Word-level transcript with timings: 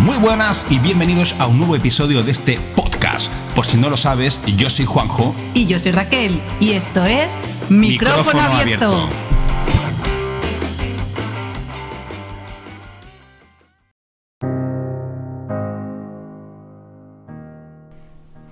Muy 0.00 0.16
buenas 0.16 0.66
y 0.70 0.78
bienvenidos 0.78 1.38
a 1.38 1.46
un 1.46 1.58
nuevo 1.58 1.76
episodio 1.76 2.22
de 2.22 2.30
este 2.30 2.58
podcast. 2.74 3.30
Por 3.54 3.66
si 3.66 3.76
no 3.76 3.90
lo 3.90 3.98
sabes, 3.98 4.42
yo 4.56 4.70
soy 4.70 4.86
Juanjo. 4.86 5.34
Y 5.52 5.66
yo 5.66 5.78
soy 5.78 5.92
Raquel. 5.92 6.40
Y 6.58 6.70
esto 6.70 7.04
es 7.04 7.38
Micrófono, 7.68 8.40
abierto. 8.40 9.10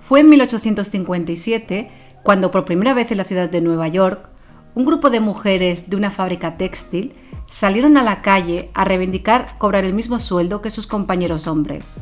Fue 0.07 0.19
en 0.19 0.29
1857 0.29 1.89
cuando 2.21 2.51
por 2.51 2.65
primera 2.65 2.93
vez 2.93 3.09
en 3.09 3.17
la 3.17 3.23
ciudad 3.23 3.49
de 3.49 3.61
Nueva 3.61 3.87
York, 3.87 4.29
un 4.75 4.85
grupo 4.85 5.09
de 5.09 5.19
mujeres 5.19 5.89
de 5.89 5.95
una 5.95 6.11
fábrica 6.11 6.57
textil 6.57 7.15
salieron 7.49 7.97
a 7.97 8.03
la 8.03 8.21
calle 8.21 8.69
a 8.73 8.85
reivindicar 8.85 9.57
cobrar 9.57 9.85
el 9.85 9.93
mismo 9.93 10.19
sueldo 10.19 10.61
que 10.61 10.69
sus 10.69 10.87
compañeros 10.87 11.47
hombres. 11.47 12.01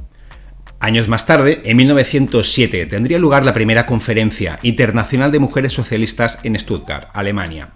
Años 0.79 1.07
más 1.07 1.25
tarde, 1.25 1.61
en 1.65 1.75
1907, 1.77 2.85
tendría 2.85 3.17
lugar 3.17 3.43
la 3.43 3.53
primera 3.53 3.87
conferencia 3.87 4.59
internacional 4.61 5.31
de 5.31 5.39
mujeres 5.39 5.73
socialistas 5.73 6.37
en 6.43 6.57
Stuttgart, 6.59 7.09
Alemania. 7.13 7.71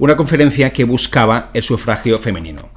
Una 0.00 0.16
conferencia 0.16 0.72
que 0.72 0.82
buscaba 0.82 1.50
el 1.54 1.62
sufragio 1.62 2.18
femenino. 2.18 2.70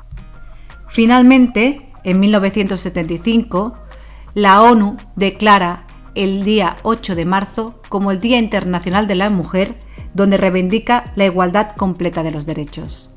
Finalmente, 0.90 1.90
en 2.04 2.20
1975, 2.20 3.80
la 4.36 4.62
ONU 4.62 4.98
declara 5.16 5.88
el 6.14 6.44
día 6.44 6.76
8 6.84 7.16
de 7.16 7.26
marzo 7.26 7.82
como 7.90 8.12
el 8.12 8.20
Día 8.20 8.38
Internacional 8.38 9.08
de 9.08 9.16
la 9.16 9.32
Mujer, 9.32 9.76
donde 10.14 10.38
reivindica 10.38 11.12
la 11.16 11.26
igualdad 11.26 11.72
completa 11.76 12.22
de 12.22 12.30
los 12.30 12.46
derechos. 12.46 13.13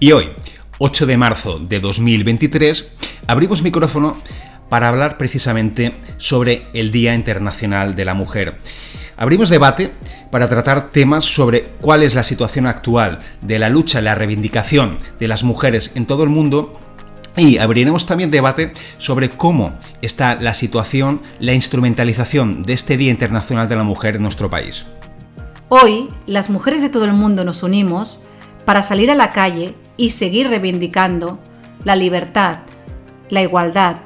Y 0.00 0.12
hoy, 0.12 0.28
8 0.78 1.06
de 1.06 1.16
marzo 1.16 1.58
de 1.58 1.80
2023, 1.80 2.92
abrimos 3.26 3.62
micrófono 3.62 4.16
para 4.68 4.88
hablar 4.88 5.18
precisamente 5.18 5.92
sobre 6.18 6.68
el 6.72 6.92
Día 6.92 7.16
Internacional 7.16 7.96
de 7.96 8.04
la 8.04 8.14
Mujer. 8.14 8.58
Abrimos 9.16 9.48
debate 9.48 9.90
para 10.30 10.48
tratar 10.48 10.90
temas 10.90 11.24
sobre 11.24 11.64
cuál 11.80 12.04
es 12.04 12.14
la 12.14 12.22
situación 12.22 12.66
actual 12.66 13.18
de 13.40 13.58
la 13.58 13.70
lucha, 13.70 14.00
la 14.00 14.14
reivindicación 14.14 14.98
de 15.18 15.26
las 15.26 15.42
mujeres 15.42 15.90
en 15.96 16.06
todo 16.06 16.22
el 16.22 16.28
mundo 16.28 16.78
y 17.36 17.58
abriremos 17.58 18.06
también 18.06 18.30
debate 18.30 18.72
sobre 18.98 19.30
cómo 19.30 19.76
está 20.00 20.36
la 20.36 20.54
situación, 20.54 21.22
la 21.40 21.54
instrumentalización 21.54 22.62
de 22.62 22.74
este 22.74 22.96
Día 22.96 23.10
Internacional 23.10 23.68
de 23.68 23.74
la 23.74 23.82
Mujer 23.82 24.14
en 24.14 24.22
nuestro 24.22 24.48
país. 24.48 24.86
Hoy, 25.68 26.08
las 26.26 26.50
mujeres 26.50 26.82
de 26.82 26.88
todo 26.88 27.04
el 27.04 27.14
mundo 27.14 27.44
nos 27.44 27.64
unimos 27.64 28.22
para 28.64 28.82
salir 28.82 29.10
a 29.10 29.14
la 29.14 29.32
calle 29.32 29.74
y 29.98 30.10
seguir 30.10 30.48
reivindicando 30.48 31.38
la 31.84 31.96
libertad, 31.96 32.60
la 33.28 33.42
igualdad, 33.42 33.96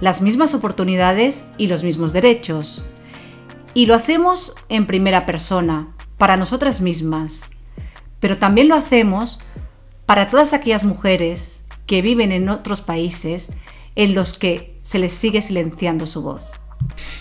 las 0.00 0.20
mismas 0.20 0.54
oportunidades 0.54 1.44
y 1.58 1.66
los 1.66 1.82
mismos 1.82 2.12
derechos. 2.12 2.84
Y 3.72 3.86
lo 3.86 3.96
hacemos 3.96 4.54
en 4.68 4.86
primera 4.86 5.26
persona, 5.26 5.88
para 6.18 6.36
nosotras 6.36 6.80
mismas, 6.80 7.40
pero 8.20 8.38
también 8.38 8.68
lo 8.68 8.76
hacemos 8.76 9.40
para 10.06 10.30
todas 10.30 10.52
aquellas 10.52 10.84
mujeres 10.84 11.60
que 11.86 12.02
viven 12.02 12.30
en 12.30 12.48
otros 12.48 12.80
países 12.80 13.50
en 13.96 14.14
los 14.14 14.38
que 14.38 14.78
se 14.82 14.98
les 14.98 15.12
sigue 15.12 15.42
silenciando 15.42 16.06
su 16.06 16.22
voz. 16.22 16.52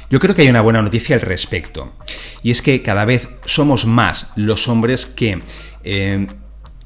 Yo 0.09 0.19
creo 0.19 0.35
que 0.35 0.43
hay 0.43 0.49
una 0.49 0.61
buena 0.61 0.81
noticia 0.81 1.15
al 1.15 1.21
respecto, 1.21 1.93
y 2.41 2.51
es 2.51 2.61
que 2.61 2.81
cada 2.81 3.05
vez 3.05 3.29
somos 3.45 3.85
más 3.85 4.31
los 4.35 4.67
hombres 4.67 5.05
que 5.05 5.41
eh, 5.83 6.27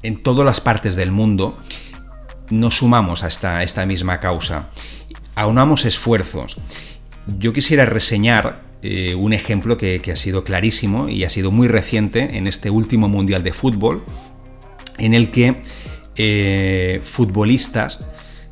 en 0.02 0.22
todas 0.22 0.44
las 0.44 0.60
partes 0.60 0.96
del 0.96 1.10
mundo 1.10 1.58
nos 2.50 2.78
sumamos 2.78 3.24
a 3.24 3.28
esta, 3.28 3.62
esta 3.62 3.84
misma 3.86 4.20
causa, 4.20 4.70
aunamos 5.34 5.84
esfuerzos. 5.84 6.56
Yo 7.38 7.52
quisiera 7.52 7.84
reseñar 7.84 8.62
eh, 8.82 9.14
un 9.14 9.32
ejemplo 9.32 9.76
que, 9.76 10.00
ha 10.12 10.16
sido 10.16 10.44
clarísimo 10.44 11.08
y 11.08 11.24
ha 11.24 11.30
sido 11.30 11.50
muy 11.50 11.68
reciente 11.68 12.36
en 12.36 12.46
este 12.46 12.70
último 12.70 13.08
Mundial 13.08 13.42
de 13.42 13.52
Fútbol, 13.52 14.04
en 14.98 15.14
el 15.14 15.30
que 15.30 15.56
eh, 16.16 17.00
futbolistas, 17.04 18.04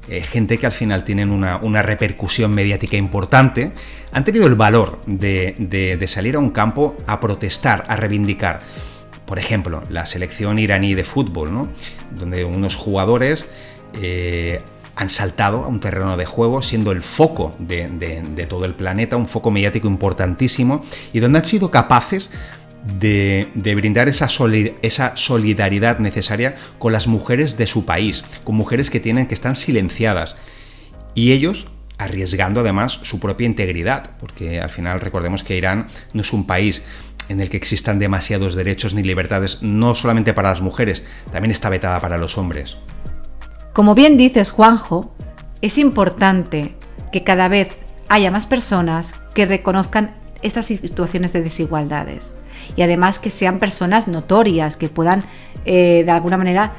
eh, 0.08 0.22
gente 0.22 0.58
que 0.58 0.66
al 0.66 0.72
final 0.72 1.04
tienen 1.04 1.30
una, 1.30 1.82
repercusión 1.82 2.52
mediática 2.52 2.96
importante, 2.96 3.72
han 4.12 4.24
tenido 4.24 4.46
el 4.46 4.56
valor 4.56 5.00
de 5.06 6.04
salir 6.08 6.36
a 6.36 6.38
un 6.38 6.50
campo 6.50 6.96
a 7.06 7.18
protestar, 7.18 7.84
a 7.88 7.96
reivindicar 7.96 8.60
por 9.26 9.38
ejemplo, 9.38 9.82
la 9.90 10.06
selección 10.06 10.58
iraní 10.58 10.94
de 10.94 11.04
fútbol, 11.04 11.52
¿no? 11.52 11.68
donde 12.16 12.44
unos 12.44 12.76
jugadores 12.76 13.48
eh, 13.94 14.60
han 14.94 15.10
saltado 15.10 15.64
a 15.64 15.68
un 15.68 15.80
terreno 15.80 16.16
de 16.16 16.24
juego 16.24 16.62
siendo 16.62 16.92
el 16.92 17.02
foco 17.02 17.54
de, 17.58 18.46
todo 18.48 18.64
el 18.64 18.74
planeta, 18.74 19.16
un 19.16 19.28
foco 19.28 19.50
mediático 19.50 19.88
importantísimo, 19.88 20.82
y 21.12 21.20
donde 21.20 21.40
han 21.40 21.44
sido 21.44 21.70
capaces 21.70 22.30
de, 22.98 23.48
brindar 23.76 24.08
esa, 24.08 24.28
esa, 24.82 25.16
solidaridad 25.16 25.98
necesaria 25.98 26.54
con 26.78 26.92
las 26.92 27.08
mujeres 27.08 27.56
de 27.58 27.66
su 27.66 27.84
país, 27.84 28.24
con 28.44 28.54
mujeres 28.54 28.90
que 28.90 29.00
tienen 29.00 29.26
que 29.26 29.34
están 29.34 29.56
silenciadas. 29.56 30.36
Y 31.14 31.32
ellos 31.32 31.68
arriesgando 31.98 32.60
además 32.60 33.00
su 33.02 33.20
propia 33.20 33.46
integridad, 33.46 34.10
porque 34.18 34.60
al 34.60 34.70
final 34.70 35.00
recordemos 35.00 35.42
que 35.42 35.56
Irán 35.56 35.86
no 36.12 36.20
es 36.20 36.32
un 36.32 36.46
país 36.46 36.84
en 37.28 37.40
el 37.40 37.50
que 37.50 37.56
existan 37.56 37.98
demasiados 37.98 38.54
derechos 38.54 38.94
ni 38.94 39.02
libertades, 39.02 39.62
no 39.62 39.94
solamente 39.94 40.34
para 40.34 40.50
las 40.50 40.60
mujeres, 40.60 41.06
también 41.32 41.50
está 41.50 41.68
vetada 41.68 42.00
para 42.00 42.18
los 42.18 42.38
hombres. 42.38 42.76
Como 43.72 43.94
bien 43.94 44.16
dices, 44.16 44.50
Juanjo, 44.50 45.14
es 45.60 45.78
importante 45.78 46.74
que 47.12 47.24
cada 47.24 47.48
vez 47.48 47.68
haya 48.08 48.30
más 48.30 48.46
personas 48.46 49.14
que 49.34 49.46
reconozcan 49.46 50.14
estas 50.42 50.66
situaciones 50.66 51.32
de 51.32 51.42
desigualdades 51.42 52.32
y 52.76 52.82
además 52.82 53.18
que 53.18 53.30
sean 53.30 53.58
personas 53.58 54.08
notorias, 54.08 54.76
que 54.76 54.88
puedan 54.88 55.24
eh, 55.64 56.02
de 56.04 56.10
alguna 56.10 56.36
manera 56.36 56.74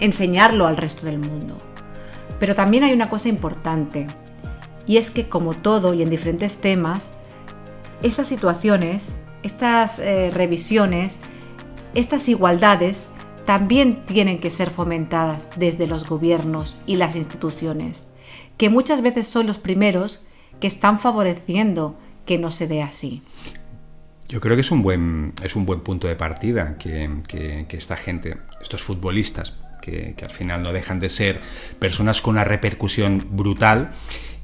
enseñarlo 0.00 0.66
al 0.66 0.76
resto 0.76 1.06
del 1.06 1.18
mundo. 1.18 1.56
Pero 2.38 2.54
también 2.54 2.84
hay 2.84 2.92
una 2.92 3.08
cosa 3.08 3.28
importante, 3.28 4.06
y 4.86 4.98
es 4.98 5.10
que 5.10 5.28
como 5.28 5.54
todo 5.54 5.94
y 5.94 6.02
en 6.02 6.10
diferentes 6.10 6.58
temas, 6.58 7.12
estas 8.02 8.28
situaciones 8.28 9.14
estas 9.46 9.98
eh, 9.98 10.30
revisiones, 10.32 11.18
estas 11.94 12.28
igualdades 12.28 13.08
también 13.46 14.04
tienen 14.04 14.38
que 14.40 14.50
ser 14.50 14.70
fomentadas 14.70 15.48
desde 15.56 15.86
los 15.86 16.06
gobiernos 16.08 16.78
y 16.84 16.96
las 16.96 17.16
instituciones, 17.16 18.06
que 18.58 18.68
muchas 18.68 19.02
veces 19.02 19.26
son 19.28 19.46
los 19.46 19.58
primeros 19.58 20.26
que 20.60 20.66
están 20.66 20.98
favoreciendo 20.98 21.96
que 22.26 22.38
no 22.38 22.50
se 22.50 22.66
dé 22.66 22.82
así. 22.82 23.22
Yo 24.28 24.40
creo 24.40 24.56
que 24.56 24.62
es 24.62 24.72
un 24.72 24.82
buen, 24.82 25.32
es 25.44 25.54
un 25.54 25.64
buen 25.64 25.80
punto 25.80 26.08
de 26.08 26.16
partida 26.16 26.76
que, 26.76 27.08
esta 27.70 27.96
gente, 27.96 28.36
estos 28.60 28.82
futbolistas, 28.82 29.54
que, 29.80 30.16
al 30.20 30.30
final 30.30 30.64
no 30.64 30.72
dejan 30.72 30.98
de 30.98 31.08
ser 31.08 31.40
personas 31.78 32.20
con 32.20 32.34
una 32.34 32.42
repercusión 32.42 33.24
brutal, 33.30 33.92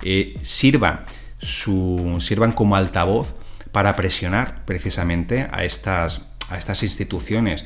eh, 0.04 0.38
sirvan, 0.42 1.00
su, 1.38 2.18
sirvan 2.20 2.52
como 2.52 2.76
altavoz 2.76 3.34
para 3.72 3.97
presionar 3.97 4.65
precisamente 4.65 5.49
a 5.50 5.65
estas, 5.65 6.31
a 6.50 6.59
estas 6.59 6.83
instituciones. 6.83 7.65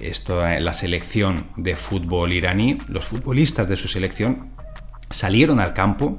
Esto, 0.00 0.42
la 0.42 0.72
selección 0.72 1.46
de 1.56 1.76
fútbol 1.76 2.32
iraní, 2.32 2.78
los 2.88 3.04
futbolistas 3.04 3.68
de 3.68 3.76
su 3.76 3.86
selección 3.86 4.50
salieron 5.10 5.60
al 5.60 5.74
campo 5.74 6.18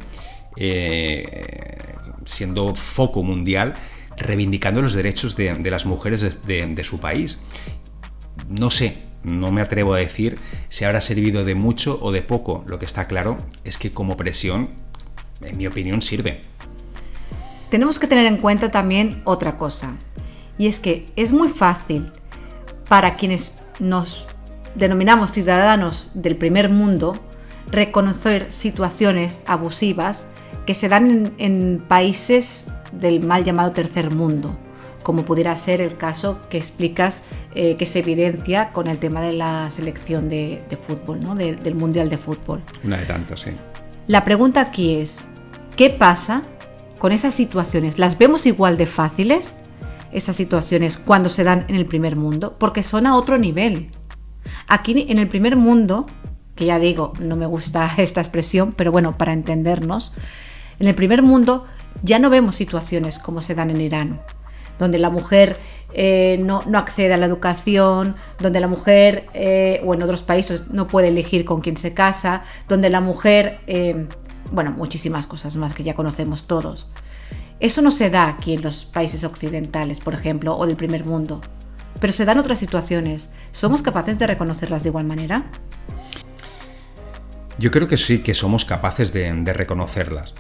eh, 0.55 1.75
siendo 2.25 2.73
foco 2.75 3.23
mundial, 3.23 3.73
reivindicando 4.17 4.81
los 4.81 4.93
derechos 4.93 5.35
de, 5.35 5.59
las 5.69 5.85
mujeres 5.85 6.21
de, 6.45 6.83
su 6.83 6.99
país. 6.99 7.39
No 8.47 8.71
sé, 8.71 8.97
no 9.23 9.51
me 9.51 9.61
atrevo 9.61 9.93
a 9.93 9.97
decir 9.97 10.37
si 10.69 10.85
habrá 10.85 11.01
servido 11.01 11.43
de 11.43 11.55
mucho 11.55 11.99
o 12.01 12.11
de 12.11 12.21
poco. 12.21 12.63
Lo 12.67 12.79
que 12.79 12.85
está 12.85 13.07
claro 13.07 13.37
es 13.65 13.77
que 13.77 13.91
como 13.91 14.15
presión, 14.15 14.69
en 15.41 15.57
mi 15.57 15.67
opinión, 15.67 16.01
sirve 16.01 16.41
tenemos 17.75 17.99
que 17.99 18.07
tener 18.07 18.25
en 18.25 18.37
cuenta 18.37 18.71
también 18.71 19.21
otra 19.25 19.57
cosa, 19.57 19.97
y 20.57 20.67
es 20.67 20.79
que 20.79 21.07
es 21.17 21.33
muy 21.33 21.49
fácil 21.49 22.09
para 22.87 23.15
quienes 23.15 23.59
nos 23.79 24.27
denominamos 24.75 25.33
ciudadanos 25.33 26.11
del 26.13 26.37
primer 26.37 26.69
mundo 26.69 27.19
reconocer 27.69 28.47
situaciones 28.53 29.41
abusivas 29.45 30.25
que 30.65 30.73
se 30.73 30.87
dan 30.87 31.33
en, 31.37 31.83
países 31.85 32.67
del 32.93 33.19
mal 33.19 33.43
llamado 33.43 33.73
tercer 33.73 34.09
mundo, 34.15 34.55
como 35.03 35.25
pudiera 35.25 35.53
ser 35.57 35.81
el 35.81 35.97
caso 35.97 36.47
que 36.49 36.57
explicas 36.57 37.25
eh, 37.55 37.75
que 37.75 37.85
se 37.85 37.99
evidencia 37.99 38.71
con 38.71 38.87
el 38.87 38.99
tema 38.99 39.19
de 39.19 39.33
la 39.33 39.69
selección 39.69 40.29
de, 40.29 40.63
fútbol, 40.87 41.19
¿no? 41.19 41.35
del 41.35 41.75
Mundial 41.75 42.07
de 42.07 42.17
Fútbol. 42.17 42.61
Una 42.85 42.99
de 42.99 43.05
tantas, 43.05 43.41
sí. 43.41 43.51
La 44.07 44.23
pregunta 44.23 44.61
aquí 44.61 44.95
es, 44.95 45.27
¿qué 45.75 45.89
pasa 45.89 46.41
con 46.99 47.11
esas 47.11 47.33
situaciones, 47.33 47.99
¿las 47.99 48.17
vemos 48.17 48.45
igual 48.45 48.77
de 48.77 48.85
fáciles? 48.85 49.55
Esas 50.11 50.35
situaciones 50.35 50.97
cuando 50.97 51.29
se 51.29 51.43
dan 51.43 51.65
en 51.67 51.75
el 51.75 51.85
primer 51.85 52.15
mundo, 52.15 52.55
porque 52.57 52.83
son 52.83 53.05
a 53.05 53.15
otro 53.15 53.37
nivel. 53.37 53.89
Aquí 54.67 55.05
en 55.09 55.19
el 55.19 55.27
primer 55.27 55.55
mundo 55.55 56.05
que 56.55 56.65
ya 56.65 56.79
digo, 56.79 57.13
no 57.19 57.35
me 57.35 57.45
gusta 57.45 57.91
esta 57.97 58.21
expresión, 58.21 58.73
pero 58.73 58.91
bueno, 58.91 59.17
para 59.17 59.33
entendernos, 59.33 60.13
en 60.79 60.87
el 60.87 60.95
primer 60.95 61.21
mundo 61.21 61.65
ya 62.03 62.19
no 62.19 62.29
vemos 62.29 62.55
situaciones 62.55 63.19
como 63.19 63.41
se 63.41 63.55
dan 63.55 63.69
en 63.69 63.81
Irán, 63.81 64.21
donde 64.79 64.97
la 64.97 65.09
mujer 65.09 65.59
eh, 65.93 66.37
no, 66.41 66.61
accede 66.73 67.13
a 67.13 67.17
la 67.17 67.25
educación, 67.25 68.15
donde 68.39 68.59
la 68.59 68.67
mujer, 68.67 69.27
eh, 69.33 69.81
o 69.85 69.93
en 69.93 70.01
otros 70.01 70.21
países, 70.23 70.71
no 70.71 70.87
puede 70.87 71.09
elegir 71.09 71.45
con 71.45 71.61
quién 71.61 71.77
se 71.77 71.93
casa, 71.93 72.43
donde 72.67 72.89
la 72.89 72.99
mujer, 72.99 73.59
eh, 73.67 74.07
bueno, 74.51 74.71
muchísimas 74.71 75.27
cosas 75.27 75.55
más 75.55 75.73
que 75.73 75.83
ya 75.83 75.93
conocemos 75.93 76.47
todos. 76.47 76.87
Eso 77.59 77.81
no 77.81 77.91
se 77.91 78.09
da 78.09 78.27
aquí 78.27 78.53
en 78.53 78.61
los 78.61 78.85
países 78.85 79.23
occidentales, 79.23 79.99
por 79.99 80.13
ejemplo, 80.13 80.57
o 80.57 80.67
del 80.67 80.75
primer 80.75 81.05
mundo, 81.05 81.41
pero 81.99 82.13
se 82.13 82.25
dan 82.25 82.37
otras 82.37 82.59
situaciones. 82.59 83.29
¿Somos 83.51 83.81
capaces 83.81 84.19
de 84.19 84.27
reconocerlas 84.27 84.83
de 84.83 84.89
igual 84.89 85.05
manera? 85.05 85.45
Yo 87.57 87.71
creo 87.71 87.87
que 87.87 87.97
sí, 87.97 88.19
que 88.19 88.33
somos 88.33 88.65
capaces 88.65 89.13
de 89.13 89.53
reconocerlas. 89.53 90.33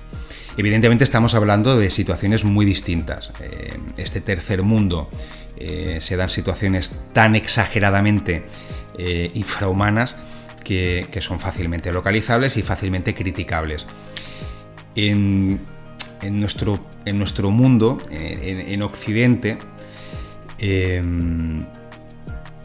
Evidentemente 0.57 1.03
estamos 1.03 1.33
hablando 1.33 1.77
de 1.77 1.89
situaciones 1.91 2.45
muy 2.45 2.65
distintas. 2.65 3.31
Eh, 3.41 3.77
este 3.97 4.21
tercer 4.21 4.63
mundo 4.63 5.09
eh, 5.57 5.97
se 5.99 6.15
dan 6.15 6.29
situaciones 6.29 6.93
tan 7.13 7.35
exageradamente 7.35 8.45
eh, 8.97 9.29
infrahumanas 9.33 10.15
que, 10.65 11.07
son 11.21 11.39
fácilmente 11.39 11.93
localizables 11.93 12.57
y 12.57 12.63
fácilmente 12.63 13.15
criticables. 13.15 13.85
En, 14.95 15.61
nuestro, 16.23 16.85
en 17.05 17.17
nuestro, 17.17 17.51
mundo, 17.51 17.99
en, 18.09 18.81
Occidente, 18.81 19.57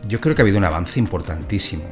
yo 0.08 0.20
creo 0.20 0.34
que 0.34 0.42
ha 0.42 0.44
habido 0.44 0.58
un 0.58 0.64
avance 0.64 0.98
importantísimo 0.98 1.84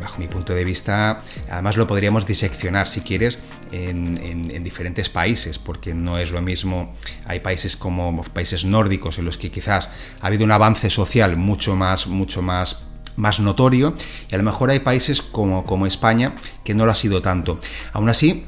bajo 0.00 0.18
mi 0.18 0.28
punto 0.28 0.54
de 0.54 0.64
vista, 0.64 1.20
además 1.50 1.76
lo 1.76 1.86
podríamos 1.86 2.26
diseccionar, 2.26 2.88
si 2.88 3.02
quieres, 3.02 3.38
en, 3.70 4.64
diferentes 4.64 5.08
países, 5.08 5.58
porque 5.58 5.94
no 5.94 6.18
es 6.18 6.30
lo 6.30 6.40
mismo, 6.40 6.94
hay 7.26 7.40
países 7.40 7.76
como 7.76 8.22
países 8.24 8.64
nórdicos 8.64 9.18
en 9.18 9.26
los 9.26 9.36
que 9.36 9.50
quizás 9.50 9.90
ha 10.20 10.26
habido 10.26 10.44
un 10.44 10.52
avance 10.52 10.90
social 10.90 11.36
mucho 11.36 11.76
más, 11.76 12.06
mucho 12.06 12.42
más 12.42 12.86
más 13.20 13.40
notorio 13.40 13.94
y 14.30 14.34
a 14.34 14.38
lo 14.38 14.44
mejor 14.44 14.70
hay 14.70 14.80
países 14.80 15.22
como, 15.22 15.64
como 15.64 15.86
España 15.86 16.34
que 16.64 16.74
no 16.74 16.86
lo 16.86 16.92
ha 16.92 16.96
sido 16.96 17.22
tanto. 17.22 17.58
Aún 17.92 18.08
así, 18.08 18.46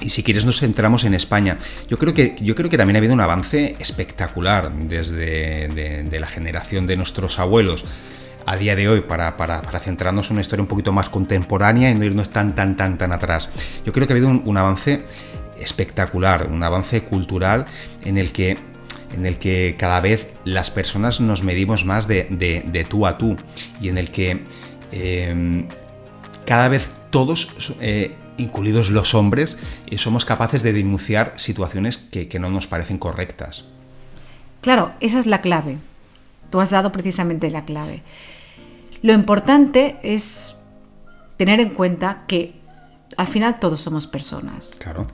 y 0.00 0.10
si 0.10 0.22
quieres 0.22 0.44
nos 0.44 0.60
centramos 0.60 1.04
en 1.04 1.14
España. 1.14 1.56
Yo 1.88 1.98
creo 1.98 2.14
que, 2.14 2.36
yo 2.40 2.54
creo 2.54 2.68
que 2.70 2.76
también 2.76 2.96
ha 2.96 2.98
habido 2.98 3.14
un 3.14 3.20
avance 3.20 3.76
espectacular 3.78 4.72
desde 4.72 6.04
de 6.04 6.20
la 6.20 6.26
generación 6.28 6.86
de 6.86 6.96
nuestros 6.96 7.38
abuelos 7.38 7.84
a 8.46 8.56
día 8.56 8.76
de 8.76 8.88
hoy 8.88 9.00
para, 9.00 9.34
centrarnos 9.80 10.28
en 10.28 10.34
una 10.34 10.40
historia 10.40 10.62
un 10.62 10.68
poquito 10.68 10.92
más 10.92 11.08
contemporánea 11.08 11.90
y 11.90 11.94
no 11.94 12.04
irnos 12.04 12.30
tan, 12.30 12.54
tan, 12.54 12.76
tan, 12.76 12.96
tan 12.96 13.12
atrás. 13.12 13.50
Yo 13.84 13.92
creo 13.92 14.06
que 14.06 14.12
ha 14.12 14.16
habido 14.16 14.28
un, 14.28 14.56
avance 14.56 15.04
espectacular, 15.58 16.48
un 16.50 16.62
avance 16.62 17.02
cultural 17.02 17.66
en 18.04 18.18
el 18.18 18.32
que 18.32 18.56
en 19.14 19.26
el 19.26 19.38
que 19.38 19.76
cada 19.78 20.00
vez 20.00 20.32
las 20.44 20.70
personas 20.70 21.20
nos 21.20 21.42
medimos 21.42 21.84
más 21.84 22.06
de, 22.06 22.86
tú 22.88 23.06
a 23.06 23.18
tú 23.18 23.36
y 23.80 23.88
en 23.88 23.98
el 23.98 24.10
que 24.10 24.44
em, 24.92 25.68
cada 26.44 26.68
vez 26.68 26.90
todos, 27.10 27.74
eh, 27.80 28.14
incluidos 28.36 28.90
los 28.90 29.14
hombres, 29.14 29.56
eh, 29.86 29.98
somos 29.98 30.24
capaces 30.24 30.62
de 30.62 30.72
denunciar 30.72 31.34
situaciones 31.36 31.96
que, 31.96 32.28
que 32.28 32.38
no 32.38 32.50
nos 32.50 32.66
parecen 32.66 32.98
correctas. 32.98 33.64
Claro, 34.60 34.92
esa 35.00 35.18
es 35.18 35.26
la 35.26 35.40
clave. 35.40 35.78
Tú 36.50 36.60
has 36.60 36.70
dado 36.70 36.92
precisamente 36.92 37.50
la 37.50 37.64
clave. 37.64 38.02
Lo 39.02 39.12
importante 39.12 39.96
es 40.02 40.56
tener 41.36 41.60
en 41.60 41.70
cuenta 41.70 42.24
que 42.26 42.54
al 43.16 43.26
final 43.26 43.60
todos 43.60 43.80
somos 43.80 44.06
personas. 44.06 44.74
Claro. 44.78 45.06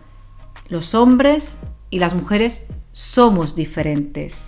Los 0.69 0.95
hombres 0.95 1.57
y 1.93 1.99
las 1.99 2.15
mujeres 2.15 2.63
somos 2.91 3.55
diferentes. 3.55 4.47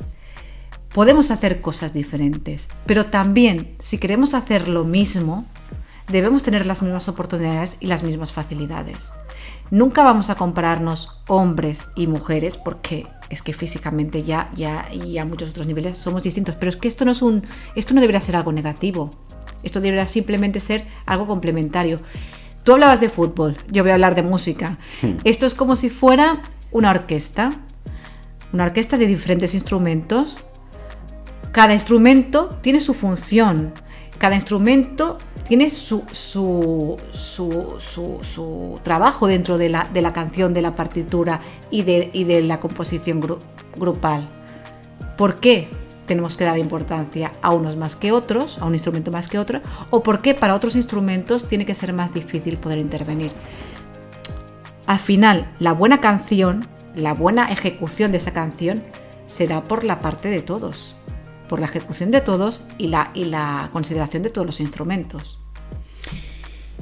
Podemos 0.93 1.31
hacer 1.31 1.61
cosas 1.61 1.93
diferentes, 1.93 2.69
pero 2.87 3.07
también 3.07 3.77
si 3.81 3.99
queremos 3.99 4.33
hacer 4.33 4.67
lo 4.67 4.85
mismo, 4.85 5.45
debemos 6.09 6.43
tener 6.43 6.65
las 6.65 6.83
mismas 6.83 7.07
oportunidades 7.09 7.77
y 7.81 7.87
las 7.87 8.03
mismas 8.03 8.33
facilidades. 8.33 9.11
Nunca 9.71 10.03
vamos 10.03 10.31
a 10.31 10.37
compararnos 10.37 11.21
hombres 11.29 11.85
y 11.95 12.07
mujeres 12.07 12.57
porque 12.57 13.07
es 13.29 13.43
que 13.43 13.53
físicamente 13.53 14.23
ya, 14.23 14.51
ya 14.57 14.89
y 14.91 15.19
a 15.19 15.27
muchos 15.27 15.51
otros 15.51 15.67
niveles 15.67 15.99
somos 15.99 16.23
distintos, 16.23 16.57
pero 16.57 16.71
es 16.71 16.77
que 16.77 16.89
esto 16.89 17.05
no 17.05 17.13
es 17.13 17.21
un 17.21 17.45
esto 17.75 17.93
no 17.93 18.01
debería 18.01 18.21
ser 18.21 18.37
algo 18.37 18.53
negativo. 18.53 19.11
Esto 19.63 19.81
debería 19.81 20.09
simplemente 20.09 20.61
ser 20.61 20.87
algo 21.05 21.27
complementario. 21.27 22.01
Tú 22.63 22.73
hablabas 22.73 23.01
de 23.01 23.11
fútbol, 23.11 23.57
yo 23.71 23.83
voy 23.83 23.91
a 23.91 23.95
hablar 23.95 24.15
de 24.15 24.23
música. 24.23 24.79
Hmm. 25.03 25.17
Esto 25.25 25.45
es 25.45 25.55
como 25.55 25.77
si 25.77 25.91
fuera 25.91 26.41
una 26.75 26.91
orquesta, 26.91 27.53
una 28.53 28.65
orquesta 28.65 28.99
de 28.99 29.07
diferentes 29.07 29.55
instrumentos. 29.55 30.45
Cada 31.53 31.73
instrumento 31.73 32.59
tiene 32.63 32.81
su 32.81 32.95
función, 32.95 33.73
cada 34.19 34.35
instrumento 34.35 35.19
tiene 35.47 35.71
su, 35.71 36.03
su, 36.13 36.99
su, 37.13 38.81
trabajo 38.83 39.29
dentro 39.29 39.57
de 39.57 39.69
la, 39.69 39.89
de 39.93 40.03
la, 40.03 40.13
canción, 40.13 40.53
de 40.53 40.63
la 40.63 40.75
partitura 40.75 41.41
y 41.71 41.83
de, 41.83 42.11
y 42.13 42.25
de 42.25 42.43
la 42.43 42.59
composición 42.59 43.25
grupal. 43.77 44.29
¿Por 45.17 45.37
qué? 45.37 45.69
tenemos 46.07 46.37
que 46.37 46.45
dar 46.45 46.59
importancia 46.59 47.33
a 47.41 47.55
unos 47.55 47.79
más 47.79 47.97
que 47.97 48.13
otros, 48.13 48.59
a 48.59 48.67
un 48.67 48.75
instrumento 48.75 49.11
más 49.11 49.29
que 49.29 49.39
otro, 49.39 49.63
o 49.89 50.03
por 50.03 50.21
qué 50.21 50.35
para 50.35 50.55
otros 50.55 50.77
instrumentos 50.77 51.49
tiene 51.49 51.65
que 51.65 51.75
ser 51.75 51.95
más 51.95 52.13
difícil 52.13 52.59
poder 52.59 52.79
intervenir. 52.79 53.33
Al 54.87 54.99
final, 54.99 55.55
la 55.59 55.73
buena 55.73 56.01
canción, 56.01 56.67
la 56.95 57.15
buena 57.15 57.51
ejecución 57.51 58.13
de 58.13 58.19
esa 58.19 58.33
canción, 58.33 58.83
será 59.27 59.65
por 59.65 59.85
la 59.85 60.01
parte 60.01 60.29
de 60.29 60.43
todos, 60.43 60.97
por 61.49 61.61
la 61.61 61.67
ejecución 61.67 62.11
de 62.11 62.21
todos 62.21 62.65
y 62.79 62.89
la, 62.89 63.11
y 63.15 63.25
la 63.25 63.71
consideración 63.73 64.23
de 64.23 64.31
todos 64.31 64.47
los 64.47 64.61
instrumentos. 64.61 65.39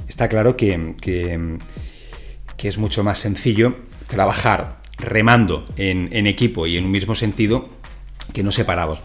Está 0.07 0.27
claro 0.27 0.57
que, 0.57 0.95
que, 1.01 1.59
es 2.57 2.77
mucho 2.77 3.03
más 3.03 3.19
sencillo 3.19 3.75
trabajar 4.07 4.77
remando 4.97 5.65
en 5.75 6.27
equipo 6.27 6.65
y 6.65 6.77
en 6.77 6.85
un 6.85 6.91
mismo 6.91 7.13
sentido 7.13 7.67
que 8.31 8.43
no 8.43 8.51
separados. 8.51 8.99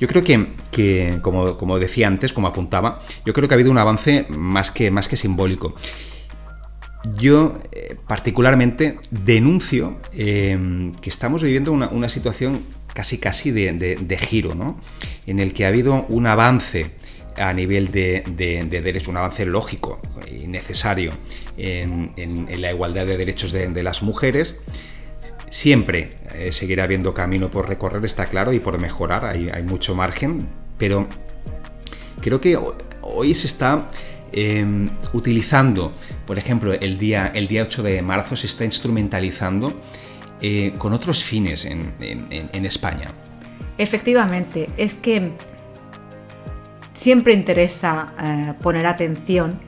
Yo 0.00 0.08
creo 0.08 0.24
que, 0.24 1.18
como, 1.22 1.78
decía 1.78 2.08
antes, 2.08 2.32
como 2.32 2.48
apuntaba, 2.48 2.98
yo 3.24 3.32
creo 3.32 3.48
que 3.48 3.54
ha 3.54 3.56
habido 3.56 3.70
un 3.70 3.78
avance 3.78 4.26
más 4.28 4.70
que, 4.70 4.90
más 4.90 5.08
que 5.08 5.16
simbólico. 5.16 5.74
Yo 7.16 7.58
eh, 7.72 7.96
particularmente 8.06 8.98
denuncio 9.10 9.98
eh, 10.12 10.92
que 11.00 11.10
estamos 11.10 11.42
viviendo 11.42 11.72
una, 11.72 12.08
situación 12.08 12.62
casi 12.94 13.18
casi 13.18 13.50
de, 13.50 14.18
giro, 14.18 14.54
¿no? 14.54 14.80
En 15.26 15.38
el 15.38 15.52
que 15.52 15.66
ha 15.66 15.68
habido 15.68 16.06
un 16.08 16.26
avance 16.26 16.92
a 17.36 17.52
nivel 17.52 17.90
de, 17.90 18.22
derechos, 18.68 19.08
un 19.08 19.16
avance 19.16 19.44
lógico 19.44 20.00
y 20.30 20.46
necesario 20.46 21.12
en, 21.58 22.14
la 22.60 22.72
igualdad 22.72 23.06
de 23.06 23.16
derechos 23.16 23.52
de, 23.52 23.82
las 23.82 24.02
mujeres, 24.02 24.56
Siempre 25.54 26.10
eh, 26.34 26.50
seguirá 26.50 26.82
habiendo 26.82 27.14
camino 27.14 27.48
por 27.48 27.68
recorrer, 27.68 28.04
está 28.04 28.26
claro, 28.26 28.52
y 28.52 28.58
por 28.58 28.80
mejorar, 28.80 29.24
hay, 29.24 29.62
mucho 29.62 29.94
margen, 29.94 30.48
pero 30.78 31.06
creo 32.20 32.40
que 32.40 32.58
hoy 33.02 33.34
se 33.34 33.46
está 33.46 33.88
em, 34.34 34.90
utilizando, 35.12 35.92
por 36.26 36.38
ejemplo, 36.38 36.72
el 36.72 36.98
día, 36.98 37.30
el 37.34 37.46
día 37.46 37.62
8 37.62 37.82
de 37.82 38.02
marzo 38.02 38.36
se 38.36 38.46
está 38.46 38.64
instrumentalizando 38.64 39.80
eh, 40.40 40.74
con 40.78 40.92
otros 40.92 41.22
fines 41.22 41.64
en, 41.64 41.94
España. 42.64 43.10
Efectivamente, 43.78 44.68
es 44.76 44.94
que 44.94 45.32
siempre 46.92 47.32
interesa 47.32 48.12
eh, 48.20 48.54
poner 48.60 48.86
atención 48.86 49.58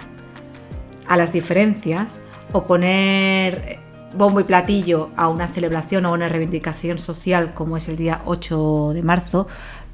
a 1.07 1.17
las 1.17 1.33
diferencias 1.33 2.21
o 2.53 2.67
poner 2.67 3.79
bombo 4.17 4.41
y 4.41 4.45
platillo 4.45 5.11
a 5.17 5.29
una 5.29 5.49
celebración 5.49 6.07
o 6.07 6.13
una 6.13 6.29
reivindicación 6.29 6.99
social 6.99 7.55
como 7.55 7.77
es 7.77 7.89
el 7.89 7.97
día 7.97 8.23
8 8.25 8.93
de 8.95 9.03
marzo 9.03 9.47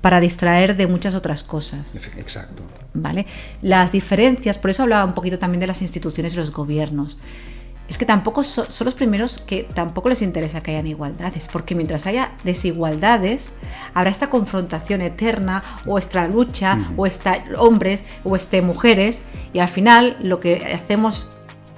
para 0.03 0.21
distraer 0.21 0.77
de 0.77 0.87
muchas 0.87 1.15
otras 1.15 1.43
cosas. 1.43 1.95
Exacto. 2.19 2.63
¿Vale? 2.93 3.25
Las 3.63 3.91
diferencias, 3.93 4.59
por 4.59 4.71
eso 4.71 4.83
hablaba 4.83 5.05
un 5.07 5.15
poquito 5.15 5.39
también 5.39 5.61
de 5.61 5.67
las 5.67 5.81
instituciones 5.81 6.35
y 6.35 6.37
los 6.37 6.51
gobiernos. 6.51 7.17
Es 7.89 7.99
que 7.99 8.05
tampoco 8.05 8.43
son, 8.43 8.67
los 8.85 8.95
primeros 8.95 9.39
que 9.39 9.65
tampoco 9.75 10.09
les 10.09 10.23
interesa 10.23 10.63
que 10.63 10.73
hayan 10.73 10.87
igualdades, 10.87 11.49
porque 11.53 11.75
mientras 11.75 12.07
haya 12.07 12.33
desigualdades, 12.43 13.49
habrá 13.95 14.11
esta 14.11 14.29
confrontación 14.29 15.03
eterna, 15.03 15.63
o 15.87 15.99
esta 15.99 16.27
lucha, 16.27 16.79
o 16.97 17.07
esta 17.07 17.45
hombres, 17.59 18.03
o 18.25 18.35
este 18.35 18.63
mujeres, 18.63 19.23
y 19.53 19.59
al 19.59 19.69
final 19.69 20.17
lo 20.23 20.41
que 20.41 20.75
hacemos 20.75 21.31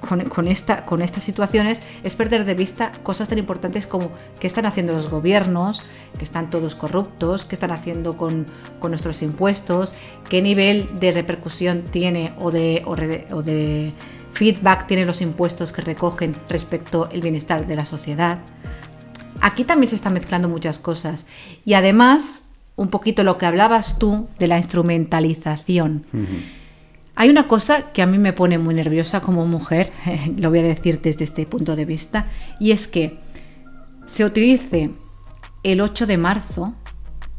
con, 0.05 0.47
esta, 0.47 0.85
con 0.85 1.01
estas 1.01 1.23
situaciones 1.23 1.81
es 2.03 2.15
perder 2.15 2.45
de 2.45 2.53
vista 2.53 2.91
cosas 3.03 3.29
tan 3.29 3.37
importantes 3.37 3.87
como 3.87 4.11
qué 4.39 4.47
están 4.47 4.65
haciendo 4.65 4.93
los 4.93 5.09
gobiernos, 5.09 5.83
que 6.17 6.23
están 6.23 6.49
todos 6.49 6.75
corruptos, 6.75 7.45
qué 7.45 7.55
están 7.55 7.71
haciendo 7.71 8.17
con, 8.17 8.45
nuestros 8.81 9.23
impuestos, 9.23 9.93
qué 10.29 10.41
nivel 10.41 10.99
de 10.99 11.11
repercusión 11.11 11.83
tiene 11.89 12.33
o 12.37 12.51
de, 12.51 12.83
o 12.85 13.41
de 13.41 13.93
feedback 14.33 14.85
tienen 14.85 15.07
los 15.07 15.21
impuestos 15.21 15.71
que 15.71 15.81
recogen 15.81 16.35
respecto 16.47 17.09
al 17.11 17.21
bienestar 17.21 17.65
de 17.65 17.75
la 17.75 17.85
sociedad. 17.85 18.37
Aquí 19.41 19.63
también 19.63 19.89
se 19.89 19.95
están 19.95 20.13
mezclando 20.13 20.47
muchas 20.47 20.79
cosas. 20.79 21.25
Y 21.65 21.73
además, 21.73 22.49
un 22.75 22.89
poquito 22.89 23.23
lo 23.23 23.37
que 23.37 23.45
hablabas 23.45 23.97
tú 23.97 24.27
de 24.37 24.47
la 24.47 24.57
instrumentalización. 24.57 26.05
Hay 27.15 27.29
una 27.29 27.47
cosa 27.47 27.93
que 27.93 28.01
a 28.01 28.05
mí 28.05 28.17
me 28.17 28.33
pone 28.33 28.57
muy 28.57 28.75
nerviosa 28.75 29.21
como 29.21 29.45
mujer, 29.45 29.91
lo 30.37 30.49
voy 30.49 30.59
a 30.59 30.63
decir 30.63 31.01
desde 31.01 31.23
este 31.23 31.45
punto 31.45 31.75
de 31.75 31.85
vista, 31.85 32.27
y 32.59 32.71
es 32.71 32.87
que 32.87 33.17
se 34.07 34.25
utilice 34.25 34.91
el 35.63 35.81
8 35.81 36.05
de 36.05 36.17
marzo, 36.17 36.73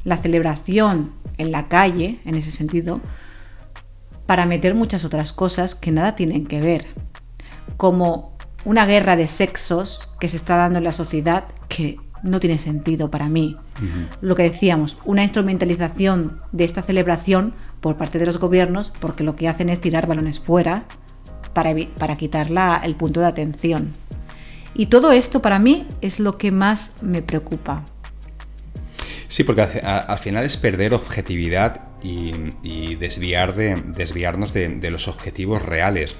la 0.04 0.16
celebración 0.16 1.12
en 1.38 1.52
la 1.52 1.68
calle, 1.68 2.21
en 2.25 2.37
ese 2.37 2.50
sentido, 2.50 3.00
para 4.25 4.47
meter 4.47 4.75
muchas 4.75 5.04
otras 5.04 5.33
cosas 5.33 5.75
que 5.75 5.92
nada 5.92 6.16
tienen 6.16 6.47
que 6.47 6.61
ver, 6.61 6.87
como 7.76 8.37
una 8.64 8.87
guerra 8.87 9.14
de 9.14 9.28
sexos 9.28 10.11
que 10.18 10.28
se 10.28 10.37
está 10.37 10.56
dando 10.56 10.78
en 10.78 10.85
la 10.85 10.92
sociedad 10.92 11.45
que 11.68 11.99
no 12.23 12.40
tiene 12.40 12.59
sentido 12.59 13.11
para 13.11 13.28
mí. 13.28 13.56
Lo 14.21 14.35
que 14.35 14.42
decíamos, 14.42 14.99
una 15.04 15.23
instrumentalización 15.23 16.40
de 16.50 16.64
esta 16.64 16.83
celebración 16.83 17.54
por 17.87 17.97
parte 17.97 18.19
de 18.19 18.26
los 18.26 18.40
gobiernos 18.40 18.93
porque 18.99 19.23
lo 19.23 19.37
que 19.37 19.47
hacen 19.47 19.69
es 19.69 19.81
tirar 19.81 20.09
balones 20.09 20.40
fuera 20.40 20.87
para, 21.52 21.73
para 21.97 22.16
quitarla 22.16 22.81
el 22.83 22.97
punto 22.97 23.21
de 23.21 23.26
atención. 23.26 23.93
Y 24.75 24.87
todo 24.87 25.12
esto 25.12 25.40
para 25.40 25.61
mí 25.61 25.87
es 26.00 26.19
lo 26.19 26.37
que 26.37 26.50
más 26.50 27.00
me 27.00 27.23
preocupa. 27.23 27.85
Sí, 29.28 29.45
porque 29.45 29.62
al 29.62 30.19
final 30.19 30.43
es 30.43 30.57
perder 30.57 30.95
objetividad 30.95 31.83
y, 32.02 32.97
desviar 32.97 33.55
de, 33.55 33.76
desviarnos 33.76 34.52
de, 34.52 34.90
los 34.90 35.07
objetivos 35.07 35.62
reales. 35.62 36.16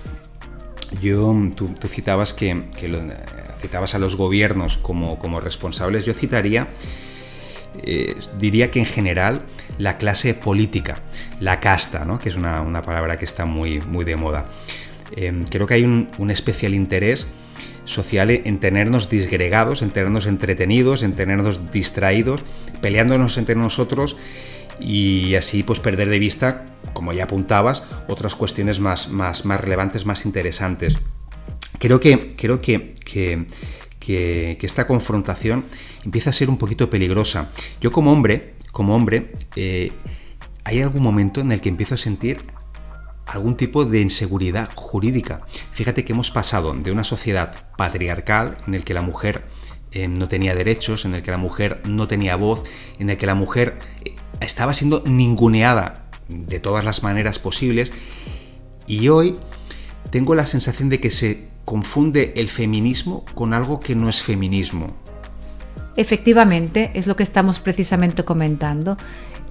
Yo, 1.03 1.35
tú, 1.57 1.75
citabas 1.89 2.33
que, 2.33 2.63
citabas 3.61 3.97
a 3.97 3.99
los 3.99 4.15
gobiernos 4.15 4.79
como, 4.79 5.19
como 5.19 5.41
responsables. 5.41 6.05
Yo 6.05 6.15
citaría 6.15 6.69
eh, 7.83 8.17
diría 8.39 8.71
que 8.71 8.81
en 8.81 8.87
general 8.87 9.43
la 9.79 9.99
clase 9.99 10.35
política, 10.35 10.99
la 11.41 11.61
casta, 11.61 12.05
¿no? 12.05 12.19
que 12.19 12.29
es 12.29 12.37
una, 12.37 12.83
palabra 12.83 13.19
que 13.19 13.25
está 13.25 13.45
muy, 13.45 13.81
muy 13.81 14.05
de 14.05 14.17
moda. 14.17 14.47
Em, 15.15 15.45
creo 15.45 15.67
que 15.67 15.75
hay 15.75 15.85
un, 15.85 16.31
especial 16.31 16.75
interés 16.75 17.29
social 17.85 18.31
en 18.31 18.59
tenernos 18.59 19.09
disgregados, 19.09 19.83
en 19.83 19.91
tenernos 19.91 20.27
entretenidos, 20.27 21.03
en 21.03 21.13
tenernos 21.13 21.71
distraídos, 21.71 22.43
peleándonos 22.81 23.39
entre 23.39 23.55
nosotros 23.55 24.17
y 24.81 25.37
así 25.37 25.63
pues 25.63 25.79
perder 25.79 26.09
de 26.09 26.19
vista, 26.19 26.65
como 26.93 27.13
ya 27.13 27.25
apuntabas, 27.25 27.85
otras 28.09 28.35
cuestiones 28.35 28.81
más, 28.81 29.09
más, 29.09 29.45
más 29.45 29.61
relevantes, 29.61 30.05
más 30.05 30.27
interesantes. 30.27 30.97
Creo 31.79 32.01
que, 32.01 32.35
creo 32.37 32.61
que, 32.61 32.95
que 33.05 33.47
que, 34.07 34.59
esta 34.63 34.87
confrontación 34.87 35.65
empieza 36.05 36.31
a 36.31 36.33
ser 36.33 36.49
un 36.49 36.59
poquito 36.59 36.89
peligrosa. 36.89 37.51
Yo 37.81 37.91
como 37.91 38.13
hombre, 38.13 38.55
como 38.71 38.95
hombre, 38.95 39.33
eh, 39.57 39.91
hay 40.65 40.81
algún 40.81 41.03
momento 41.03 41.41
en 41.41 41.51
el 41.51 41.61
que 41.61 41.69
empiezo 41.69 41.97
a 41.97 41.99
sentir 41.99 42.39
algún 43.27 43.57
tipo 43.57 43.85
de 43.85 44.01
inseguridad 44.01 44.71
jurídica. 44.77 45.45
Fíjate 45.73 46.05
que 46.05 46.13
hemos 46.13 46.31
pasado 46.31 46.73
de 46.73 46.93
una 46.93 47.03
sociedad 47.03 47.69
patriarcal 47.77 48.59
en 48.69 48.75
el 48.75 48.85
que 48.85 48.95
la 48.95 49.03
mujer 49.03 49.43
eh, 49.91 50.07
no 50.07 50.29
tenía 50.29 50.55
derechos, 50.55 51.05
en 51.05 51.15
el 51.15 51.25
que 51.25 51.33
la 51.33 51.37
mujer 51.37 51.81
no 51.85 52.07
tenía 52.07 52.37
voz, 52.37 52.63
en 53.01 53.11
el 53.11 53.17
que 53.17 53.27
la 53.27 53.35
mujer 53.35 53.79
eh, 54.05 54.15
estaba 54.41 54.73
siendo 54.73 55.03
ninguneada 55.05 56.09
de 56.29 56.61
todas 56.61 56.85
las 56.85 57.03
maneras 57.03 57.41
posibles, 57.41 57.93
y 58.87 59.09
hoy 59.09 59.37
tengo 60.11 60.37
la 60.37 60.47
sensación 60.47 60.89
de 60.91 61.01
que 61.01 61.11
se 61.11 61.56
confunde 61.67 62.33
el 62.37 62.49
feminismo 62.49 63.27
con 63.35 63.53
algo 63.53 63.81
que 63.81 63.95
no 63.95 64.09
es 64.09 64.23
feminismo. 64.23 64.87
Efectivamente, 65.97 66.93
es 66.95 67.07
lo 67.07 67.17
que 67.17 67.23
estamos 67.23 67.59
precisamente 67.59 68.25
comentando. 68.25 68.97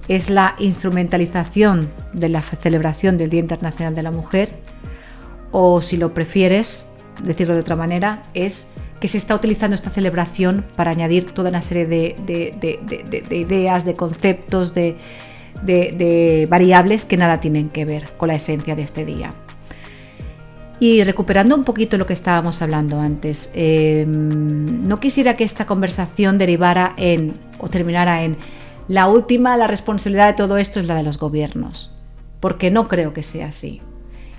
Es 0.08 0.30
la 0.30 0.56
instrumentalización 0.58 1.90
de 2.12 2.28
la 2.28 2.40
celebración 2.40 3.18
del 3.18 3.30
Día 3.30 3.40
Internacional 3.40 3.94
de 3.94 4.02
la 4.02 4.10
Mujer, 4.10 4.50
o 5.52 5.82
si 5.82 5.96
lo 5.96 6.14
prefieres, 6.14 6.86
decirlo 7.22 7.54
de 7.54 7.60
otra 7.60 7.76
manera, 7.76 8.22
es 8.34 8.66
que 9.00 9.08
se 9.08 9.18
está 9.18 9.34
utilizando 9.34 9.74
esta 9.74 9.90
celebración 9.90 10.64
para 10.74 10.90
añadir 10.92 11.26
toda 11.32 11.50
una 11.50 11.62
serie 11.62 11.86
de, 11.86 12.16
de 13.28 13.36
ideas, 13.36 13.84
de 13.84 13.94
conceptos, 13.94 14.72
de, 14.74 14.96
variables 16.48 17.04
que 17.04 17.16
nada 17.16 17.40
tienen 17.40 17.68
que 17.68 17.84
ver 17.84 18.08
con 18.16 18.28
la 18.28 18.36
esencia 18.36 18.74
de 18.74 18.82
este 18.82 19.04
día. 19.04 19.34
Y 20.78 21.02
recuperando 21.04 21.54
un 21.54 21.64
poquito 21.64 21.96
lo 21.96 22.06
que 22.06 22.12
estábamos 22.12 22.60
hablando 22.60 23.00
antes, 23.00 23.50
em, 23.54 24.86
no 24.86 25.00
quisiera 25.00 25.34
que 25.34 25.44
esta 25.44 25.64
conversación 25.64 26.36
derivara 26.36 26.94
en 26.98 27.34
o 27.58 27.68
terminara 27.68 28.22
en 28.22 28.36
la 28.88 29.08
última, 29.08 29.56
la 29.56 29.66
responsabilidad 29.66 30.28
de 30.28 30.34
todo 30.34 30.58
esto 30.58 30.78
es 30.78 30.86
la 30.86 30.94
de 30.94 31.02
los 31.02 31.18
gobiernos, 31.18 31.90
porque 32.40 32.70
no 32.70 32.88
creo 32.88 33.12
que 33.12 33.22
sea 33.22 33.48
así. 33.48 33.80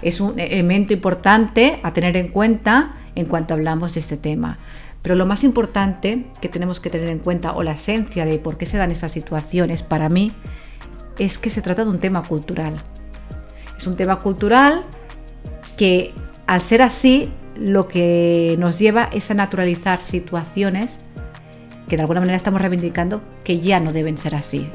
Es 0.01 0.21
un 0.21 0.39
elemento 0.39 0.93
importante 0.93 1.79
a 1.81 1.91
tener 1.91 2.15
en 2.15 2.29
cuenta 2.29 2.95
en 3.15 3.25
cuanto 3.25 3.55
hablamos 3.55 3.95
de 3.95 3.99
este 3.99 4.15
tema. 4.15 4.59
Pero 5.01 5.15
lo 5.15 5.25
más 5.25 5.43
importante 5.43 6.27
que 6.39 6.49
tenemos 6.49 6.79
que 6.79 6.89
tener 6.89 7.09
en 7.09 7.19
cuenta, 7.19 7.53
o 7.53 7.63
la 7.63 7.71
esencia 7.71 8.25
de 8.25 8.37
por 8.37 8.57
qué 8.57 8.65
se 8.65 8.77
dan 8.77 8.91
estas 8.91 9.11
situaciones, 9.11 9.81
para 9.81 10.07
mí, 10.07 10.31
es 11.17 11.39
que 11.39 11.49
se 11.49 11.61
trata 11.61 11.83
de 11.83 11.89
un 11.89 11.99
tema 11.99 12.23
cultural. 12.23 12.75
Es 13.77 13.87
un 13.87 13.95
tema 13.95 14.19
cultural 14.19 14.83
que 15.77 16.13
al 16.47 16.61
ser 16.61 16.81
así, 16.81 17.29
lo 17.55 17.87
que 17.87 18.55
nos 18.57 18.79
lleva 18.79 19.09
es 19.11 19.29
a 19.31 19.33
naturalizar 19.33 20.01
situaciones 20.01 20.99
que 21.87 21.97
de 21.97 22.01
alguna 22.01 22.21
manera 22.21 22.37
estamos 22.37 22.61
reivindicando 22.61 23.21
que 23.43 23.59
ya 23.59 23.79
no 23.79 23.93
deben 23.93 24.17
ser 24.17 24.35
así. 24.35 24.69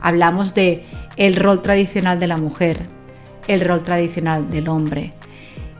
Hablamos 0.00 0.54
de 0.54 0.84
el 1.16 1.36
rol 1.36 1.62
tradicional 1.62 2.18
de 2.18 2.26
la 2.26 2.36
mujer, 2.36 2.86
el 3.48 3.60
rol 3.60 3.82
tradicional 3.84 4.50
del 4.50 4.68
hombre, 4.68 5.10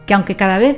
que 0.07 0.15
aunque 0.15 0.37
cada 0.37 0.59
vez 0.59 0.77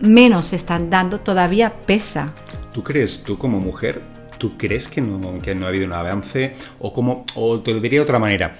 menos 0.00 0.48
se 0.48 0.56
están 0.56 0.90
dando, 0.90 1.20
todavía 1.20 1.72
pesa. 1.86 2.26
¿Tú 2.72 2.82
crees, 2.82 3.22
tú 3.22 3.38
como 3.38 3.60
mujer, 3.60 4.02
tú 4.38 4.56
crees 4.58 4.88
que 4.88 5.00
no, 5.00 5.18
ha 5.38 5.68
habido 5.68 5.86
un 5.86 5.92
avance? 5.92 6.54
O, 6.80 6.92
como, 6.92 7.24
o 7.34 7.60
te 7.60 7.72
lo 7.72 7.80
diría 7.80 8.00
de 8.00 8.04
otra 8.04 8.18
manera, 8.18 8.54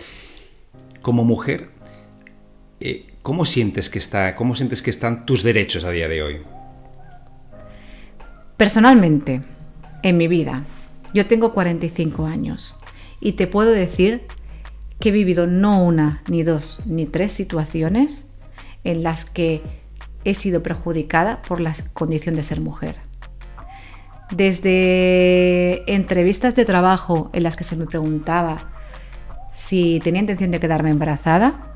como 1.02 1.24
mujer, 1.24 1.70
eh, 2.80 3.13
¿Cómo 3.24 3.46
sientes 3.46 3.88
que 3.88 3.98
está, 3.98 4.36
cómo 4.36 4.54
sientes 4.54 4.82
que 4.82 4.90
están 4.90 5.24
tus 5.24 5.42
derechos 5.42 5.84
a 5.84 5.90
día 5.90 6.08
de 6.08 6.22
hoy? 6.22 6.42
Personalmente, 8.58 9.40
en 10.02 10.18
mi 10.18 10.28
vida, 10.28 10.62
yo 11.14 11.26
tengo 11.26 11.54
45 11.54 12.26
años 12.26 12.76
y 13.22 13.32
te 13.32 13.46
puedo 13.46 13.70
decir 13.70 14.26
que 15.00 15.08
he 15.08 15.12
vivido 15.12 15.46
no 15.46 15.82
una, 15.82 16.22
ni 16.28 16.42
dos, 16.42 16.80
ni 16.84 17.06
tres 17.06 17.32
situaciones 17.32 18.26
en 18.84 19.02
las 19.02 19.24
que 19.24 19.62
he 20.24 20.34
sido 20.34 20.62
perjudicada 20.62 21.40
por 21.40 21.62
la 21.62 21.72
condición 21.94 22.36
de 22.36 22.42
ser 22.42 22.60
mujer. 22.60 22.96
Desde 24.32 25.90
entrevistas 25.90 26.54
de 26.56 26.66
trabajo 26.66 27.30
en 27.32 27.42
las 27.44 27.56
que 27.56 27.64
se 27.64 27.74
me 27.74 27.86
preguntaba 27.86 28.70
si 29.54 29.98
tenía 30.04 30.20
intención 30.20 30.50
de 30.50 30.60
quedarme 30.60 30.90
embarazada, 30.90 31.73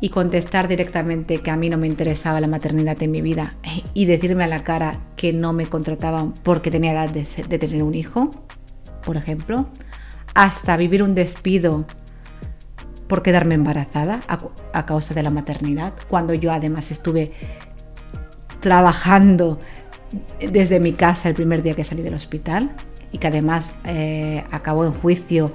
y 0.00 0.08
contestar 0.08 0.66
directamente 0.66 1.38
que 1.38 1.50
a 1.50 1.56
mí 1.56 1.68
no 1.68 1.76
me 1.76 1.86
interesaba 1.86 2.40
la 2.40 2.46
maternidad 2.46 3.02
en 3.02 3.10
mi 3.10 3.20
vida 3.20 3.54
y 3.92 4.06
decirme 4.06 4.44
a 4.44 4.46
la 4.46 4.64
cara 4.64 4.98
que 5.16 5.32
no 5.32 5.52
me 5.52 5.66
contrataban 5.66 6.32
porque 6.32 6.70
tenía 6.70 6.92
edad 6.92 7.10
de, 7.10 7.24
tener 7.58 7.82
un 7.82 7.94
hijo, 7.94 8.30
por 9.04 9.16
ejemplo, 9.16 9.68
hasta 10.34 10.76
vivir 10.76 11.02
un 11.02 11.14
despido 11.14 11.84
por 13.08 13.22
quedarme 13.22 13.56
embarazada 13.56 14.20
a, 14.72 14.86
causa 14.86 15.14
de 15.14 15.22
la 15.22 15.30
maternidad, 15.30 15.92
cuando 16.08 16.32
yo 16.32 16.52
además 16.52 16.90
estuve 16.90 17.32
trabajando 18.60 19.58
desde 20.40 20.80
mi 20.80 20.92
casa 20.92 21.28
el 21.28 21.34
primer 21.34 21.62
día 21.62 21.74
que 21.74 21.84
salí 21.84 22.02
del 22.02 22.14
hospital 22.14 22.70
y 23.12 23.18
que 23.18 23.26
además 23.26 23.72
eh, 23.84 24.44
acabó 24.50 24.84
en 24.84 24.92
juicio 24.92 25.52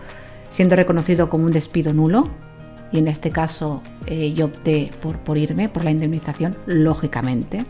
siendo 0.50 0.76
reconocido 0.76 1.30
como 1.30 1.46
un 1.46 1.52
despido 1.52 1.94
nulo 1.94 2.30
y 2.92 3.00
en 3.00 3.08
este 3.08 3.30
caso 3.30 3.82
eh, 4.06 4.34
yo 4.34 4.46
opté 4.46 4.92
por, 5.02 5.20
por 5.20 5.38
irme, 5.38 5.70
por 5.70 5.84
la 5.84 5.92
indemnización, 5.92 6.58
lógicamente, 6.66 7.66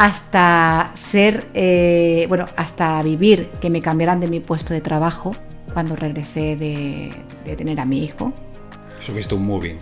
hasta 0.00 0.92
ser, 0.94 1.48
eh, 1.52 2.24
bueno, 2.28 2.46
hasta 2.56 3.02
vivir 3.02 3.50
que 3.60 3.68
me 3.68 3.82
cambiaran 3.82 4.18
de 4.18 4.28
mi 4.28 4.40
puesto 4.40 4.72
de 4.72 4.80
trabajo 4.80 5.32
cuando 5.74 5.94
regresé 5.94 6.56
de, 6.56 7.12
tener 7.56 7.78
a 7.80 7.84
mi 7.84 8.04
hijo. 8.04 8.32
¿Subiste 9.00 9.34
un 9.34 9.44
moving? 9.44 9.76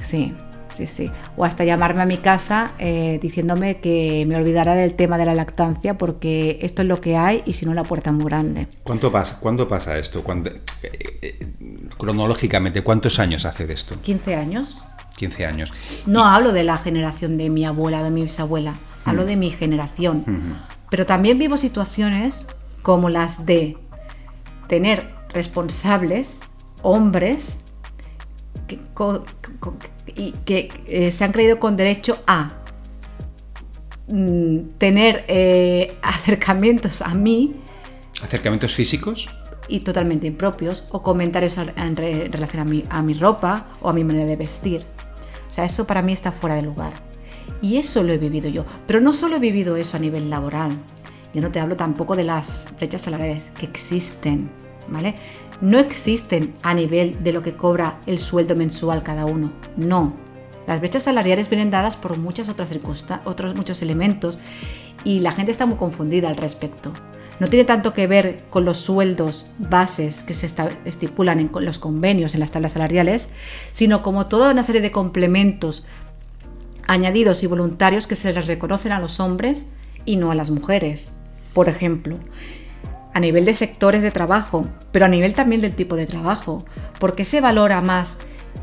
Sí, 0.00 0.34
sí, 0.76 0.86
sí. 0.86 1.10
O 1.36 1.44
hasta 1.44 1.64
llamarme 1.64 2.02
a 2.02 2.06
mi 2.06 2.18
casa 2.18 2.72
eh, 2.78 3.18
diciéndome 3.20 3.80
que 3.80 4.24
me 4.28 4.36
olvidara 4.36 4.74
del 4.74 4.94
tema 4.94 5.18
de 5.18 5.24
la 5.24 5.34
lactancia 5.34 5.96
porque 5.96 6.58
esto 6.62 6.82
es 6.82 6.88
lo 6.88 7.00
que 7.00 7.16
hay 7.16 7.42
y 7.46 7.54
si 7.54 7.64
no 7.64 7.74
la 7.74 7.82
puerta 7.82 8.10
es 8.10 8.16
muy 8.16 8.26
grande. 8.26 8.68
¿Cuánto 8.82 9.10
pasa, 9.10 9.38
¿Cuándo 9.40 9.66
pasa 9.66 9.98
esto? 9.98 10.22
Eh, 10.44 10.60
eh, 11.22 11.46
cronológicamente, 11.96 12.82
¿cuántos 12.82 13.18
años 13.18 13.44
hace 13.44 13.66
de 13.66 13.74
esto? 13.74 13.96
15 14.02 14.34
años. 14.34 14.84
15 15.16 15.46
años. 15.46 15.72
No 16.04 16.26
hablo 16.26 16.52
de 16.52 16.62
la 16.62 16.76
generación 16.76 17.38
de 17.38 17.48
mi 17.48 17.64
abuela, 17.64 18.04
de 18.04 18.10
mi 18.10 18.22
bisabuela, 18.22 18.74
hablo 19.04 19.22
mm. 19.22 19.26
de 19.26 19.36
mi 19.36 19.50
generación. 19.50 20.58
Pero 20.90 21.06
también 21.06 21.38
vivo 21.38 21.56
situaciones 21.56 22.46
como 22.82 23.08
las 23.08 23.46
de 23.46 23.78
tener 24.68 25.10
responsables, 25.32 26.40
hombres, 26.82 27.58
que, 28.66 28.78
y 30.16 30.32
que 30.44 30.68
eh, 30.86 31.10
se 31.12 31.24
han 31.24 31.32
creído 31.32 31.58
con 31.58 31.76
derecho 31.76 32.18
a 32.26 32.54
mm, 34.08 34.58
tener 34.78 35.24
eh, 35.28 35.96
acercamientos 36.02 37.02
a 37.02 37.14
mí. 37.14 37.54
¿Acercamientos 38.22 38.74
físicos? 38.74 39.28
Y 39.68 39.80
totalmente 39.80 40.26
impropios, 40.26 40.86
o 40.90 41.02
comentarios 41.02 41.58
en, 41.58 41.96
relación 41.96 42.62
a 42.62 42.64
mi, 42.64 42.84
a 42.88 43.02
mi 43.02 43.14
ropa 43.14 43.66
o 43.80 43.88
a 43.88 43.92
mi 43.92 44.04
manera 44.04 44.26
de 44.26 44.36
vestir. 44.36 44.84
O 45.48 45.52
sea, 45.52 45.64
eso 45.64 45.86
para 45.86 46.02
mí 46.02 46.12
está 46.12 46.32
fuera 46.32 46.54
de 46.54 46.62
lugar. 46.62 46.92
Y 47.60 47.76
eso 47.76 48.02
lo 48.02 48.12
he 48.12 48.18
vivido 48.18 48.48
yo. 48.48 48.64
Pero 48.86 49.00
no 49.00 49.12
solo 49.12 49.36
he 49.36 49.38
vivido 49.40 49.76
eso 49.76 49.96
a 49.96 50.00
nivel 50.00 50.30
laboral. 50.30 50.76
Yo 51.34 51.42
no 51.42 51.50
te 51.50 51.60
hablo 51.60 51.76
tampoco 51.76 52.16
de 52.16 52.24
las 52.24 52.68
brechas 52.76 53.02
salariales 53.02 53.50
que 53.58 53.66
existen, 53.66 54.48
¿vale? 54.88 55.16
No 55.60 55.78
existen 55.78 56.54
a 56.62 56.74
nivel 56.74 57.22
de 57.22 57.32
lo 57.32 57.42
que 57.42 57.56
cobra 57.56 58.00
el 58.06 58.18
sueldo 58.18 58.56
mensual 58.56 59.02
cada 59.02 59.26
uno. 59.26 59.52
No. 59.76 60.14
Las 60.66 60.80
brechas 60.80 61.04
salariales 61.04 61.48
vienen 61.48 61.70
dadas 61.70 61.96
por 61.96 62.18
muchas 62.18 62.48
otras 62.48 62.68
circunstancias, 62.68 63.26
otros 63.26 63.54
muchos 63.54 63.82
elementos 63.82 64.38
y 65.04 65.20
la 65.20 65.32
gente 65.32 65.52
está 65.52 65.66
muy 65.66 65.76
confundida 65.76 66.28
al 66.28 66.36
respecto. 66.36 66.92
No 67.38 67.48
tiene 67.48 67.64
tanto 67.64 67.92
que 67.92 68.06
ver 68.06 68.44
con 68.50 68.64
los 68.64 68.78
sueldos 68.78 69.50
bases 69.58 70.22
que 70.22 70.32
se 70.32 70.50
estipulan 70.84 71.38
en 71.38 71.50
los 71.64 71.78
convenios, 71.78 72.34
en 72.34 72.40
las 72.40 72.50
tablas 72.50 72.72
salariales, 72.72 73.28
sino 73.72 74.02
como 74.02 74.26
toda 74.26 74.50
una 74.50 74.62
serie 74.62 74.80
de 74.80 74.90
complementos 74.90 75.86
añadidos 76.86 77.42
y 77.42 77.46
voluntarios 77.46 78.06
que 78.06 78.16
se 78.16 78.32
les 78.32 78.46
reconocen 78.46 78.92
a 78.92 79.00
los 79.00 79.20
hombres 79.20 79.66
y 80.04 80.16
no 80.16 80.30
a 80.30 80.34
las 80.34 80.50
mujeres. 80.50 81.12
Por 81.52 81.68
ejemplo, 81.68 82.18
a 83.16 83.20
nivel 83.20 83.46
de 83.46 83.54
sectores 83.54 84.02
de 84.02 84.10
trabajo, 84.10 84.66
pero 84.92 85.06
a 85.06 85.08
nivel 85.08 85.32
también 85.32 85.62
del 85.62 85.74
tipo 85.74 85.96
de 85.96 86.04
trabajo. 86.04 86.66
porque 87.00 87.24
se 87.24 87.40
valora 87.40 87.80
más 87.80 88.18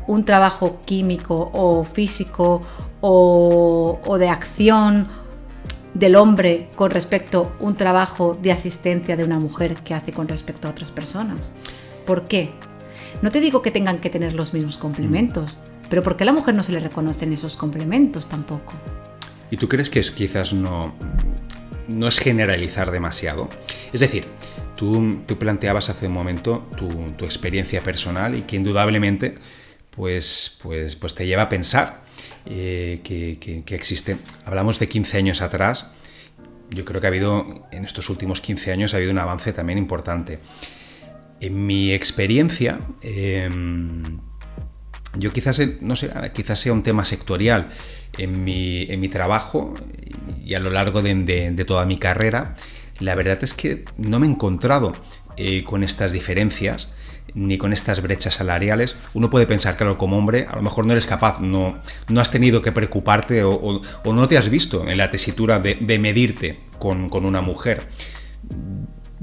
un 0.06 0.24
trabajo 0.24 0.80
químico 0.84 1.50
o 1.52 1.82
físico 1.82 2.62
o, 3.00 4.16
de 4.16 4.28
acción 4.28 5.08
del 5.94 6.14
hombre 6.14 6.68
con 6.76 6.92
respecto 6.92 7.50
a 7.60 7.64
un 7.64 7.74
trabajo 7.74 8.38
de 8.40 8.52
asistencia 8.52 9.16
de 9.16 9.24
una 9.24 9.40
mujer 9.40 9.74
que 9.82 9.92
hace 9.92 10.12
con 10.12 10.28
respecto 10.28 10.68
a 10.68 10.70
otras 10.70 10.92
personas? 10.92 11.50
¿Por 12.06 12.26
qué? 12.26 12.52
No 13.22 13.32
te 13.32 13.40
digo 13.40 13.60
que 13.60 13.72
tengan 13.72 13.98
que 13.98 14.08
tener 14.08 14.34
los 14.34 14.54
mismos 14.54 14.76
complementos, 14.76 15.58
pero 15.90 16.04
¿por 16.04 16.16
qué 16.16 16.22
a 16.22 16.26
la 16.26 16.32
mujer 16.32 16.54
no 16.54 16.62
se 16.62 16.70
le 16.70 16.78
reconocen 16.78 17.32
esos 17.32 17.56
complementos 17.56 18.28
tampoco? 18.28 18.74
¿Y 19.50 19.56
tú 19.56 19.68
crees 19.68 19.90
que 19.90 19.98
es, 19.98 20.12
quizás 20.12 20.52
no, 20.52 20.94
no 21.88 22.08
es 22.08 22.18
generalizar 22.18 22.90
demasiado. 22.90 23.48
Es 23.92 24.00
decir, 24.00 24.26
tú, 24.76 25.22
planteabas 25.38 25.90
hace 25.90 26.06
un 26.06 26.12
momento 26.12 26.68
tu, 26.76 27.24
experiencia 27.24 27.80
personal 27.80 28.34
y 28.34 28.42
que 28.42 28.56
indudablemente 28.56 29.36
pues, 29.90 30.58
pues, 30.62 30.96
pues 30.96 31.14
te 31.14 31.26
lleva 31.26 31.42
a 31.42 31.48
pensar 31.48 32.02
eh, 32.46 33.00
que, 33.02 33.62
existe. 33.74 34.16
Hablamos 34.44 34.78
de 34.78 34.88
15 34.88 35.18
años 35.18 35.42
atrás. 35.42 35.92
Yo 36.70 36.84
creo 36.84 37.00
que 37.00 37.06
ha 37.06 37.08
habido, 37.08 37.66
en 37.70 37.84
estos 37.84 38.08
últimos 38.10 38.40
15 38.40 38.72
años, 38.72 38.94
ha 38.94 38.96
habido 38.96 39.12
un 39.12 39.18
avance 39.18 39.52
también 39.52 39.78
importante. 39.78 40.40
En 41.40 41.66
mi 41.66 41.92
experiencia, 41.92 42.80
em, 43.02 44.18
yo 45.16 45.32
quizás, 45.32 45.60
no 45.80 45.94
sé, 45.94 46.10
quizás 46.32 46.58
sea 46.58 46.72
un 46.72 46.82
tema 46.82 47.04
sectorial. 47.04 47.68
En 48.18 48.44
mi, 48.44 49.08
trabajo 49.08 49.74
y 50.44 50.54
a 50.54 50.60
lo 50.60 50.70
largo 50.70 51.02
de, 51.02 51.64
toda 51.66 51.86
mi 51.86 51.98
carrera, 51.98 52.54
la 53.00 53.14
verdad 53.14 53.38
es 53.42 53.54
que 53.54 53.84
no 53.98 54.18
me 54.18 54.26
he 54.26 54.30
encontrado 54.30 54.92
eh, 55.36 55.64
con 55.64 55.82
estas 55.82 56.12
diferencias 56.12 56.90
ni 57.34 57.58
con 57.58 57.72
estas 57.72 58.00
brechas 58.00 58.34
salariales. 58.34 58.96
Uno 59.12 59.30
puede 59.30 59.46
pensar, 59.46 59.76
claro, 59.76 59.98
como 59.98 60.16
hombre, 60.16 60.46
a 60.48 60.56
lo 60.56 60.62
mejor 60.62 60.86
no 60.86 60.92
eres 60.92 61.06
capaz, 61.06 61.40
no, 61.40 61.78
no 62.08 62.20
has 62.20 62.30
tenido 62.30 62.62
que 62.62 62.72
preocuparte 62.72 63.42
o, 63.44 63.82
no 64.04 64.28
te 64.28 64.38
has 64.38 64.48
visto 64.48 64.88
en 64.88 64.96
la 64.98 65.10
tesitura 65.10 65.58
de, 65.58 65.98
medirte 65.98 66.60
con, 66.78 67.08
con, 67.08 67.24
una 67.24 67.40
mujer. 67.40 67.82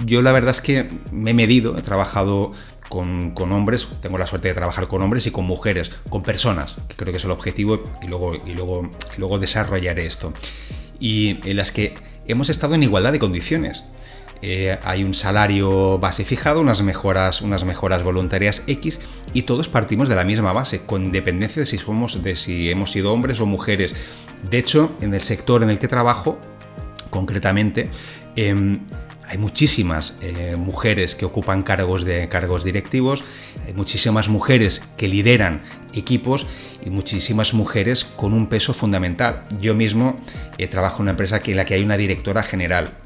Yo 0.05 0.21
la 0.21 0.31
verdad 0.31 0.51
es 0.51 0.61
que 0.61 0.89
me 1.11 1.31
he 1.31 1.33
medido, 1.33 1.77
he 1.77 1.81
trabajado 1.81 2.53
con, 2.91 3.51
hombres, 3.53 3.87
tengo 4.01 4.17
la 4.17 4.27
suerte 4.27 4.49
de 4.49 4.53
trabajar 4.53 4.87
con 4.87 5.01
hombres 5.01 5.25
y 5.25 5.31
con 5.31 5.45
mujeres, 5.45 5.91
con 6.09 6.23
personas, 6.23 6.75
que 6.89 6.95
creo 6.95 7.13
que 7.13 7.17
es 7.17 7.25
el 7.25 7.31
objetivo 7.31 7.81
y 8.03 8.07
luego, 8.07 8.35
y 8.35 8.53
luego, 8.53 8.91
luego 9.17 9.39
desarrollaré 9.39 10.05
esto. 10.05 10.33
Y 10.99 11.39
en 11.49 11.55
las 11.55 11.71
que 11.71 11.95
hemos 12.27 12.49
estado 12.49 12.75
en 12.75 12.83
igualdad 12.83 13.13
de 13.13 13.19
condiciones. 13.19 13.83
Eh, 14.43 14.77
hay 14.83 15.03
un 15.03 15.13
salario 15.13 15.99
base 15.99 16.25
fijado, 16.25 16.61
unas 16.61 16.81
mejoras, 16.81 17.43
unas 17.43 17.63
mejoras 17.63 18.01
voluntarias 18.01 18.63
X 18.65 18.99
y 19.35 19.43
todos 19.43 19.67
partimos 19.67 20.09
de 20.09 20.15
la 20.15 20.23
misma 20.23 20.51
base, 20.51 20.81
con 20.81 21.11
dependencia 21.11 21.59
de 21.59 21.67
si 21.67 21.77
somos, 21.77 22.23
de 22.23 22.35
si 22.35 22.71
hemos 22.71 22.91
sido 22.91 23.13
hombres 23.13 23.39
o 23.39 23.45
mujeres. 23.45 23.93
De 24.49 24.57
hecho, 24.57 24.97
en 24.99 25.13
el 25.13 25.21
sector 25.21 25.61
en 25.61 25.69
el 25.69 25.77
que 25.77 25.87
trabajo, 25.87 26.39
concretamente, 27.11 27.89
em, 28.35 28.79
hay 29.31 29.37
muchísimas 29.37 30.17
eh, 30.19 30.57
mujeres 30.57 31.15
que 31.15 31.23
ocupan 31.23 31.63
cargos, 31.63 32.03
de, 32.03 32.27
cargos 32.27 32.65
directivos, 32.65 33.23
hay 33.65 33.73
muchísimas 33.73 34.27
mujeres 34.27 34.81
que 34.97 35.07
lideran 35.07 35.61
equipos 35.93 36.45
y 36.83 36.89
muchísimas 36.89 37.53
mujeres 37.53 38.03
con 38.03 38.33
un 38.33 38.47
peso 38.47 38.73
fundamental. 38.73 39.43
Yo 39.61 39.73
mismo 39.73 40.17
eh, 40.57 40.67
trabajo 40.67 40.97
en 40.97 41.03
una 41.03 41.11
empresa 41.11 41.39
en 41.45 41.55
la 41.55 41.63
que 41.63 41.75
hay 41.75 41.83
una 41.83 41.95
directora 41.95 42.43
general. 42.43 42.97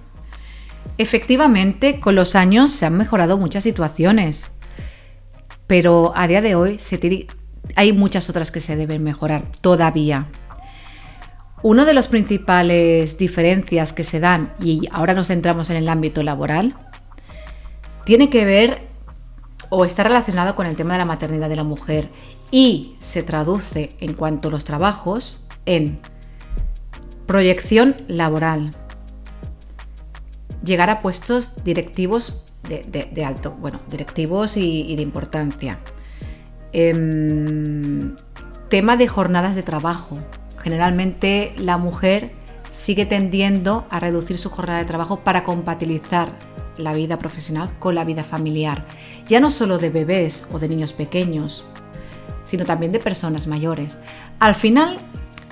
Efectivamente, 0.98 2.00
con 2.00 2.16
los 2.16 2.36
años 2.36 2.72
se 2.72 2.88
han 2.88 2.98
mejorado 2.98 3.38
muchas 3.38 3.64
situaciones, 3.64 4.52
pero 5.68 6.12
a 6.16 6.28
día 6.28 6.42
de 6.42 6.56
hoy 6.56 6.80
hay 7.76 7.94
muchas 7.94 8.32
otras 8.32 8.50
que 8.50 8.62
se 8.62 8.76
deben 8.76 9.04
mejorar 9.04 9.44
todavía. 9.62 10.26
Una 11.64 11.86
de 11.86 11.94
las 11.94 12.08
principales 12.08 13.18
diferencias 13.18 13.94
que 13.94 14.04
se 14.04 14.20
dan, 14.20 14.54
y 14.60 14.88
ahora 14.92 15.14
nos 15.14 15.28
centramos 15.28 15.70
en 15.70 15.78
el 15.78 15.90
ámbito 15.90 16.22
laboral, 16.22 16.76
tiene 18.04 18.30
que 18.30 18.46
ver 18.46 18.82
o 19.70 19.84
está 19.84 20.04
relacionado 20.04 20.56
con 20.56 20.68
el 20.68 20.76
tema 20.76 20.94
de 20.94 21.00
la 21.00 21.06
maternidad 21.06 21.50
de 21.50 21.56
la 21.56 21.64
mujer 21.64 22.10
y 22.52 22.96
se 23.02 23.24
traduce 23.24 23.96
en 24.00 24.14
cuanto 24.14 24.50
a 24.50 24.52
los 24.52 24.64
trabajos 24.64 25.46
en 25.66 26.00
proyección 27.26 27.96
laboral, 28.08 28.72
llegar 30.64 30.90
a 30.90 31.02
puestos 31.02 31.64
directivos 31.64 32.46
de, 32.64 33.26
alto, 33.26 33.52
bueno, 33.60 33.80
directivos 33.90 34.58
y, 34.58 34.96
de 34.96 35.02
importancia, 35.02 35.80
em, 36.72 38.16
tema 38.70 38.98
de 38.98 39.08
jornadas 39.08 39.56
de 39.56 39.64
trabajo, 39.64 40.18
generalmente 40.66 41.54
la 41.58 41.78
mujer 41.78 42.32
sigue 42.72 43.06
tendiendo 43.06 43.86
a 43.92 44.00
reducir 44.00 44.40
su 44.40 44.50
jornada 44.50 44.80
de 44.80 44.86
trabajo 44.86 45.20
para 45.20 45.44
compatibilizar 45.44 46.32
la 46.78 46.92
vida 46.92 47.20
profesional 47.20 47.70
con 47.78 47.94
la 47.94 48.04
vida 48.04 48.24
familiar, 48.24 48.84
ya 49.30 49.40
no 49.40 49.52
solo 49.52 49.78
de 49.78 49.92
bebés 49.92 50.48
o 50.52 50.58
de 50.58 50.68
niños 50.68 50.92
pequeños, 50.92 51.66
sino 52.46 52.66
también 52.66 52.92
de 52.92 52.98
personas 52.98 53.46
mayores. 53.46 54.00
Al 54.40 54.56
final, 54.56 54.98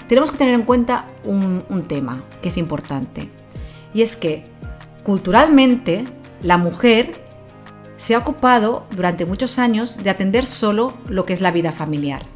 tenemos 0.10 0.32
que 0.32 0.40
tener 0.40 0.56
en 0.56 0.64
cuenta 0.64 1.06
un, 1.26 1.64
un 1.70 1.84
tema 1.84 2.24
que 2.42 2.48
es 2.48 2.58
importante, 2.58 3.30
y 3.94 4.02
es 4.02 4.18
que 4.18 4.46
culturalmente 5.04 6.06
la 6.42 6.58
mujer 6.58 7.22
se 7.98 8.16
ha 8.16 8.18
ocupado 8.18 8.88
durante 8.96 9.28
muchos 9.28 9.60
años 9.60 10.04
de 10.04 10.10
atender 10.10 10.48
solo 10.48 10.96
lo 11.08 11.24
que 11.24 11.34
es 11.34 11.42
la 11.42 11.52
vida 11.52 11.72
familiar. 11.72 12.33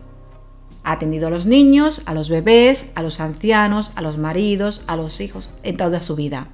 Atendido 0.90 1.28
a 1.28 1.30
los 1.30 1.46
niños, 1.46 2.02
a 2.06 2.14
los 2.14 2.30
bebés, 2.30 2.94
a 2.96 3.04
los 3.04 3.20
ancianos, 3.20 3.92
a 3.96 4.02
los 4.02 4.18
maridos, 4.18 4.84
a 4.88 4.96
los 4.96 5.20
hijos, 5.20 5.52
en 5.64 5.76
toda 5.76 6.00
su 6.00 6.16
vida. 6.16 6.48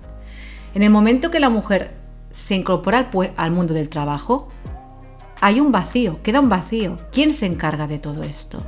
En 0.73 0.81
el 0.81 0.89
momento 0.89 1.29
que 1.29 1.39
la 1.39 1.51
mujer 1.51 1.91
se 2.31 2.55
incorpora 2.55 3.11
al, 3.37 3.51
mundo 3.51 3.75
del 3.75 3.89
trabajo, 3.89 4.47
hay 5.39 5.59
un 5.59 5.71
vacío, 5.71 6.19
queda 6.23 6.39
un 6.39 6.49
vacío. 6.49 6.97
¿Quién 7.11 7.31
se 7.31 7.45
encarga 7.45 7.85
de 7.85 7.99
todo 7.99 8.23
esto? 8.23 8.63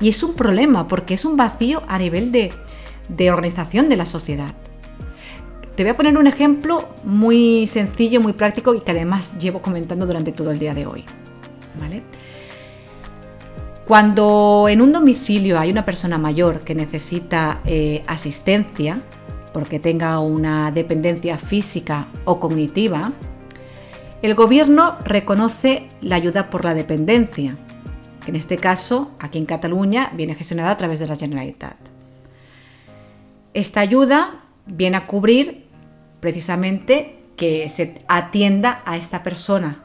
Y 0.00 0.08
es 0.08 0.22
un 0.22 0.32
problema 0.32 0.88
porque 0.88 1.12
es 1.12 1.26
un 1.26 1.36
vacío 1.36 1.82
a 1.86 1.98
nivel 1.98 2.32
de, 2.32 2.54
de 3.10 3.30
organización 3.30 3.90
de 3.90 3.98
la 3.98 4.06
sociedad. 4.06 4.54
Te 5.76 5.82
voy 5.82 5.90
a 5.90 5.96
poner 5.98 6.16
un 6.16 6.26
ejemplo 6.26 6.88
muy 7.04 7.66
sencillo, 7.66 8.22
muy 8.22 8.32
práctico 8.32 8.72
y 8.74 8.80
que 8.80 8.92
además 8.92 9.36
llevo 9.36 9.60
comentando 9.60 10.06
durante 10.06 10.32
todo 10.32 10.52
el 10.52 10.58
día 10.58 10.72
de 10.72 10.86
hoy. 10.86 11.04
¿Vale? 11.78 12.02
Cuando 13.86 14.66
en 14.68 14.80
un 14.80 14.92
domicilio 14.92 15.58
hay 15.58 15.70
una 15.70 15.84
persona 15.84 16.16
mayor 16.16 16.60
que 16.60 16.74
necesita 16.74 17.60
eh, 17.64 18.02
asistencia, 18.06 19.02
porque 19.52 19.80
tenga 19.80 20.18
una 20.20 20.70
dependencia 20.70 21.36
física 21.36 22.06
o 22.24 22.38
cognitiva, 22.38 23.12
el 24.22 24.34
gobierno 24.34 24.98
reconoce 25.04 25.88
la 26.00 26.14
ayuda 26.14 26.48
por 26.48 26.64
la 26.64 26.74
dependencia, 26.74 27.56
que 28.24 28.30
en 28.30 28.36
este 28.36 28.56
caso, 28.56 29.10
aquí 29.18 29.38
en 29.38 29.46
Cataluña, 29.46 30.12
viene 30.14 30.36
gestionada 30.36 30.70
a 30.70 30.76
través 30.76 31.00
de 31.00 31.08
la 31.08 31.16
Generalitat. 31.16 31.76
Esta 33.52 33.80
ayuda 33.80 34.44
viene 34.64 34.96
a 34.96 35.06
cubrir 35.08 35.66
precisamente 36.20 37.16
que 37.36 37.68
se 37.68 38.00
atienda 38.06 38.80
a 38.84 38.96
esta 38.96 39.24
persona 39.24 39.82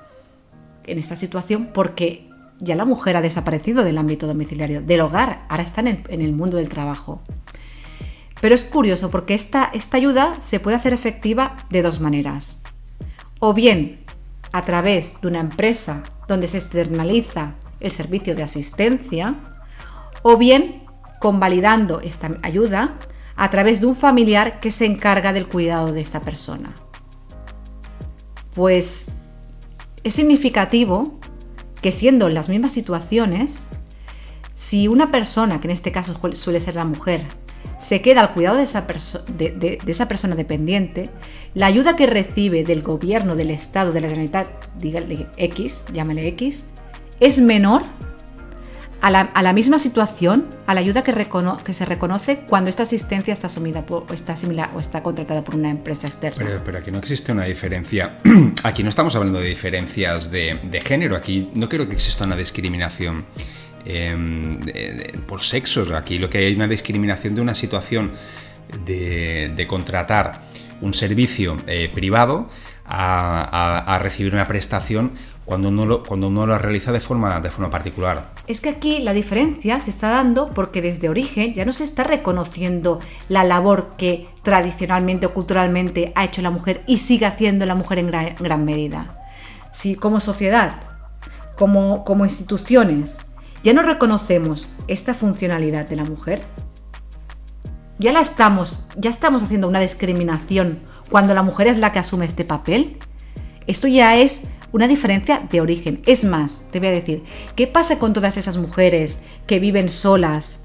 en 0.85 0.99
esta 0.99 1.15
situación 1.15 1.69
porque 1.73 2.26
ya 2.59 2.75
la 2.75 2.85
mujer 2.85 3.17
ha 3.17 3.21
desaparecido 3.21 3.83
del 3.83 3.97
ámbito 3.97 4.27
domiciliario, 4.27 4.81
del 4.81 5.01
hogar, 5.01 5.45
ahora 5.49 5.63
está 5.63 5.81
en 5.81 6.05
el, 6.07 6.33
mundo 6.33 6.57
del 6.57 6.69
trabajo. 6.69 7.21
Pero 8.41 8.55
es 8.55 8.65
curioso 8.65 9.09
porque 9.11 9.33
esta, 9.33 9.69
esta 9.73 9.97
ayuda 9.97 10.37
se 10.41 10.59
puede 10.59 10.77
hacer 10.77 10.93
efectiva 10.93 11.57
de 11.69 11.81
dos 11.81 11.99
maneras. 11.99 12.57
O 13.39 13.53
bien 13.53 13.99
a 14.51 14.63
través 14.63 15.19
de 15.21 15.27
una 15.27 15.39
empresa 15.39 16.03
donde 16.27 16.47
se 16.47 16.57
externaliza 16.57 17.55
el 17.79 17.91
servicio 17.91 18.35
de 18.35 18.43
asistencia, 18.43 19.35
o 20.23 20.37
bien 20.37 20.83
convalidando 21.19 22.01
esta 22.01 22.37
ayuda 22.41 22.95
a 23.35 23.49
través 23.49 23.81
de 23.81 23.87
un 23.87 23.95
familiar 23.95 24.59
que 24.59 24.71
se 24.71 24.85
encarga 24.85 25.31
del 25.31 25.47
cuidado 25.47 25.93
de 25.93 26.01
esta 26.01 26.21
persona. 26.21 26.73
Pues 28.55 29.07
es 30.03 30.13
significativo 30.15 31.19
que 31.87 31.93
siendo 31.93 32.27
las 32.27 32.49
mismas 32.49 32.73
situaciones, 32.73 33.59
si 34.57 34.89
una 34.89 35.09
persona, 35.09 35.61
que 35.61 35.67
en 35.67 35.71
este 35.71 35.93
caso 35.93 36.19
suele 36.33 36.59
ser 36.59 36.75
la 36.75 36.83
mujer, 36.83 37.23
se 37.79 38.01
queda 38.01 38.19
al 38.19 38.33
cuidado 38.33 38.57
de 38.57 38.63
esa, 38.63 38.85
de, 39.29 39.79
esa, 39.87 40.09
persona 40.09 40.35
dependiente, 40.35 41.09
la 41.53 41.67
ayuda 41.67 41.95
que 41.95 42.05
recibe 42.05 42.65
del 42.65 42.81
gobierno, 42.81 43.37
del 43.37 43.51
Estado, 43.51 43.93
de 43.93 44.01
la 44.01 44.09
Generalitat, 44.09 44.49
dígale 44.77 45.27
X, 45.37 45.85
llámale 45.93 46.27
X, 46.27 46.65
es 47.21 47.39
menor 47.39 47.83
a 49.01 49.11
la, 49.11 49.53
misma 49.53 49.79
situación, 49.79 50.45
a 50.65 50.73
la 50.73 50.79
ayuda 50.79 51.03
que, 51.03 51.73
se 51.73 51.85
reconoce 51.85 52.39
cuando 52.47 52.69
esta 52.69 52.83
asistencia 52.83 53.33
está 53.33 53.47
asumida 53.47 53.85
o 53.89 54.05
está 54.13 54.35
similar 54.35 54.71
o 54.75 54.79
está 54.79 55.03
contratada 55.03 55.43
por 55.43 55.55
una 55.55 55.69
empresa 55.69 56.07
externa. 56.07 56.61
Pero, 56.63 56.77
aquí 56.77 56.91
no 56.91 56.99
existe 56.99 57.31
una 57.31 57.45
diferencia. 57.45 58.17
aquí 58.63 58.83
no 58.83 58.89
estamos 58.89 59.15
hablando 59.15 59.39
de 59.39 59.47
diferencias 59.47 60.31
de, 60.31 60.59
de 60.63 60.81
género. 60.81 61.15
Aquí 61.15 61.49
no 61.53 61.69
creo 61.69 61.87
que 61.87 61.95
exista 61.95 62.25
una 62.25 62.35
discriminación 62.35 63.25
Em, 63.89 64.59
por 65.27 65.43
sexos. 65.43 65.91
Aquí 65.91 66.19
lo 66.19 66.29
que 66.29 66.39
hay 66.39 66.51
es 66.51 66.55
una 66.57 66.67
discriminación 66.67 67.35
de 67.35 67.41
una 67.41 67.55
situación 67.55 68.11
de, 68.85 69.65
contratar 69.65 70.41
un 70.81 70.93
servicio 70.93 71.55
eh, 71.67 71.89
privado 71.93 72.49
a, 72.85 73.97
recibir 74.01 74.33
una 74.33 74.45
prestación 74.45 75.13
cuando 75.47 75.69
uno, 75.69 75.87
lo, 75.87 76.03
cuando 76.03 76.27
uno 76.27 76.45
lo 76.45 76.59
realiza 76.59 76.91
de 76.91 76.99
forma, 76.99 77.39
de 77.39 77.49
forma 77.49 77.71
particular. 77.71 78.29
Es 78.45 78.61
que 78.61 78.69
aquí 78.69 78.99
la 78.99 79.13
diferencia 79.13 79.79
se 79.79 79.89
está 79.89 80.09
dando 80.09 80.53
porque 80.53 80.83
desde 80.83 81.09
origen 81.09 81.55
ya 81.55 81.65
no 81.65 81.73
se 81.73 81.85
está 81.85 82.03
reconociendo 82.03 82.99
la 83.29 83.43
labor 83.43 83.93
que 83.97 84.27
tradicionalmente 84.43 85.25
o 85.25 85.33
culturalmente 85.33 86.11
ha 86.15 86.25
hecho 86.25 86.43
la 86.43 86.51
mujer 86.51 86.83
y 86.85 86.99
sigue 86.99 87.25
haciendo 87.25 87.65
la 87.65 87.73
mujer 87.73 87.97
en 87.97 88.11
gran, 88.37 88.65
medida. 88.65 89.25
Si 89.71 89.95
como 89.95 90.19
sociedad, 90.19 90.81
como, 91.57 92.03
como 92.05 92.25
instituciones, 92.25 93.17
¿Ya 93.63 93.73
no 93.73 93.81
reconocemos 93.81 94.69
esta 94.87 95.13
funcionalidad 95.13 95.89
de 95.89 95.95
la 95.95 96.05
mujer? 96.05 96.41
¿Ya 97.97 98.13
la 98.13 98.21
estamos, 98.21 98.87
ya 98.95 99.09
estamos 99.09 99.43
haciendo 99.43 99.67
una 99.67 99.79
discriminación 99.79 100.79
cuando 101.09 101.33
la 101.33 101.43
mujer 101.43 101.67
es 101.67 101.77
la 101.77 101.91
que 101.91 101.99
asume 101.99 102.25
este 102.25 102.45
papel? 102.45 102.97
Esto 103.65 103.87
ya 103.87 104.15
es 104.15 104.47
una 104.77 104.87
diferencia 104.87 105.41
de 105.49 105.59
origen. 105.59 106.03
Es 106.05 106.23
más, 106.23 106.61
te 106.69 106.77
voy 106.77 106.89
a 106.89 106.91
decir, 106.91 107.23
¿qué 107.55 107.65
pasa 107.65 107.97
con 107.97 108.13
todas 108.13 108.37
esas 108.37 108.57
mujeres 108.57 109.23
que 109.47 109.57
viven 109.59 109.89
solas, 109.89 110.59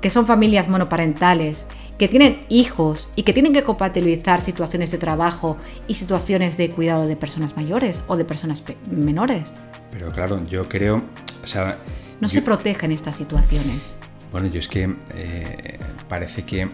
que 0.00 0.08
son 0.08 0.24
familias 0.24 0.66
monoparentales, 0.66 1.66
que 1.98 2.08
tienen 2.08 2.40
hijos 2.48 3.06
y 3.16 3.24
que 3.24 3.34
tienen 3.34 3.52
que 3.52 3.64
compatibilizar 3.64 4.40
situaciones 4.40 4.90
de 4.90 4.96
trabajo 4.96 5.58
y 5.88 5.96
situaciones 5.96 6.56
de 6.56 6.70
cuidado 6.70 7.06
de 7.06 7.16
personas 7.16 7.54
mayores 7.54 8.00
o 8.06 8.16
de 8.16 8.24
personas 8.24 8.64
menores? 8.90 9.52
Pero 9.90 10.10
claro, 10.10 10.42
yo 10.46 10.66
creo, 10.66 11.02
o 11.44 11.46
sea, 11.46 11.76
no 12.22 12.30
se 12.30 12.40
protegen 12.40 12.92
estas 12.92 13.16
situaciones. 13.16 13.94
Bueno, 14.32 14.46
yo 14.46 14.58
es 14.58 14.68
que 14.68 14.96
eh, 15.14 15.78
parece 16.08 16.44
que 16.44 16.62
eh, 16.62 16.68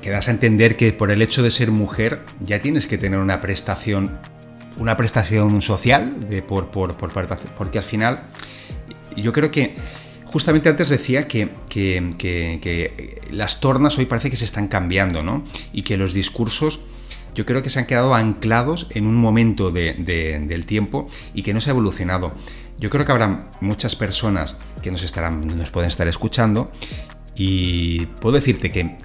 quedas 0.00 0.28
a 0.28 0.30
entender 0.30 0.76
que 0.76 0.92
por 0.92 1.10
el 1.10 1.22
hecho 1.22 1.42
de 1.42 1.50
ser 1.50 1.72
mujer 1.72 2.20
ya 2.38 2.60
tienes 2.60 2.86
que 2.86 2.98
tener 2.98 3.18
una 3.18 3.40
prestación, 3.40 4.20
una 4.78 4.96
prestación 4.96 5.62
social 5.62 6.14
por, 6.46 6.68
por, 6.68 6.96
por, 6.96 7.12
porque 7.56 7.78
al 7.78 7.84
final 7.84 8.20
yo 9.16 9.32
creo 9.32 9.50
que 9.50 9.74
justamente 10.24 10.68
antes 10.68 10.88
decía 10.88 11.28
que, 11.28 11.50
que, 11.68 12.14
que, 12.18 13.20
las 13.30 13.60
tornas 13.60 13.98
hoy 13.98 14.06
parece 14.06 14.30
que 14.30 14.36
se 14.36 14.46
están 14.46 14.68
cambiando, 14.68 15.22
¿no? 15.22 15.44
Y 15.72 15.82
que 15.82 15.96
los 15.96 16.14
discursos 16.14 16.80
yo 17.34 17.46
creo 17.46 17.62
que 17.62 17.70
se 17.70 17.78
han 17.78 17.86
quedado 17.86 18.14
anclados 18.14 18.86
en 18.90 19.06
un 19.06 19.16
momento 19.16 19.70
de, 19.70 19.94
del 19.94 20.66
tiempo 20.66 21.06
y 21.34 21.42
que 21.42 21.54
no 21.54 21.60
se 21.60 21.70
ha 21.70 21.72
evolucionado. 21.72 22.32
Yo 22.78 22.90
creo 22.90 23.04
que 23.06 23.12
habrá 23.12 23.50
muchas 23.60 23.96
personas 23.96 24.56
que 24.82 24.90
nos, 24.90 25.02
estarán, 25.02 25.46
nos 25.46 25.70
pueden 25.70 25.88
estar 25.88 26.08
escuchando 26.08 26.70
y 27.34 28.06
puedo 28.06 28.36
decirte 28.36 28.70
que 28.70 28.96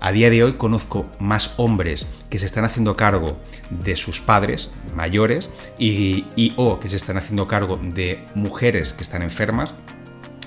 a 0.00 0.12
día 0.12 0.30
de 0.30 0.44
hoy 0.44 0.52
conozco 0.54 1.06
más 1.18 1.54
hombres 1.56 2.06
que 2.30 2.38
se 2.38 2.46
están 2.46 2.64
haciendo 2.64 2.96
cargo 2.96 3.38
de 3.70 3.96
sus 3.96 4.20
padres 4.20 4.70
mayores 4.94 5.50
y, 5.78 6.52
o 6.56 6.78
que 6.78 6.88
se 6.88 6.96
están 6.96 7.16
haciendo 7.16 7.48
cargo 7.48 7.80
de 7.82 8.24
mujeres 8.34 8.92
que 8.92 9.02
están 9.02 9.22
enfermas. 9.22 9.74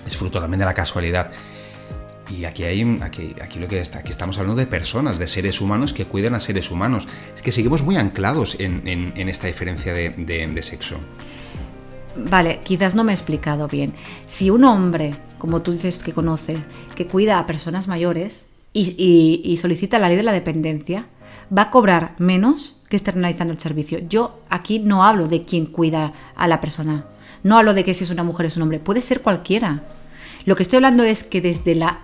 Es 0.06 0.16
fruto 0.16 0.40
también 0.40 0.60
de 0.60 0.66
la 0.66 0.74
casualidad. 0.74 1.32
Y 2.30 2.46
aquí, 2.46 2.64
hay, 2.64 3.00
aquí, 3.02 3.36
aquí, 3.42 3.60
lo 3.60 3.68
que 3.68 3.82
aquí 3.82 4.10
estamos 4.10 4.38
hablando 4.38 4.60
de 4.60 4.66
personas, 4.66 5.20
de 5.20 5.28
seres 5.28 5.60
humanos 5.60 5.92
que 5.92 6.06
cuidan 6.06 6.34
a 6.34 6.40
seres 6.40 6.72
humanos. 6.72 7.06
Es 7.36 7.42
que 7.42 7.52
seguimos 7.52 7.82
muy 7.82 7.98
anclados 7.98 8.56
en, 8.58 9.14
esta 9.18 9.48
diferencia 9.48 9.94
de, 9.94 10.64
sexo. 10.64 10.98
Vale, 12.16 12.62
quizás 12.64 12.96
no 12.96 13.04
me 13.04 13.12
he 13.12 13.16
explicado 13.16 13.68
bien. 13.68 13.94
Si 14.28 14.50
un 14.50 14.64
hombre, 14.64 15.14
como 15.38 15.62
tú 15.62 15.74
dices 15.74 16.04
que 16.04 16.14
conoces, 16.14 16.60
que 16.96 17.08
cuida 17.08 17.38
a 17.38 17.46
personas 17.46 17.90
mayores 17.90 18.46
y, 18.73 19.57
solicita 19.62 19.99
la 19.99 20.07
ley 20.07 20.17
de 20.17 20.23
la 20.23 20.31
dependencia, 20.31 21.05
va 21.55 21.63
a 21.63 21.69
cobrar 21.71 22.15
menos 22.17 22.81
que 22.89 22.95
externalizando 22.95 23.53
el 23.53 23.60
servicio. 23.60 23.99
Yo 24.07 24.39
aquí 24.49 24.79
no 24.79 25.05
hablo 25.05 25.27
de 25.27 25.43
quién 25.45 25.65
cuida 25.65 26.13
a 26.36 26.47
la 26.47 26.62
persona. 26.62 27.05
No 27.43 27.57
hablo 27.57 27.73
de 27.73 27.84
que 27.84 27.93
si 27.93 28.03
es 28.03 28.10
una 28.10 28.23
mujer 28.23 28.45
o 28.45 28.47
es 28.47 28.57
un 28.57 28.63
hombre. 28.63 28.79
Puede 28.79 29.01
ser 29.01 29.21
cualquiera. 29.21 29.84
Lo 30.45 30.55
que 30.55 30.63
estoy 30.63 30.77
hablando 30.77 31.03
es 31.03 31.23
que 31.23 31.41
desde 31.41 31.75
la 31.75 31.99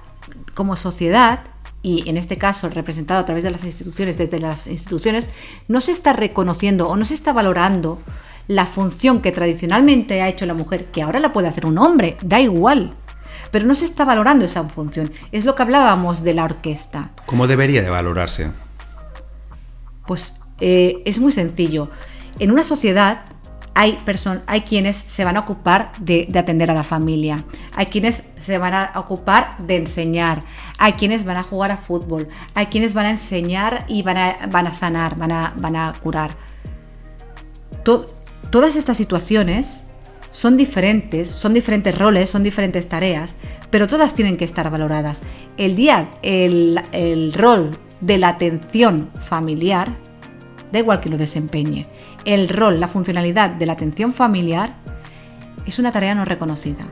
como 0.54 0.76
sociedad, 0.76 1.42
y 1.84 2.10
en 2.10 2.18
este 2.18 2.38
caso 2.38 2.68
representado 2.70 3.20
a 3.20 3.26
través 3.26 3.44
de 3.44 3.52
las 3.52 3.64
instituciones, 3.64 4.18
desde 4.18 4.40
las 4.40 4.68
instituciones, 4.68 5.30
no 5.68 5.82
se 5.82 5.92
está 5.92 6.14
reconociendo 6.14 6.90
o 6.90 6.98
no 6.98 7.06
se 7.06 7.14
está 7.14 7.32
valorando 7.32 8.02
la 8.48 8.66
función 8.66 9.22
que 9.22 9.32
tradicionalmente 9.32 10.22
ha 10.22 10.30
hecho 10.30 10.46
la 10.46 10.54
mujer, 10.54 10.86
que 10.86 11.02
ahora 11.02 11.20
la 11.20 11.32
puede 11.32 11.48
hacer 11.48 11.66
un 11.66 11.78
hombre, 11.78 12.18
da 12.24 12.40
igual. 12.40 12.94
Pero 13.52 13.66
no 13.66 13.76
se 13.76 13.86
está 13.86 14.06
valorando 14.06 14.46
esa 14.46 14.64
función. 14.64 15.12
Es 15.32 15.46
lo 15.46 15.56
que 15.56 15.64
hablábamos 15.64 16.24
de 16.24 16.34
la 16.34 16.44
orquesta. 16.44 17.12
¿Cómo 17.26 17.48
debería 17.48 17.82
de 17.82 17.90
valorarse? 17.90 18.52
Pues 20.06 20.40
eh, 20.60 21.02
es 21.06 21.20
muy 21.20 21.32
sencillo. 21.32 21.90
En 22.40 22.52
una 22.52 22.64
sociedad 22.64 23.26
hay, 23.78 24.00
hay 24.48 24.62
quienes 24.62 24.96
se 24.96 25.24
van 25.24 25.38
a 25.38 25.42
ocupar 25.42 25.92
de, 26.00 26.28
atender 26.36 26.72
a 26.72 26.74
la 26.74 26.84
familia, 26.84 27.44
hay 27.76 27.86
quienes 27.86 28.24
se 28.42 28.58
van 28.58 28.74
a 28.74 28.92
ocupar 28.96 29.56
de 29.60 29.76
enseñar, 29.76 30.42
hay 30.80 30.94
quienes 30.94 31.24
van 31.26 31.38
a 31.38 31.44
jugar 31.44 31.72
a 31.72 31.78
fútbol, 31.78 32.28
hay 32.56 32.66
quienes 32.68 32.96
van 32.96 33.06
a 33.06 33.12
enseñar 33.12 33.86
y 33.88 34.02
van 34.02 34.18
a, 34.18 34.48
van 34.50 34.66
a 34.66 34.74
sanar, 34.74 35.16
van 35.16 35.32
a, 35.32 35.54
van 35.58 35.76
a 35.76 35.94
curar. 36.02 36.32
todas 37.84 38.76
estas 38.76 38.98
situaciones 38.98 39.84
son 40.38 40.56
diferentes, 40.56 41.30
son 41.30 41.56
diferentes 41.56 41.98
roles, 41.98 42.30
son 42.30 42.44
diferentes 42.44 42.88
tareas, 42.88 43.34
pero 43.72 43.88
todas 43.88 44.14
tienen 44.14 44.38
que 44.38 44.46
estar 44.46 44.70
valoradas. 44.70 45.24
El 45.58 45.76
día, 45.76 46.12
el, 46.22 46.80
el 46.92 47.34
rol 47.34 47.76
de 48.02 48.20
la 48.20 48.28
atención 48.28 49.10
familiar, 49.28 49.98
da 50.72 50.78
igual 50.78 51.00
que 51.00 51.10
lo 51.10 51.18
desempeñe, 51.18 51.88
el 52.24 52.50
rol, 52.50 52.80
la 52.80 52.88
funcionalidad 52.88 53.50
de 53.50 53.66
la 53.66 53.74
atención 53.74 54.14
familiar 54.14 54.76
es 55.66 55.80
una 55.80 55.92
tarea 55.92 56.14
no 56.14 56.24
reconocida. 56.24 56.86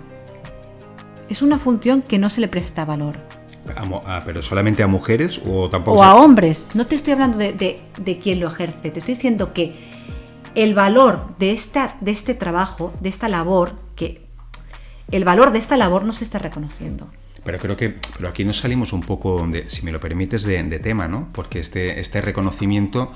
Es 1.30 1.44
una 1.44 1.60
función 1.60 2.02
que 2.02 2.18
no 2.18 2.32
se 2.32 2.42
le 2.42 2.48
presta 2.48 2.84
valor. 2.84 3.18
Ah, 3.76 4.24
¿Pero 4.26 4.42
solamente 4.42 4.82
a 4.82 4.88
mujeres 4.88 5.40
o 5.46 5.70
tampoco? 5.70 6.00
O 6.00 6.04
a 6.04 6.16
hombres. 6.16 6.66
No 6.74 6.88
te 6.88 6.96
estoy 6.96 7.14
hablando 7.14 7.38
de, 7.38 7.54
de, 7.54 8.18
quién 8.18 8.40
lo 8.40 8.48
ejerce. 8.48 8.90
Te 8.90 9.00
estoy 9.00 9.14
diciendo 9.14 9.54
que 9.54 9.95
el 10.56 10.74
valor 10.74 11.36
de, 11.38 11.52
esta, 11.52 11.98
de 12.02 12.12
este 12.12 12.34
trabajo, 12.34 12.94
de 13.02 13.10
esta 13.10 13.30
labor, 13.30 13.76
que 13.96 14.26
el 15.12 15.24
valor 15.24 15.52
de 15.52 15.60
esta 15.60 15.78
labor 15.78 16.06
no 16.06 16.14
se 16.14 16.24
está 16.24 16.40
reconociendo. 16.40 17.10
Pero 17.44 17.60
creo 17.60 17.78
que 17.78 17.96
pero 18.18 18.30
aquí 18.30 18.44
nos 18.44 18.58
salimos 18.58 18.92
un 18.92 19.02
poco, 19.02 19.46
de, 19.48 19.70
si 19.70 19.86
me 19.86 19.92
lo 19.92 20.00
permites, 20.00 20.44
de, 20.44 20.64
tema, 20.80 21.08
¿no? 21.08 21.30
Porque 21.32 21.60
este, 21.60 22.00
este 22.00 22.22
reconocimiento 22.22 23.12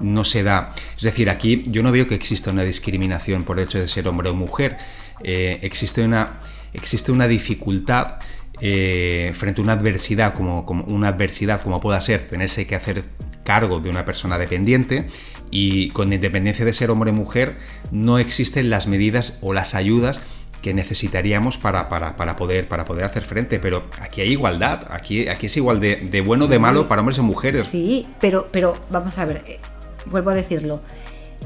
no 0.00 0.24
se 0.24 0.42
da. 0.42 0.72
Es 0.96 1.02
decir, 1.02 1.30
aquí 1.30 1.62
yo 1.66 1.82
no 1.82 1.92
veo 1.92 2.08
que 2.08 2.14
exista 2.14 2.50
una 2.50 2.64
discriminación 2.64 3.44
por 3.44 3.58
el 3.58 3.66
hecho 3.66 3.78
de 3.78 3.86
ser 3.86 4.08
hombre 4.08 4.30
o 4.30 4.34
mujer. 4.34 4.78
Eh, 5.22 5.60
existe, 5.62 6.04
una, 6.04 6.40
existe 6.72 7.12
una 7.12 7.28
dificultad 7.28 8.16
eh, 8.60 9.32
frente 9.34 9.60
a 9.60 9.64
una 9.64 9.74
adversidad 9.74 10.34
como, 10.34 10.64
como, 10.66 10.84
una 10.84 11.08
adversidad 11.08 11.62
como 11.62 11.80
pueda 11.80 12.00
ser 12.00 12.28
tenerse 12.28 12.66
que 12.66 12.74
hacer 12.74 13.04
cargo 13.44 13.78
de 13.80 13.88
una 13.88 14.04
persona 14.04 14.38
dependiente 14.38 15.06
y 15.50 15.90
con 15.90 16.12
independencia 16.12 16.64
de 16.64 16.72
ser 16.72 16.90
hombre 16.90 17.10
o 17.10 17.14
mujer 17.14 17.56
no 17.90 18.18
existen 18.18 18.70
las 18.70 18.86
medidas 18.86 19.38
o 19.40 19.52
las 19.52 19.74
ayudas 19.74 20.20
que 20.62 20.74
necesitaríamos 20.74 21.56
para, 21.56 21.88
para, 21.88 22.36
poder, 22.36 22.66
para 22.66 22.84
poder 22.84 23.04
hacer 23.04 23.22
frente. 23.22 23.58
Pero 23.58 23.84
aquí 24.00 24.20
hay 24.20 24.32
igualdad, 24.32 24.86
aquí, 24.90 25.28
aquí 25.28 25.46
es 25.46 25.56
igual 25.56 25.80
de, 25.80 26.22
bueno 26.24 26.46
o 26.46 26.48
de 26.48 26.58
malo 26.58 26.88
para 26.88 27.00
hombres 27.00 27.18
y 27.18 27.22
mujeres. 27.22 27.66
Sí, 27.66 28.06
pero, 28.20 28.48
pero 28.50 28.74
vamos 28.90 29.16
a 29.18 29.24
ver, 29.24 29.44
eh, 29.46 29.58
vuelvo 30.06 30.30
a 30.30 30.34
decirlo. 30.34 30.80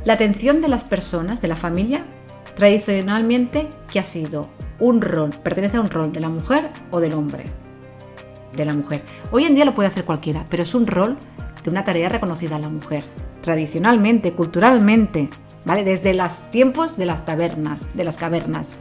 La 0.05 0.15
atención 0.15 0.61
de 0.63 0.69
las 0.69 0.85
personas, 0.85 1.43
de 1.43 1.49
la 1.49 1.57
familia, 1.57 2.05
tradicionalmente, 2.57 3.69
que 3.91 4.01
ha 4.01 4.07
sido 4.07 4.49
un 4.79 5.01
rol, 5.01 5.31
pertenece 5.43 5.77
a 5.77 5.81
un 5.81 5.91
rol 5.91 6.13
de 6.13 6.21
la 6.21 6.29
mujer 6.29 6.71
o 6.91 7.01
del 7.01 7.15
hombre. 7.15 7.45
De 8.57 8.65
la 8.65 8.75
mujer. 8.75 9.03
Hoy 9.31 9.45
en 9.45 9.55
día 9.55 9.65
lo 9.65 9.75
puede 9.75 9.89
hacer 9.89 10.05
cualquiera, 10.05 10.47
pero 10.51 10.63
es 10.63 10.75
un 10.75 10.87
rol 10.87 11.19
de 11.63 11.71
una 11.71 11.85
tarea 11.85 12.09
reconocida 12.09 12.57
a 12.57 12.59
la 12.59 12.69
mujer. 12.69 13.05
Tradicionalmente, 13.43 14.33
culturalmente, 14.33 15.29
¿vale? 15.65 15.85
Desde 15.85 16.15
los 16.15 16.51
tiempos 16.51 16.97
de 16.97 17.07
las 17.07 17.25
tabernas, 17.27 17.87
de 17.95 18.05
las 18.05 18.17
cavernas. 18.17 18.77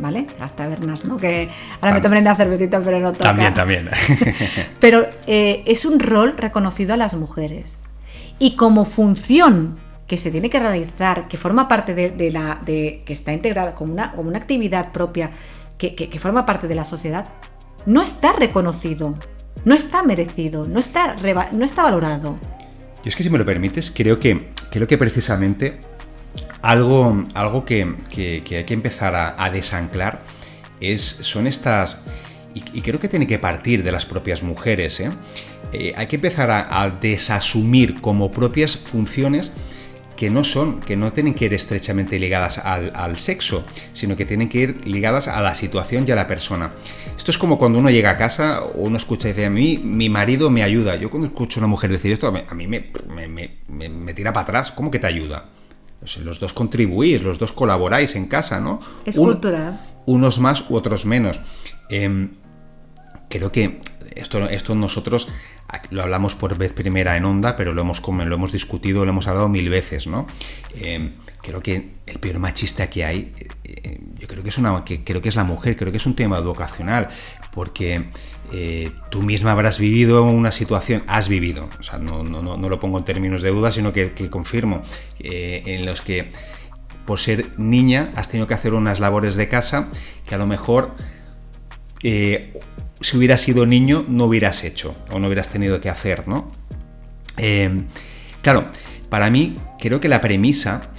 ¿vale? 0.00 0.26
Las 0.38 0.56
tabernas, 0.56 1.04
¿no? 1.04 1.16
Que 1.16 1.50
ahora 1.80 1.94
me 1.94 2.00
tomen 2.00 2.24
de 2.24 2.34
cervecita, 2.34 2.80
pero 2.80 2.98
no 3.00 3.12
toca. 3.12 3.24
También, 3.24 3.54
también. 3.54 3.88
pero 4.80 5.06
eh, 5.26 5.62
es 5.66 5.84
un 5.84 6.00
rol 6.00 6.36
reconocido 6.36 6.94
a 6.94 6.96
las 6.96 7.14
mujeres. 7.14 7.76
Y 8.38 8.56
como 8.56 8.84
función 8.86 9.76
que 10.06 10.18
se 10.18 10.30
tiene 10.30 10.50
que 10.50 10.58
realizar, 10.58 11.28
que 11.28 11.36
forma 11.36 11.68
parte 11.68 11.94
de, 11.94 12.30
la. 12.30 12.58
De, 12.64 13.02
que 13.04 13.12
está 13.12 13.32
integrada 13.32 13.74
como 13.74 13.92
una, 13.92 14.10
como 14.12 14.28
una 14.28 14.38
actividad 14.38 14.90
propia, 14.90 15.30
que, 15.78 15.94
que, 15.94 16.18
forma 16.18 16.44
parte 16.44 16.66
de 16.66 16.74
la 16.74 16.84
sociedad, 16.84 17.26
no 17.86 18.02
está 18.02 18.32
reconocido, 18.32 19.14
no 19.64 19.74
está 19.74 20.02
merecido, 20.02 20.66
no 20.66 20.80
está, 20.80 21.16
no 21.52 21.64
está 21.64 21.82
valorado. 21.82 22.36
Yo 23.02 23.08
es 23.08 23.16
que 23.16 23.22
si 23.22 23.30
me 23.30 23.38
lo 23.38 23.46
permites, 23.46 23.90
creo 23.90 24.18
que, 24.20 24.48
que 24.70 24.98
precisamente 24.98 25.78
algo, 26.62 27.24
algo 27.34 27.64
que, 27.64 27.82
hay 27.82 28.64
que 28.64 28.74
empezar 28.74 29.14
a, 29.14 29.50
desanclar 29.50 30.22
es, 30.80 31.02
son 31.02 31.46
estas, 31.46 32.02
y, 32.54 32.82
creo 32.82 33.00
que 33.00 33.08
tiene 33.08 33.26
que 33.26 33.38
partir 33.38 33.82
de 33.82 33.92
las 33.92 34.04
propias 34.04 34.42
mujeres, 34.42 35.00
¿eh? 35.00 35.10
Eh, 35.72 35.92
hay 35.96 36.08
que 36.08 36.16
empezar 36.16 36.50
a, 36.50 36.90
desasumir 37.00 38.00
como 38.00 38.30
propias 38.30 38.76
funciones 38.76 39.52
que 40.20 40.28
no 40.28 40.44
son, 40.44 40.80
que 40.80 40.98
no 40.98 41.14
tienen 41.14 41.32
que 41.32 41.46
ir 41.46 41.54
estrechamente 41.54 42.18
ligadas 42.18 42.58
al, 42.58 43.16
sexo, 43.16 43.64
sino 43.94 44.16
que 44.16 44.26
tienen 44.26 44.50
que 44.50 44.58
ir 44.58 44.86
ligadas 44.86 45.28
a 45.28 45.40
la 45.40 45.54
situación 45.54 46.04
y 46.06 46.10
a 46.10 46.14
la 46.14 46.26
persona. 46.26 46.72
Esto 47.16 47.30
es 47.30 47.38
como 47.38 47.56
cuando 47.56 47.78
uno 47.78 47.88
llega 47.88 48.10
a 48.10 48.18
casa 48.18 48.60
o 48.62 48.82
uno 48.82 48.98
escucha 48.98 49.28
y 49.28 49.32
dice, 49.32 49.46
a 49.46 49.50
mí 49.50 49.80
mi 49.82 50.10
marido 50.10 50.50
me 50.50 50.62
ayuda. 50.62 50.94
Yo 50.96 51.08
cuando 51.08 51.26
escucho 51.28 51.58
a 51.58 51.60
una 51.62 51.68
mujer 51.68 51.90
decir 51.90 52.12
esto, 52.12 52.26
a 52.26 52.54
mí 52.54 52.66
me, 52.66 52.90
me 53.88 54.12
tira 54.12 54.30
para 54.34 54.42
atrás. 54.42 54.72
¿Cómo 54.72 54.90
que 54.90 54.98
te 54.98 55.06
ayuda? 55.06 55.46
los 56.22 56.38
dos 56.38 56.52
contribuís, 56.52 57.22
los 57.22 57.38
dos 57.38 57.52
colaboráis 57.52 58.14
en 58.14 58.26
casa, 58.26 58.60
¿no? 58.60 58.80
Es 59.06 59.16
cultural. 59.16 59.80
Unos 60.04 60.38
más 60.38 60.68
u 60.68 60.76
otros 60.76 61.06
menos. 61.06 61.40
Em, 61.88 62.32
creo 63.30 63.50
que 63.52 63.80
esto, 64.14 64.46
esto 64.50 64.74
nosotros 64.74 65.28
lo 65.90 66.02
hablamos 66.02 66.34
por 66.34 66.56
vez 66.56 66.72
primera 66.72 67.16
en 67.16 67.24
onda, 67.24 67.56
pero 67.56 67.72
lo 67.72 67.82
hemos, 67.82 68.02
lo 68.06 68.34
hemos 68.34 68.52
discutido, 68.52 69.04
lo 69.04 69.10
hemos 69.10 69.26
hablado 69.26 69.48
mil 69.48 69.68
veces, 69.68 70.06
¿no? 70.06 70.26
Em, 70.74 71.12
creo 71.42 71.62
que 71.62 71.90
el 72.06 72.18
peor 72.18 72.38
machista 72.38 72.90
que 72.90 73.04
hay, 73.04 73.34
eh, 73.64 74.00
yo 74.18 74.28
creo 74.28 74.42
que 74.42 74.48
es 74.50 74.58
una, 74.58 74.84
que 74.84 75.04
creo 75.04 75.22
que 75.22 75.28
es 75.28 75.36
la 75.36 75.44
mujer, 75.44 75.76
creo 75.76 75.92
que 75.92 75.98
es 75.98 76.06
un 76.06 76.14
tema 76.14 76.38
educacional, 76.38 77.08
porque 77.52 78.06
eh, 78.52 78.90
tú 79.10 79.22
misma 79.22 79.52
habrás 79.52 79.78
vivido 79.78 80.24
una 80.24 80.50
situación, 80.50 81.04
has 81.06 81.28
vivido, 81.28 81.68
o 81.78 81.82
sea, 81.82 81.98
no, 81.98 82.22
lo 82.22 82.80
pongo 82.80 82.98
en 82.98 83.04
términos 83.04 83.42
de 83.42 83.50
duda, 83.50 83.70
sino 83.70 83.92
que, 83.92 84.12
confirmo, 84.30 84.82
eh, 85.20 85.62
en 85.66 85.86
los 85.86 86.02
que 86.02 86.32
por 87.06 87.20
ser 87.20 87.58
niña 87.58 88.12
has 88.16 88.28
tenido 88.28 88.46
que 88.46 88.54
hacer 88.54 88.74
unas 88.74 89.00
labores 89.00 89.34
de 89.36 89.48
casa 89.48 89.88
que 90.26 90.34
a 90.34 90.38
lo 90.38 90.46
mejor 90.46 90.94
eh, 92.02 92.58
si 93.00 93.16
hubieras 93.16 93.40
sido 93.40 93.66
niño 93.66 94.04
no 94.08 94.26
hubieras 94.26 94.64
hecho 94.64 94.96
o 95.10 95.18
no 95.18 95.26
hubieras 95.26 95.48
tenido 95.48 95.80
que 95.80 95.88
hacer, 95.88 96.28
¿no? 96.28 96.52
claro, 98.42 98.66
para 99.08 99.30
mí 99.30 99.56
creo 99.78 99.98
que 99.98 100.08
la 100.08 100.20
premisa 100.20 100.90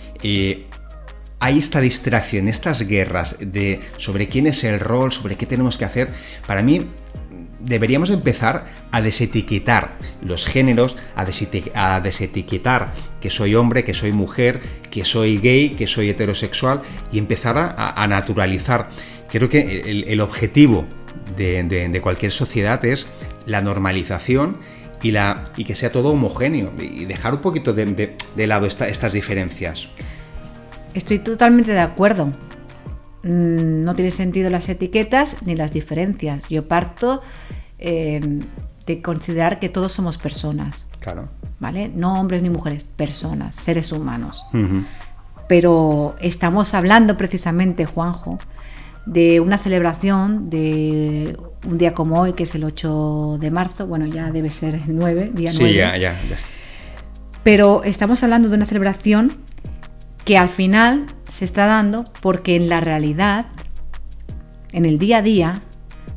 hay 1.42 1.58
esta 1.58 1.82
distracción, 1.82 2.48
estas 2.48 2.88
guerras 2.88 3.38
de 3.40 3.80
sobre 3.98 4.28
quién 4.28 4.48
es 4.48 4.64
el 4.64 4.80
rol, 4.80 5.12
sobre 5.12 5.36
qué 5.36 5.46
tenemos 5.46 5.78
que 5.78 5.86
hacer. 5.86 6.12
Para 6.46 6.62
mí 6.62 6.88
deberíamos 7.60 8.10
empezar 8.12 8.66
a 8.92 9.02
desetiquetar 9.02 9.98
los 10.24 10.46
géneros, 10.46 10.96
a, 11.16 11.26
desetiquetar 12.00 12.94
que 13.20 13.30
soy 13.30 13.56
hombre, 13.56 13.84
que 13.84 13.96
soy 13.96 14.12
mujer, 14.12 14.60
que 14.90 15.04
soy 15.04 15.40
gay, 15.40 15.72
que 15.72 15.88
soy 15.88 16.10
heterosexual 16.10 16.82
y 17.12 17.18
empezar 17.18 17.76
a, 17.78 18.08
naturalizar. 18.08 18.90
Creo 19.30 19.50
que 19.50 20.04
el, 20.08 20.22
objetivo 20.22 20.86
de, 21.36 22.00
cualquier 22.02 22.32
sociedad 22.32 22.84
es 22.86 23.08
la 23.46 23.62
normalización 23.62 24.58
y, 25.02 25.12
la, 25.12 25.52
y 25.58 25.64
que 25.64 25.76
sea 25.76 25.92
todo 25.92 26.10
homogéneo 26.10 26.72
y 26.80 27.06
dejar 27.06 27.34
un 27.34 27.42
poquito 27.42 27.74
de, 27.74 28.16
lado 28.48 28.66
estas 28.68 29.14
diferencias. 29.14 29.90
Estoy 30.94 31.20
totalmente 31.20 31.72
de 31.72 31.80
acuerdo. 31.80 32.28
Mm, 33.24 33.84
no 33.84 33.94
tiene 33.94 34.12
sentido 34.12 34.50
las 34.50 34.68
etiquetas 34.70 35.38
ni 35.46 35.56
las 35.56 35.72
diferencias. 35.72 36.50
Yo 36.50 36.68
parto 36.68 37.22
em, 37.78 38.42
de 38.86 39.02
considerar 39.02 39.60
que 39.60 39.70
todos 39.70 39.94
somos 39.94 40.18
personas. 40.18 40.88
Claro. 41.00 41.30
¿Vale? 41.60 41.90
No 41.90 42.20
hombres 42.20 42.42
ni 42.42 42.50
mujeres, 42.50 42.84
personas, 42.84 43.56
seres 43.56 43.92
humanos. 43.92 44.44
Pero 45.48 46.16
estamos 46.20 46.74
hablando 46.74 47.18
precisamente, 47.18 47.86
Juanjo, 47.86 48.40
de 49.06 49.40
una 49.40 49.58
celebración 49.58 50.50
de 50.50 51.38
un 51.68 51.78
día 51.78 51.94
como 51.94 52.20
hoy, 52.20 52.34
que 52.34 52.44
es 52.44 52.56
el 52.56 52.64
8 52.64 53.38
de 53.40 53.52
marzo, 53.52 53.88
bueno, 53.88 54.06
ya 54.06 54.32
debe 54.32 54.50
ser 54.50 54.76
el 54.76 54.96
9, 54.96 55.32
día 55.34 55.52
9. 55.54 55.72
Sí, 55.72 55.78
ya, 55.78 55.98
ya, 55.98 56.20
ya. 56.30 56.38
Pero 57.44 57.84
estamos 57.84 58.24
hablando 58.24 58.50
de 58.50 58.56
una 58.56 58.66
celebración 58.66 59.34
que 60.26 60.38
al 60.38 60.50
final 60.50 61.08
se 61.30 61.46
está 61.46 61.66
dando 61.66 62.04
porque 62.22 62.56
en 62.56 62.70
la 62.70 62.82
realidad, 62.82 63.48
en 64.72 64.86
el 64.86 65.00
día 65.00 65.18
a 65.18 65.22
día, 65.22 65.62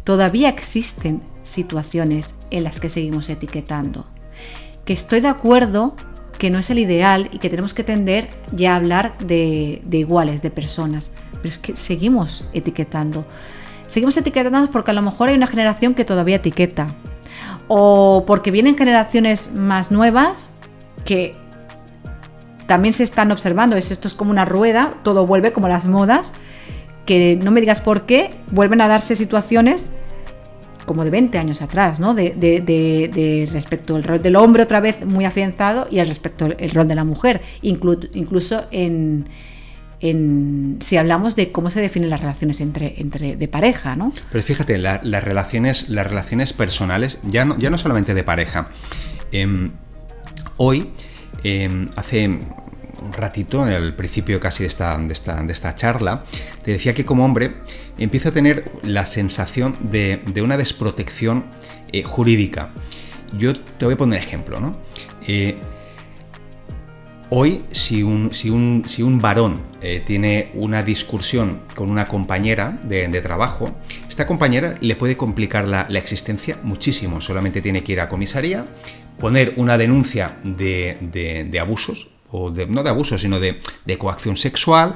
todavía 0.05 0.49
existen 0.49 1.23
situaciones 1.42 2.35
en 2.51 2.64
las 2.64 2.81
que 2.81 2.90
seguimos 2.90 3.29
etiquetando. 3.29 4.07
Que 4.85 4.92
estoy 4.92 5.20
de 5.20 5.29
acuerdo 5.29 5.97
que 6.38 6.51
no 6.51 6.59
es 6.59 6.68
el 6.70 6.79
ideal 6.79 7.29
y 7.33 7.38
que 7.38 7.49
tenemos 7.49 7.75
que 7.75 7.85
tender 7.85 8.29
ya 8.53 8.75
a 8.75 8.77
hablar 8.77 9.16
de, 9.18 9.83
iguales, 9.92 10.42
de 10.42 10.51
personas, 10.51 11.11
pero 11.45 11.53
es 11.53 11.59
que 11.59 11.77
seguimos 11.77 12.43
etiquetando. 12.55 13.27
Seguimos 13.87 14.17
etiquetando 14.17 14.71
porque 14.71 14.93
a 14.93 14.95
lo 14.95 15.03
mejor 15.03 15.29
hay 15.29 15.35
una 15.35 15.47
generación 15.47 15.95
que 15.95 16.07
todavía 16.07 16.37
etiqueta. 16.37 16.87
O 17.69 18.25
porque 18.27 18.51
vienen 18.51 18.79
generaciones 18.79 19.53
más 19.53 19.93
nuevas 19.93 20.49
que 21.05 21.37
también 22.67 22.95
se 22.95 23.05
están 23.05 23.31
observando, 23.31 23.77
es, 23.77 23.91
esto 23.91 24.09
es 24.09 24.15
como 24.15 24.31
una 24.31 24.47
rueda, 24.47 24.95
todo 25.03 25.27
vuelve 25.27 25.53
como 25.53 25.69
las 25.69 25.85
modas, 25.85 26.33
que 27.05 27.37
no 27.37 27.51
me 27.51 27.61
digas 27.61 27.83
por 27.83 28.07
qué, 28.07 28.31
vuelven 28.51 28.81
a 28.81 28.89
darse 28.89 29.15
situaciones 29.15 29.91
como 30.87 31.05
de 31.05 31.11
20 31.11 31.37
años 31.37 31.61
atrás, 31.61 32.01
¿no? 32.01 32.15
De, 32.15 33.51
respecto 33.53 33.97
al 33.97 34.03
rol 34.03 34.23
del 34.23 34.37
hombre 34.37 34.63
otra 34.63 34.81
vez 34.81 35.05
muy 35.05 35.27
afianzado 35.27 35.89
y 35.91 35.99
al 35.99 36.09
respecto 36.09 36.47
el 36.47 36.71
rol 36.71 36.89
de 36.89 36.95
la 36.95 37.05
mujer, 37.05 37.43
incluso 37.61 38.63
en, 38.71 39.27
si 40.81 40.97
hablamos 40.97 41.35
de 41.37 41.51
cómo 41.51 41.71
se 41.71 41.81
definen 41.81 42.11
las 42.11 42.21
relaciones 42.21 42.61
entre, 42.61 43.01
entre 43.01 43.37
de 43.37 43.49
pareja, 43.49 43.97
¿no? 43.97 44.12
Pero 44.31 44.45
fíjate, 44.45 44.79
las, 44.79 45.03
relaciones, 45.25 45.88
las 45.88 46.07
relaciones 46.07 46.53
personales, 46.53 47.21
ya 47.25 47.45
no, 47.45 47.59
ya 47.59 47.71
no 47.71 47.79
solamente 47.79 48.14
de 48.14 48.23
pareja, 48.23 48.69
em, 49.33 49.71
hoy 50.57 50.90
Em, 51.45 51.90
hace 51.97 52.27
un 52.27 53.12
ratito, 53.12 53.67
en 53.67 53.73
el 53.75 53.93
principio 53.93 54.40
casi 54.40 54.62
de 54.62 54.69
esta, 54.69 54.97
de 54.97 55.53
esta, 55.53 55.77
charla, 55.77 56.25
te 56.64 56.71
decía 56.71 56.95
que 56.95 57.05
como 57.05 57.23
hombre 57.25 57.57
empiezo 57.99 58.31
a 58.31 58.33
tener 58.33 58.73
la 58.83 59.05
sensación 59.05 59.77
de, 59.83 60.23
una 60.43 60.57
desprotección 60.57 61.45
eh, 61.93 62.03
jurídica. 62.03 62.71
Yo 63.37 63.61
te 63.61 63.85
voy 63.85 63.95
a 63.95 63.99
poner 63.99 64.21
ejemplo, 64.21 64.59
¿no? 64.59 64.73
Eh, 65.27 65.59
Hoy, 67.37 67.64
si 67.73 68.05
un, 68.05 68.33
si 68.33 68.49
un, 68.49 68.85
si 68.87 69.03
un 69.03 69.20
varón 69.20 69.61
eh, 69.83 70.01
tiene 70.07 70.53
una 70.55 70.85
discusión 70.85 71.62
con 71.75 71.90
una 71.90 72.07
compañera 72.07 72.79
de, 72.85 73.09
trabajo, 73.20 73.75
esta 74.09 74.25
compañera 74.25 74.79
le 74.81 74.94
puede 74.94 75.16
complicar 75.16 75.66
la, 75.66 75.88
existencia 75.99 76.61
muchísimo. 76.62 77.20
Solamente 77.20 77.61
tiene 77.61 77.83
que 77.83 77.90
ir 77.90 78.01
a 78.01 78.09
comisaría, 78.09 78.66
poner 79.18 79.55
una 79.57 79.77
denuncia 79.77 80.37
de, 80.44 81.59
abusos, 81.61 82.09
o 82.31 82.51
no 82.51 82.85
de 82.85 82.88
abusos, 82.88 83.20
sino 83.20 83.40
de, 83.40 83.59
de 83.85 83.99
coacción 83.99 84.37
sexual, 84.37 84.94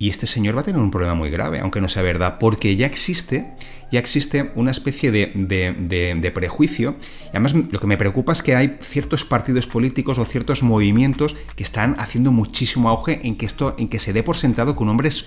y 0.00 0.10
este 0.10 0.26
señor 0.26 0.56
va 0.56 0.62
a 0.62 0.64
tener 0.64 0.80
un 0.80 0.90
problema 0.90 1.14
muy 1.14 1.30
grave, 1.30 1.60
aunque 1.60 1.80
no 1.80 1.88
sea 1.88 2.02
verdad, 2.02 2.38
porque 2.40 2.74
ya 2.74 2.86
existe, 2.86 3.52
ya 3.90 4.00
existe 4.00 4.50
una 4.54 4.70
especie 4.70 5.10
de, 5.12 6.32
prejuicio. 6.34 6.96
Y 7.26 7.28
además 7.30 7.54
lo 7.54 7.78
que 7.78 7.86
me 7.86 7.96
preocupa 7.96 8.32
es 8.32 8.42
que 8.42 8.56
hay 8.56 8.78
ciertos 8.82 9.24
partidos 9.24 9.66
políticos 9.66 10.18
o 10.18 10.24
ciertos 10.24 10.62
movimientos 10.62 11.36
que 11.54 11.62
están 11.62 11.96
haciendo 11.98 12.32
muchísimo 12.32 12.88
auge 12.88 13.20
en 13.24 13.36
que 13.36 13.46
esto, 13.46 13.74
en 13.78 13.88
que 13.88 13.98
se 13.98 14.12
dé 14.12 14.22
por 14.22 14.36
sentado 14.36 14.76
que 14.76 14.82
un 14.82 14.88
hombre 14.88 15.08
es, 15.08 15.26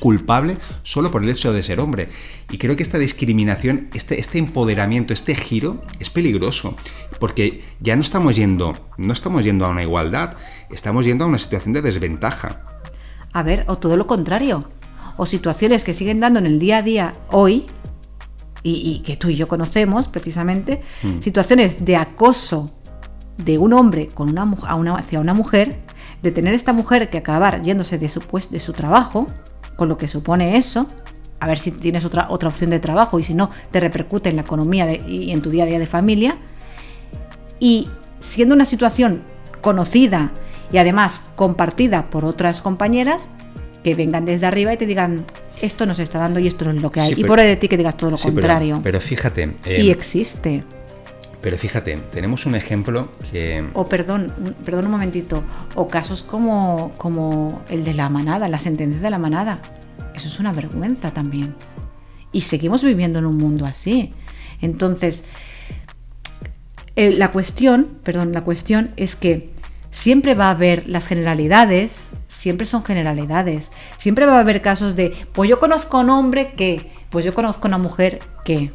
culpable 0.00 0.56
solo 0.82 1.10
por 1.10 1.22
el 1.22 1.30
hecho 1.30 1.52
de 1.52 1.62
ser 1.62 1.80
hombre. 1.80 2.08
Y 2.50 2.58
creo 2.58 2.76
que 2.76 2.82
esta 2.82 2.98
discriminación, 2.98 3.88
este, 3.94 4.18
este 4.18 4.38
empoderamiento, 4.38 5.12
este 5.12 5.34
giro 5.34 5.82
es 6.00 6.10
peligroso. 6.10 6.76
Porque 7.20 7.62
ya 7.80 7.94
no 7.94 8.02
estamos 8.02 8.36
yendo, 8.36 8.76
no 8.96 9.12
estamos 9.12 9.44
yendo 9.44 9.66
a 9.66 9.68
una 9.68 9.82
igualdad, 9.82 10.36
estamos 10.70 11.04
yendo 11.04 11.24
a 11.24 11.28
una 11.28 11.38
situación 11.38 11.74
de 11.74 11.82
desventaja. 11.82 12.62
A 13.32 13.42
ver, 13.42 13.64
o 13.68 13.78
todo 13.78 13.96
lo 13.96 14.06
contrario. 14.06 14.64
O 15.16 15.26
situaciones 15.26 15.84
que 15.84 15.94
siguen 15.94 16.20
dando 16.20 16.38
en 16.38 16.46
el 16.46 16.58
día 16.58 16.78
a 16.78 16.82
día 16.82 17.14
hoy, 17.30 17.66
y, 18.62 19.00
que 19.00 19.16
tú 19.16 19.28
y 19.28 19.36
yo 19.36 19.48
conocemos 19.48 20.08
precisamente, 20.08 20.82
mm. 21.02 21.20
situaciones 21.20 21.84
de 21.84 21.96
acoso 21.96 22.72
de 23.36 23.56
un 23.58 23.72
hombre 23.72 24.08
con 24.08 24.28
una, 24.28 24.42
a 24.66 24.74
una, 24.74 24.96
hacia 24.96 25.20
una 25.20 25.34
mujer, 25.34 25.78
de 26.22 26.32
tener 26.32 26.54
esta 26.54 26.72
mujer 26.72 27.10
que 27.10 27.18
acabar 27.18 27.62
yéndose 27.62 27.98
de 27.98 28.08
su, 28.08 28.20
pues, 28.20 28.50
de 28.50 28.60
su 28.60 28.72
trabajo, 28.72 29.26
con 29.76 29.88
lo 29.88 29.96
que 29.96 30.08
supone 30.08 30.56
eso, 30.56 30.88
a 31.40 31.46
ver 31.46 31.58
si 31.58 31.70
tienes 31.70 32.04
otra, 32.04 32.26
otra 32.30 32.48
opción 32.48 32.70
de 32.70 32.80
trabajo 32.80 33.18
y 33.18 33.22
si 33.22 33.34
no, 33.34 33.50
te 33.70 33.78
repercute 33.78 34.28
en 34.28 34.36
la 34.36 34.42
economía 34.42 34.92
y 34.92 35.30
en 35.30 35.40
tu 35.40 35.50
día 35.50 35.62
a 35.62 35.66
día 35.66 35.78
de 35.78 35.86
familia. 35.86 36.38
Y 37.60 37.88
siendo 38.20 38.54
una 38.56 38.64
situación 38.64 39.22
conocida 39.60 40.32
y 40.72 40.78
además 40.78 41.20
compartida 41.36 42.10
por 42.10 42.24
otras 42.24 42.60
compañeras 42.60 43.30
que 43.84 43.94
vengan 43.94 44.24
desde 44.24 44.46
arriba 44.46 44.72
y 44.72 44.76
te 44.76 44.86
digan 44.86 45.24
esto 45.62 45.86
nos 45.86 45.98
está 45.98 46.18
dando 46.18 46.40
y 46.40 46.46
esto 46.46 46.68
es 46.70 46.80
lo 46.80 46.90
que 46.90 47.00
hay. 47.00 47.14
y 47.16 47.24
por 47.24 47.40
de 47.40 47.56
ti 47.56 47.68
que 47.68 47.76
digas 47.76 47.96
todo 47.96 48.10
lo 48.10 48.18
contrario. 48.18 48.80
Pero, 48.82 49.00
fíjate. 49.00 49.54
y 49.66 49.88
em, 49.88 49.90
existe. 49.90 50.64
Pero 51.40 51.56
fíjate, 51.56 51.96
tenemos 52.12 52.46
un 52.46 52.56
ejemplo 52.56 53.10
que... 53.30 53.64
O 53.74 53.86
perdón, 53.86 54.32
perdón 54.64 54.86
un 54.86 54.90
momentito, 54.90 55.44
o 55.76 55.86
casos 55.86 56.24
como, 56.24 56.90
como 56.96 57.62
el 57.68 57.84
de 57.84 57.94
la 57.94 58.08
manada, 58.08 58.48
la 58.48 58.58
sentencia 58.58 59.00
de 59.00 59.10
la 59.10 59.18
manada. 59.18 59.60
Eso 60.14 60.26
es 60.26 60.40
una 60.40 60.52
vergüenza 60.52 61.12
también. 61.12 61.54
Y 62.32 62.40
seguimos 62.40 62.82
viviendo 62.82 63.20
en 63.20 63.26
un 63.26 63.36
mundo 63.36 63.66
así. 63.66 64.12
Entonces, 64.60 65.24
la 66.96 67.30
cuestión, 67.30 67.86
perdón, 68.02 68.32
la 68.32 68.42
cuestión 68.42 68.90
es 68.96 69.14
que 69.14 69.50
siempre 69.90 70.34
va 70.34 70.46
a 70.46 70.50
haber 70.50 70.88
las 70.88 71.06
generalidades, 71.06 72.08
siempre 72.28 72.66
son 72.66 72.84
generalidades. 72.84 73.70
Siempre 73.98 74.26
va 74.26 74.36
a 74.36 74.40
haber 74.40 74.62
casos 74.62 74.96
de, 74.96 75.14
pues 75.32 75.48
yo 75.48 75.58
conozco 75.58 75.98
a 75.98 76.00
un 76.00 76.10
hombre 76.10 76.52
que, 76.52 76.90
pues 77.10 77.24
yo 77.24 77.34
conozco 77.34 77.66
a 77.66 77.68
una 77.68 77.78
mujer 77.78 78.20
que. 78.44 78.70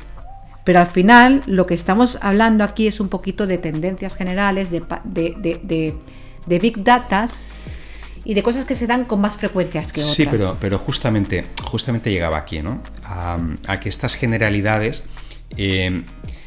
Pero 0.64 0.80
al 0.80 0.88
final 0.88 1.44
lo 1.46 1.66
que 1.68 1.74
estamos 1.74 2.18
hablando 2.22 2.64
aquí 2.64 2.88
es 2.88 3.02
un 3.02 3.10
poquito 3.10 3.48
de 3.48 3.58
tendencias 3.58 4.16
generales, 4.16 4.70
de, 4.72 4.82
de, 5.04 6.60
big 6.60 6.84
datas 6.86 7.44
y 8.24 8.34
de 8.34 8.44
cosas 8.44 8.64
que 8.64 8.74
se 8.74 8.88
dan 8.88 9.04
con 9.04 9.20
más 9.20 9.36
frecuencias 9.36 9.92
que 9.92 10.00
otras. 10.00 10.16
Sí, 10.16 10.26
pero, 10.26 10.56
pero 10.62 10.80
justamente, 10.80 11.44
justamente 11.66 12.12
llegaba 12.12 12.38
aquí, 12.38 12.62
¿no? 12.62 12.82
A, 13.04 13.80
que 13.82 13.90
estas 13.90 14.16
generalidades 14.16 15.04
eh, 15.58 16.04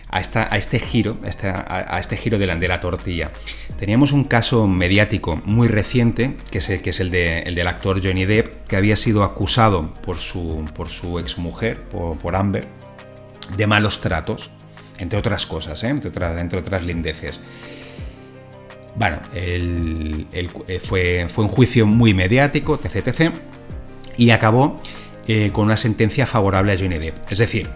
a, 0.08 0.20
este 0.20 0.78
giro, 0.78 1.18
a, 1.42 1.98
este 2.00 2.16
giro 2.16 2.38
de 2.38 2.46
la, 2.46 2.56
de 2.56 2.68
la, 2.68 2.80
tortilla. 2.80 3.30
Teníamos 3.78 4.12
un 4.12 4.24
caso 4.24 4.66
mediático 4.66 5.40
muy 5.44 5.68
reciente, 5.68 6.36
que 6.50 6.58
es 6.58 6.70
el, 6.70 6.80
el, 6.84 7.10
de, 7.10 7.40
el 7.40 7.54
del 7.54 7.66
actor 7.66 8.00
Johnny 8.02 8.24
Depp, 8.24 8.66
que 8.66 8.76
había 8.76 8.96
sido 8.96 9.22
acusado 9.22 9.92
por 9.94 10.18
su, 10.18 10.64
por 10.74 10.88
su 10.88 11.18
exmujer, 11.18 11.82
por, 11.82 12.16
por 12.18 12.36
Amber, 12.36 12.66
de 13.56 13.66
malos 13.66 14.00
tratos, 14.00 14.50
entre 14.98 15.18
otras 15.18 15.46
cosas, 15.46 15.82
¿eh? 15.84 15.88
entre, 15.88 16.10
otras, 16.10 16.40
entre 16.40 16.58
otras 16.58 16.84
lindeces. 16.84 17.40
Bueno, 18.94 19.18
eh, 19.34 20.80
fue, 20.82 21.26
fue 21.28 21.44
un 21.44 21.50
juicio 21.50 21.86
muy 21.86 22.14
mediático, 22.14 22.80
etc, 22.82 23.08
etc 23.08 23.32
y 24.16 24.30
acabó 24.30 24.80
eh, 25.26 25.50
con 25.52 25.64
una 25.66 25.76
sentencia 25.76 26.26
favorable 26.26 26.72
a 26.72 26.78
Johnny 26.78 26.98
Depp. 26.98 27.30
Es 27.30 27.38
decir, 27.38 27.68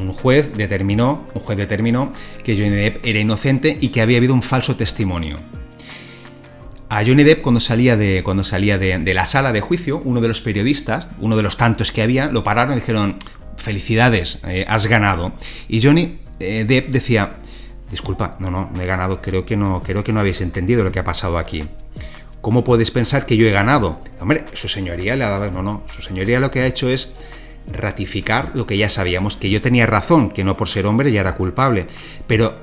un 0.00 0.12
juez 0.12 0.56
determinó, 0.56 1.26
un 1.34 1.40
juez 1.40 1.58
determinó 1.58 2.12
que 2.42 2.56
Johnny 2.56 2.70
Depp 2.70 3.04
era 3.04 3.18
inocente 3.18 3.76
y 3.80 3.88
que 3.88 4.00
había 4.00 4.18
habido 4.18 4.34
un 4.34 4.42
falso 4.42 4.76
testimonio. 4.76 5.38
A 6.88 7.04
Johnny 7.04 7.24
Depp 7.24 7.42
cuando 7.42 7.60
salía 7.60 7.96
de, 7.96 8.22
cuando 8.22 8.44
salía 8.44 8.78
de, 8.78 9.14
la 9.14 9.26
sala 9.26 9.52
de 9.52 9.60
juicio, 9.60 10.00
uno 10.04 10.20
de 10.20 10.28
los 10.28 10.40
periodistas, 10.40 11.08
uno 11.18 11.36
de 11.36 11.42
los 11.42 11.56
tantos 11.56 11.92
que 11.92 12.02
había, 12.02 12.26
lo 12.26 12.44
pararon 12.44 12.76
y 12.76 12.80
dijeron, 12.80 13.16
felicidades, 13.56 14.40
eh, 14.46 14.64
has 14.68 14.86
ganado. 14.86 15.32
Y 15.68 15.82
Johnny 15.82 16.18
eh, 16.40 16.64
Depp 16.66 16.90
decía, 16.90 17.36
disculpa, 17.90 18.36
no, 18.38 18.50
no, 18.50 18.70
no 18.72 18.80
he 18.80 18.86
ganado, 18.86 19.20
creo 19.20 19.44
que 19.44 19.56
no, 19.56 19.82
creo 19.82 20.04
que 20.04 20.12
no 20.12 20.20
habéis 20.20 20.40
entendido 20.40 20.84
lo 20.84 20.92
que 20.92 20.98
ha 20.98 21.04
pasado 21.04 21.38
aquí. 21.38 21.64
¿Cómo 22.40 22.62
podéis 22.62 22.90
pensar 22.90 23.24
que 23.24 23.36
yo 23.36 23.46
he 23.46 23.50
ganado? 23.50 24.00
Hombre, 24.20 24.44
su 24.52 24.68
señoría 24.68 25.16
le 25.16 25.24
ha 25.24 25.30
dado, 25.30 25.50
no, 25.50 25.62
no, 25.62 25.82
su 25.92 26.02
señoría 26.02 26.40
lo 26.40 26.50
que 26.50 26.60
ha 26.60 26.66
hecho 26.66 26.90
es 26.90 27.14
ratificar 27.72 28.52
lo 28.54 28.66
que 28.66 28.76
ya 28.76 28.90
sabíamos, 28.90 29.36
que 29.36 29.50
yo 29.50 29.60
tenía 29.60 29.86
razón, 29.86 30.30
que 30.30 30.44
no 30.44 30.56
por 30.56 30.68
ser 30.68 30.86
hombre 30.86 31.12
ya 31.12 31.20
era 31.20 31.36
culpable, 31.36 31.86
pero 32.26 32.54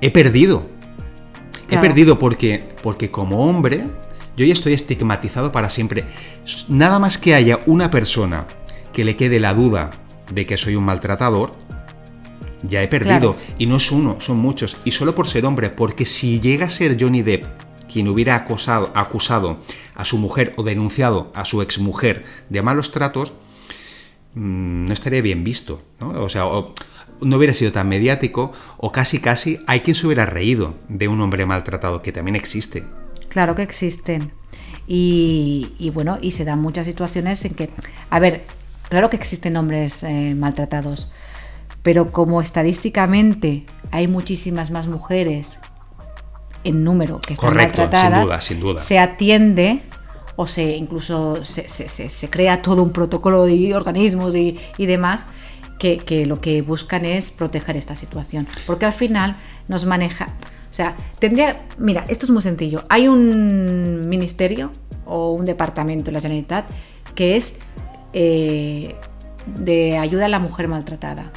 he 0.00 0.10
perdido. 0.10 0.68
He 1.70 1.78
perdido 1.78 2.18
porque, 2.18 2.68
porque 2.82 3.10
como 3.10 3.48
hombre 3.48 3.84
yo 4.36 4.44
ya 4.44 4.52
estoy 4.52 4.72
estigmatizado 4.72 5.52
para 5.52 5.70
siempre. 5.70 6.04
Nada 6.68 6.98
más 6.98 7.18
que 7.18 7.34
haya 7.34 7.60
una 7.66 7.90
persona 7.90 8.46
que 8.92 9.04
le 9.04 9.16
quede 9.16 9.40
la 9.40 9.54
duda 9.54 9.90
de 10.32 10.46
que 10.46 10.56
soy 10.56 10.76
un 10.76 10.84
maltratador, 10.84 11.52
ya 12.62 12.82
he 12.82 12.88
perdido. 12.88 13.36
Y 13.58 13.66
no 13.66 13.76
es 13.76 13.90
uno, 13.90 14.16
son 14.20 14.38
muchos. 14.38 14.76
Y 14.84 14.92
solo 14.92 15.14
por 15.14 15.28
ser 15.28 15.44
hombre, 15.46 15.70
porque 15.70 16.06
si 16.06 16.40
llega 16.40 16.66
a 16.66 16.70
ser 16.70 16.96
Johnny 17.00 17.22
Depp 17.22 17.44
quien 17.90 18.08
hubiera 18.08 18.34
acusado, 18.36 18.90
acusado 18.94 19.58
a 19.94 20.04
su 20.06 20.16
mujer 20.16 20.54
o 20.56 20.62
denunciado 20.62 21.30
a 21.34 21.44
su 21.44 21.60
exmujer 21.60 22.24
de 22.48 22.62
malos 22.62 22.90
tratos, 22.90 23.34
Mm, 24.34 24.86
no 24.86 24.92
estaría 24.92 25.20
bien 25.20 25.44
visto, 25.44 25.82
¿no? 26.00 26.10
O 26.22 26.28
sea, 26.28 26.44
no 27.20 27.36
hubiera 27.36 27.52
sido 27.52 27.72
tan 27.72 27.88
mediático 27.88 28.52
o 28.78 28.90
casi 28.92 29.20
casi 29.20 29.58
hay 29.66 29.80
quien 29.80 29.94
se 29.94 30.06
hubiera 30.06 30.26
reído 30.26 30.74
de 30.88 31.08
un 31.08 31.20
hombre 31.20 31.44
maltratado, 31.46 32.02
que 32.02 32.12
también 32.12 32.36
existe. 32.36 32.84
Claro 33.28 33.54
que 33.54 33.62
existen. 33.62 34.32
Y, 34.86 35.90
bueno, 35.94 36.18
y 36.20 36.32
se 36.32 36.44
dan 36.44 36.60
muchas 36.60 36.86
situaciones 36.86 37.44
en 37.44 37.54
que, 37.54 37.70
a 38.10 38.18
ver, 38.18 38.44
claro 38.88 39.08
que 39.08 39.16
existen 39.16 39.56
hombres 39.56 40.02
eh, 40.02 40.34
maltratados, 40.36 41.10
pero 41.82 42.12
como 42.12 42.42
estadísticamente 42.42 43.64
hay 43.90 44.08
muchísimas 44.08 44.70
más 44.70 44.88
mujeres 44.88 45.58
en 46.64 46.84
número 46.84 47.20
que 47.20 47.34
están 47.34 47.54
maltratadas, 47.54 48.12
sin 48.12 48.26
duda, 48.26 48.40
sin 48.40 48.60
duda. 48.60 48.82
se 48.82 48.98
atiende 48.98 49.80
o 50.36 50.46
se 50.46 50.76
incluso 50.76 51.44
se, 51.44 51.68
se, 51.68 52.30
crea 52.30 52.62
todo 52.62 52.82
un 52.82 52.90
protocolo 52.90 53.44
de 53.44 53.74
organismos 53.74 54.34
y, 54.34 54.58
demás 54.78 55.26
que, 55.78 56.26
lo 56.26 56.40
que 56.40 56.62
buscan 56.62 57.04
es 57.04 57.30
proteger 57.30 57.76
esta 57.76 57.94
situación. 57.94 58.46
Porque 58.66 58.86
al 58.86 58.92
final 58.92 59.36
nos 59.68 59.84
maneja. 59.84 60.28
O 60.70 60.74
sea, 60.74 60.96
tendría. 61.18 61.66
Mira, 61.76 62.04
esto 62.08 62.24
es 62.24 62.30
muy 62.30 62.42
sencillo. 62.42 62.84
Hay 62.88 63.08
un 63.08 64.08
ministerio 64.08 64.70
o 65.04 65.32
un 65.32 65.44
departamento 65.44 66.10
en 66.10 66.14
la 66.14 66.20
Generalitat 66.20 66.64
que 67.14 67.36
es 67.36 67.56
eh, 68.12 68.94
de 69.46 69.98
ayuda 69.98 70.26
a 70.26 70.28
la 70.28 70.38
mujer 70.38 70.68
maltratada. 70.68 71.30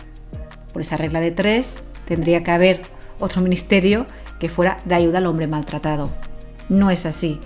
Por 0.71 0.81
esa 0.81 0.95
regla 0.95 1.19
de 1.19 1.31
tres, 1.31 1.83
tendría 2.05 2.43
que 2.43 2.51
haber 2.51 2.81
otro 3.19 3.41
ministerio 3.41 4.05
que 4.39 4.49
fuera 4.49 4.77
de 4.85 4.95
ayuda 4.95 5.17
al 5.17 5.25
hombre 5.25 5.47
maltratado. 5.47 6.09
No 6.69 6.91
es 6.91 7.05
así. 7.05 7.39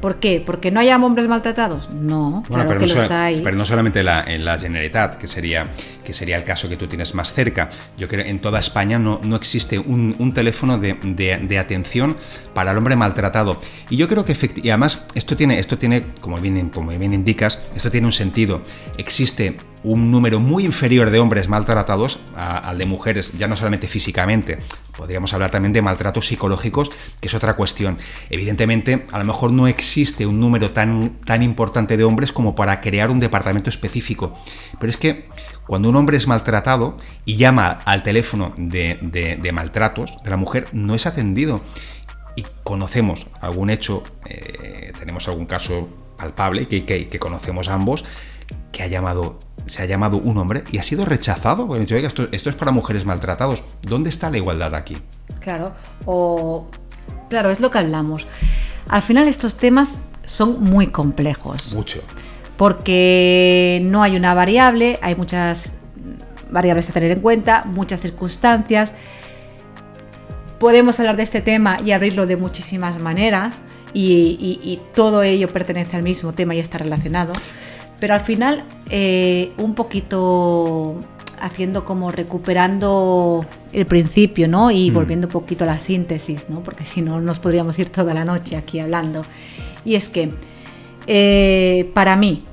¿Por 0.00 0.16
qué? 0.16 0.42
¿Porque 0.44 0.70
no 0.70 0.80
haya 0.80 0.96
hombres 0.96 1.26
maltratados? 1.28 1.90
No, 1.90 2.42
claro 2.46 2.68
pero 2.68 2.80
que 2.80 2.86
no 2.86 2.94
los 2.94 3.10
hay. 3.10 3.40
Pero 3.42 3.56
no 3.56 3.64
solamente 3.64 4.00
en 4.00 4.44
la 4.44 4.58
Generalitat, 4.58 5.16
que 5.16 5.26
sería, 5.26 5.66
que 6.04 6.12
sería 6.12 6.36
el 6.36 6.44
caso 6.44 6.68
que 6.68 6.76
tú 6.76 6.86
tienes 6.86 7.14
más 7.14 7.32
cerca. 7.32 7.68
Yo 7.96 8.08
creo 8.08 8.24
que 8.24 8.30
en 8.30 8.38
toda 8.40 8.60
España 8.60 8.98
no, 8.98 9.20
no 9.22 9.36
existe 9.36 9.78
un, 9.78 10.32
teléfono 10.34 10.78
de, 10.78 11.58
atención 11.58 12.16
para 12.54 12.72
el 12.72 12.78
hombre 12.78 12.96
maltratado. 12.96 13.58
Y 13.90 13.96
yo 13.96 14.08
creo 14.08 14.24
que 14.24 14.36
y 14.62 14.70
además 14.70 15.06
esto 15.14 15.36
tiene, 15.36 15.58
esto 15.58 15.78
tiene 15.78 16.06
como, 16.20 16.38
bien, 16.38 16.70
como 16.70 16.90
bien 16.90 17.12
indicas, 17.12 17.58
esto 17.74 17.90
tiene 17.90 18.06
un 18.06 18.12
sentido. 18.12 18.62
Existe 18.98 19.56
un 19.82 20.10
número 20.10 20.40
muy 20.40 20.64
inferior 20.64 21.10
de 21.10 21.18
hombres 21.18 21.48
maltratados 21.48 22.18
al 22.34 22.78
de 22.78 22.86
mujeres, 22.86 23.32
ya 23.38 23.48
no 23.48 23.56
solamente 23.56 23.88
físicamente, 23.88 24.58
podríamos 24.96 25.32
hablar 25.32 25.50
también 25.50 25.72
de 25.72 25.82
maltratos 25.82 26.26
psicológicos, 26.26 26.90
que 27.20 27.28
es 27.28 27.34
otra 27.34 27.54
cuestión. 27.54 27.98
Evidentemente, 28.30 29.06
a 29.12 29.18
lo 29.18 29.24
mejor 29.24 29.52
no 29.52 29.66
existe 29.66 30.26
un 30.26 30.40
número 30.40 30.72
tan, 30.72 31.18
tan 31.24 31.42
importante 31.42 31.96
de 31.96 32.04
hombres 32.04 32.32
como 32.32 32.54
para 32.54 32.80
crear 32.80 33.10
un 33.10 33.20
departamento 33.20 33.70
específico, 33.70 34.32
pero 34.80 34.90
es 34.90 34.96
que 34.96 35.28
cuando 35.66 35.88
un 35.88 35.96
hombre 35.96 36.16
es 36.16 36.26
maltratado 36.26 36.96
y 37.24 37.36
llama 37.36 37.78
al 37.84 38.02
teléfono 38.02 38.52
de, 38.56 39.50
maltratos 39.52 40.16
de 40.22 40.30
la 40.30 40.36
mujer, 40.36 40.66
no 40.72 40.94
es 40.94 41.06
atendido. 41.06 41.62
Y 42.36 42.44
conocemos 42.64 43.28
algún 43.40 43.70
hecho, 43.70 44.04
eh, 44.28 44.92
tenemos 44.98 45.26
algún 45.26 45.46
caso 45.46 45.88
palpable 46.18 46.68
que, 46.68 46.84
que 46.84 47.18
conocemos 47.18 47.68
ambos, 47.68 48.04
que 48.72 48.82
ha 48.82 48.86
llamado 48.86 49.40
se 49.66 49.82
ha 49.82 49.86
llamado 49.86 50.18
un 50.18 50.38
hombre 50.38 50.64
y 50.70 50.78
ha 50.78 50.82
sido 50.82 51.04
rechazado. 51.04 51.74
esto, 51.76 52.28
esto, 52.30 52.50
es 52.50 52.56
para 52.56 52.70
mujeres 52.70 53.04
maltratados. 53.04 53.62
¿Dónde 53.82 54.10
está 54.10 54.30
la 54.30 54.38
igualdad 54.38 54.74
aquí? 54.74 54.96
Claro, 55.40 55.72
o. 56.04 56.68
Claro, 57.28 57.50
es 57.50 57.60
lo 57.60 57.70
que 57.70 57.78
hablamos. 57.78 58.26
Al 58.88 59.02
final, 59.02 59.28
estos 59.28 59.56
temas 59.56 59.98
son 60.24 60.62
muy 60.62 60.88
complejos. 60.88 61.72
Mucho. 61.74 62.00
Porque 62.56 63.80
no 63.84 64.02
hay 64.02 64.16
una 64.16 64.34
variable, 64.34 64.98
hay 65.02 65.14
muchas 65.16 65.78
variables 66.50 66.88
a 66.88 66.92
tener 66.92 67.10
en 67.10 67.20
cuenta, 67.20 67.64
muchas 67.64 68.00
circunstancias. 68.00 68.92
Podemos 70.58 70.98
hablar 71.00 71.16
de 71.16 71.24
este 71.24 71.42
tema 71.42 71.78
y 71.84 71.90
abrirlo 71.90 72.26
de 72.26 72.36
muchísimas 72.36 72.98
maneras 72.98 73.60
y 73.92 74.80
todo 74.94 75.22
ello 75.22 75.48
pertenece 75.48 75.96
al 75.96 76.02
mismo 76.02 76.32
tema 76.32 76.54
y 76.54 76.60
está 76.60 76.78
relacionado. 76.78 77.32
Pero 77.98 78.14
al 78.14 78.20
final, 78.20 78.64
eh, 78.90 79.52
un 79.58 79.74
poquito 79.74 81.00
haciendo 81.40 81.84
como 81.84 82.10
recuperando 82.10 83.46
el 83.72 83.86
principio, 83.86 84.48
¿no? 84.48 84.70
Y 84.70 84.90
mm. 84.90 84.94
volviendo 84.94 85.26
un 85.26 85.32
poquito 85.32 85.64
a 85.64 85.66
la 85.66 85.78
síntesis, 85.78 86.48
¿no? 86.48 86.62
Porque 86.62 86.84
si 86.84 87.02
no, 87.02 87.20
nos 87.20 87.38
podríamos 87.38 87.78
ir 87.78 87.88
toda 87.90 88.14
la 88.14 88.24
noche 88.24 88.56
aquí 88.56 88.80
hablando. 88.80 89.24
Y 89.84 89.94
es 89.94 90.08
que, 90.08 90.30
eh, 91.06 91.90
para 91.94 92.16
mí, 92.16 92.44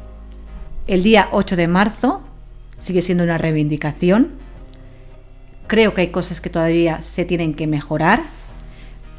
el 0.88 1.04
día 1.04 1.30
8 1.32 1.56
de 1.56 1.68
marzo 1.68 2.22
sigue 2.80 3.02
siendo 3.02 3.24
una 3.24 3.38
reivindicación. 3.38 4.32
Creo 5.68 5.94
que 5.94 6.02
hay 6.02 6.10
cosas 6.10 6.42
que 6.42 6.50
todavía 6.50 7.02
se 7.02 7.26
tienen 7.26 7.54
que 7.54 7.68
mejorar, 7.68 8.22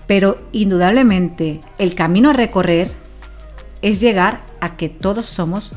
pero 0.07 0.39
indudablemente 0.53 1.61
el 1.79 1.95
camino 1.95 2.31
a 2.31 2.33
recorrer 2.35 2.91
es 3.81 4.01
llegar 4.01 4.43
a 4.61 4.77
que 4.77 4.89
todos 4.89 5.27
somos 5.27 5.73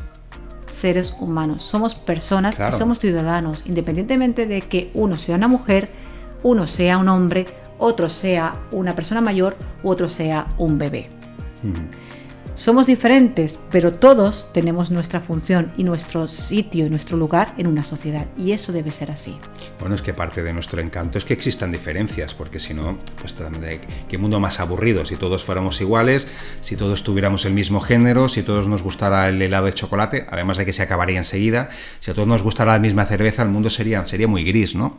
seres 0.68 1.16
humanos, 1.20 1.64
somos 1.64 1.94
personas 1.94 2.58
y 2.58 2.72
somos 2.72 2.98
ciudadanos, 2.98 3.64
independientemente 3.66 4.46
de 4.46 4.60
que 4.62 4.90
uno 4.94 5.18
sea 5.18 5.36
una 5.36 5.48
mujer, 5.48 5.88
uno 6.42 6.66
sea 6.66 6.98
un 6.98 7.08
hombre, 7.08 7.46
otro 7.78 8.08
sea 8.08 8.54
una 8.72 8.94
persona 8.94 9.20
mayor 9.20 9.56
u 9.82 9.90
otro 9.90 10.08
sea 10.08 10.46
un 10.58 10.78
bebé. 10.78 11.08
Somos 12.58 12.88
diferentes, 12.88 13.56
pero 13.70 13.94
todos 13.94 14.52
tenemos 14.52 14.90
nuestra 14.90 15.20
función 15.20 15.72
y 15.76 15.84
nuestro 15.84 16.26
sitio 16.26 16.86
y 16.86 16.90
nuestro 16.90 17.16
lugar 17.16 17.54
en 17.56 17.68
una 17.68 17.84
sociedad. 17.84 18.26
Y 18.36 18.50
eso 18.50 18.72
debe 18.72 18.90
ser 18.90 19.12
así. 19.12 19.36
Bueno, 19.78 19.94
es 19.94 20.02
que 20.02 20.12
parte 20.12 20.42
de 20.42 20.52
nuestro 20.52 20.80
encanto 20.80 21.18
es 21.18 21.24
que 21.24 21.34
existan 21.34 21.70
diferencias, 21.70 22.34
porque 22.34 22.58
si 22.58 22.74
no, 22.74 22.98
pues 23.20 23.36
qué 24.08 24.18
mundo 24.18 24.40
más 24.40 24.58
aburrido. 24.58 25.06
Si 25.06 25.14
todos 25.14 25.44
fuéramos 25.44 25.80
iguales, 25.80 26.26
si 26.60 26.74
todos 26.74 27.04
tuviéramos 27.04 27.44
el 27.44 27.54
mismo 27.54 27.80
género, 27.80 28.28
si 28.28 28.42
todos 28.42 28.66
nos 28.66 28.82
gustara 28.82 29.28
el 29.28 29.40
helado 29.40 29.66
de 29.66 29.74
chocolate, 29.74 30.26
además 30.28 30.58
de 30.58 30.66
que 30.66 30.72
se 30.72 30.82
acabaría 30.82 31.18
enseguida, 31.18 31.68
si 32.00 32.10
a 32.10 32.14
todos 32.14 32.26
nos 32.26 32.42
gustara 32.42 32.72
la 32.72 32.80
misma 32.80 33.04
cerveza, 33.04 33.44
el 33.44 33.50
mundo 33.50 33.70
sería, 33.70 34.04
sería 34.04 34.26
muy 34.26 34.42
gris, 34.42 34.74
¿no? 34.74 34.98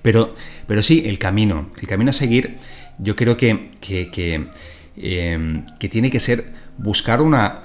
Pero, 0.00 0.34
pero 0.66 0.82
sí, 0.82 1.04
el 1.06 1.18
camino, 1.18 1.68
el 1.78 1.86
camino 1.86 2.08
a 2.08 2.14
seguir, 2.14 2.56
yo 2.98 3.14
creo 3.14 3.36
que, 3.36 3.72
que 3.82 4.48
Em, 4.98 5.66
que 5.78 5.90
tiene 5.90 6.10
que 6.10 6.20
ser 6.20 6.44
buscar 6.78 7.20
una, 7.20 7.60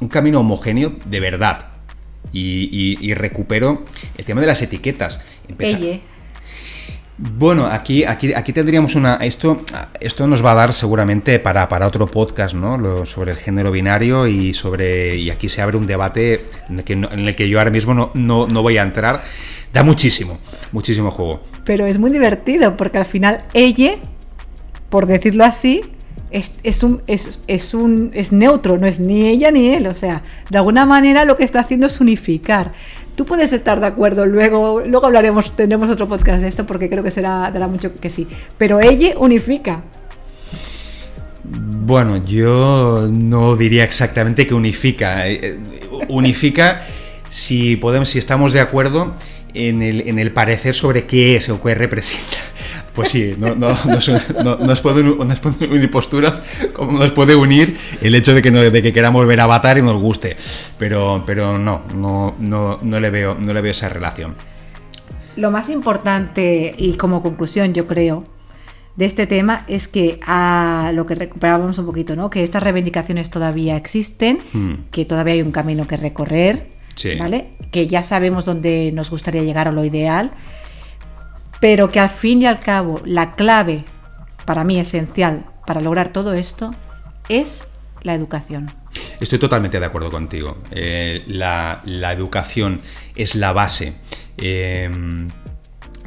un 0.00 0.08
camino 0.08 0.40
homogéneo 0.40 0.94
de 1.04 1.20
verdad. 1.20 1.66
Y, 2.32 3.14
recupero 3.14 3.84
el 4.16 4.24
tema 4.24 4.40
de 4.40 4.46
las 4.46 4.60
etiquetas. 4.60 5.20
Bueno, 7.16 7.66
aquí, 7.66 8.04
aquí, 8.04 8.32
aquí 8.32 8.52
tendríamos 8.52 8.94
una. 8.94 9.16
Esto, 9.16 9.62
esto 9.98 10.26
nos 10.26 10.44
va 10.44 10.52
a 10.52 10.54
dar 10.54 10.72
seguramente 10.72 11.38
para, 11.40 11.68
para 11.68 11.86
otro 11.86 12.06
podcast, 12.06 12.54
¿no? 12.54 13.06
sobre 13.06 13.32
el 13.32 13.38
género 13.38 13.72
binario 13.72 14.26
y 14.26 14.54
sobre. 14.54 15.16
Y 15.16 15.30
aquí 15.30 15.48
se 15.48 15.60
abre 15.60 15.76
un 15.76 15.86
debate 15.86 16.46
en 16.68 16.78
el 16.78 16.84
que, 16.84 16.92
en 16.92 17.04
el 17.04 17.34
que 17.34 17.48
yo 17.48 17.58
ahora 17.58 17.70
mismo 17.70 17.92
no, 17.92 18.10
no, 18.14 18.46
no, 18.46 18.62
voy 18.62 18.78
a 18.78 18.82
entrar. 18.82 19.24
Da 19.72 19.82
muchísimo, 19.82 20.38
muchísimo 20.70 21.10
juego. 21.10 21.42
Pero 21.64 21.86
es 21.86 21.98
muy 21.98 22.10
divertido 22.10 22.76
porque 22.76 22.98
al 22.98 23.06
final 23.06 23.42
ella, 23.52 23.96
por 24.88 25.06
decirlo 25.06 25.44
así, 25.44 25.82
es, 26.30 26.82
un, 26.82 27.02
es, 27.06 27.74
un, 27.74 28.10
es 28.14 28.32
neutro, 28.32 28.78
no 28.78 28.86
es 28.86 29.00
ni 29.00 29.26
ella 29.28 29.50
ni 29.50 29.74
él. 29.74 29.86
O 29.86 29.94
sea, 29.94 30.22
de 30.50 30.58
alguna 30.58 30.86
manera 30.86 31.24
lo 31.24 31.36
que 31.36 31.44
está 31.44 31.60
haciendo 31.60 31.86
es 31.86 32.00
unificar. 32.00 32.72
Tú 33.16 33.24
puedes 33.26 33.52
estar 33.52 33.80
de 33.80 33.86
acuerdo, 33.86 34.26
luego, 34.26 34.80
luego 34.80 35.06
hablaremos, 35.06 35.56
tendremos 35.56 35.90
otro 35.90 36.06
podcast 36.06 36.40
de 36.40 36.48
esto 36.48 36.66
porque 36.66 36.88
creo 36.88 37.02
que 37.02 37.10
será, 37.10 37.50
dará 37.50 37.66
mucho 37.66 37.98
que 37.98 38.10
sí. 38.10 38.28
Pero 38.56 38.80
ella 38.80 39.14
unifica. 39.18 39.82
Bueno, 41.42 42.18
yo 42.24 43.08
no 43.10 43.56
diría 43.56 43.84
exactamente 43.84 44.46
que 44.46 44.54
unifica. 44.54 45.26
Eh, 45.26 45.40
eh, 45.42 45.58
unifica 46.08 46.82
si 47.28 47.76
podemos, 47.76 48.10
si 48.10 48.18
estamos 48.18 48.52
de 48.52 48.60
acuerdo 48.60 49.14
en 49.54 49.82
el, 49.82 50.06
en 50.06 50.18
el 50.18 50.30
parecer 50.30 50.74
sobre 50.74 51.06
qué 51.06 51.36
es 51.36 51.48
o 51.48 51.60
qué 51.60 51.74
representa. 51.74 52.38
Pues 52.98 53.10
sí, 53.10 53.36
no, 53.38 53.54
no, 53.54 53.68
no, 54.42 54.56
nos 54.56 54.80
puede 54.80 55.02
unir 55.02 55.88
posturas 55.88 56.34
como 56.72 56.98
nos 56.98 57.12
puede 57.12 57.36
unir 57.36 57.76
el 58.02 58.12
hecho 58.16 58.34
de 58.34 58.42
que, 58.42 58.50
de 58.50 58.82
que 58.82 58.92
queramos 58.92 59.24
ver 59.24 59.38
Avatar 59.38 59.78
y 59.78 59.82
nos 59.82 60.02
guste. 60.02 60.36
Pero, 60.80 61.22
pero 61.24 61.60
no, 61.60 61.82
no, 61.94 62.34
no, 62.40 62.80
no, 62.82 62.98
le 62.98 63.10
veo, 63.10 63.36
no 63.38 63.52
le 63.52 63.60
veo 63.60 63.70
esa 63.70 63.88
relación. 63.88 64.34
Lo 65.36 65.52
más 65.52 65.70
importante 65.70 66.74
y 66.76 66.94
como 66.94 67.22
conclusión, 67.22 67.72
yo 67.72 67.86
creo, 67.86 68.24
de 68.96 69.04
este 69.04 69.28
tema 69.28 69.64
es 69.68 69.86
que 69.86 70.18
a 70.26 70.90
lo 70.92 71.06
que 71.06 71.14
recuperábamos 71.14 71.78
un 71.78 71.86
poquito, 71.86 72.16
¿no? 72.16 72.30
Que 72.30 72.42
estas 72.42 72.64
reivindicaciones 72.64 73.30
todavía 73.30 73.76
existen, 73.76 74.40
hmm. 74.52 74.72
que 74.90 75.04
todavía 75.04 75.34
hay 75.34 75.42
un 75.42 75.52
camino 75.52 75.86
que 75.86 75.96
recorrer, 75.96 76.66
¿vale? 77.16 77.50
Que 77.70 77.86
ya 77.86 78.02
sabemos 78.02 78.44
dónde 78.44 78.90
nos 78.92 79.08
gustaría 79.08 79.44
llegar 79.44 79.68
a 79.68 79.70
lo 79.72 79.84
ideal 79.84 80.32
pero 81.60 81.90
que 81.90 82.00
al 82.00 82.08
fin 82.08 82.42
y 82.42 82.46
al 82.46 82.60
cabo 82.60 83.00
la 83.04 83.32
clave, 83.32 83.84
para 84.44 84.64
mí 84.64 84.78
esencial, 84.78 85.44
para 85.66 85.80
lograr 85.80 86.12
todo 86.12 86.32
esto, 86.32 86.74
es 87.28 87.64
la 88.02 88.14
educación. 88.14 88.70
Estoy 89.20 89.38
totalmente 89.38 89.80
de 89.80 89.86
acuerdo 89.86 90.10
contigo. 90.10 90.58
Eh, 90.70 91.24
la, 91.26 91.82
educación 92.12 92.80
es 93.14 93.34
la 93.34 93.52
base. 93.52 93.94
Eh, 94.36 94.88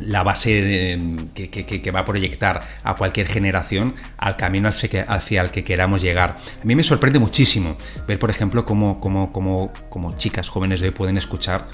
la 0.01 0.23
base 0.23 0.99
que, 1.33 1.91
va 1.91 1.99
a 2.01 2.05
proyectar 2.05 2.61
a 2.83 2.95
cualquier 2.95 3.27
generación 3.27 3.95
al 4.17 4.35
camino 4.37 4.69
hacia, 4.69 5.41
el 5.41 5.51
que 5.51 5.63
queramos 5.63 6.01
llegar. 6.01 6.35
A 6.61 6.65
mí 6.65 6.75
me 6.75 6.83
sorprende 6.83 7.19
muchísimo 7.19 7.77
ver, 8.07 8.19
por 8.19 8.29
ejemplo, 8.29 8.65
cómo, 8.65 8.99
cómo, 8.99 9.71
chicas 10.17 10.49
jóvenes 10.49 10.79
de 10.81 10.87
hoy 10.87 10.93
pueden 10.93 11.17
escuchar 11.17 11.67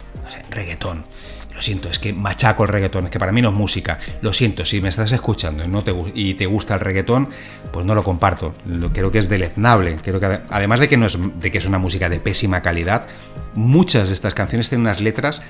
reggaetón 0.50 1.06
lo 1.58 1.64
siento, 1.64 1.90
es 1.90 1.98
que 1.98 2.14
machaco 2.14 2.62
el 2.66 2.70
reggaetón, 2.70 3.06
es 3.06 3.10
que 3.10 3.18
para 3.18 3.32
mí 3.32 3.42
no 3.42 3.50
es 3.50 3.56
música. 3.56 3.98
Lo 4.22 4.32
siento, 4.32 4.64
si 4.64 4.80
me 4.80 4.90
estás 4.90 5.12
escuchando 5.12 5.64
y, 5.64 5.68
no 5.68 5.84
te, 5.84 5.92
y 6.14 6.36
te 6.36 6.46
gusta 6.46 6.76
el 6.76 6.82
reggaetón, 6.82 7.30
pues 7.74 7.84
no 7.84 7.96
lo 7.96 8.04
comparto. 8.04 8.54
Lo, 8.68 8.94
creo 8.94 9.12
que 9.12 9.18
es 9.18 9.28
deleznable. 9.28 9.96
Creo 10.04 10.20
que 10.20 10.40
además 10.52 10.80
de 10.80 10.88
que, 10.88 10.98
no 10.98 11.08
es, 11.08 11.18
de 11.40 11.52
que 11.52 11.58
es 11.58 11.66
una 11.66 11.80
música 11.80 12.10
de 12.10 12.20
pésima 12.20 12.62
calidad, 12.62 13.08
muchas 13.56 14.08
de 14.08 14.14
estas 14.14 14.36
canciones 14.36 14.70
tienen 14.70 14.86
unas 14.86 15.02
letras 15.02 15.42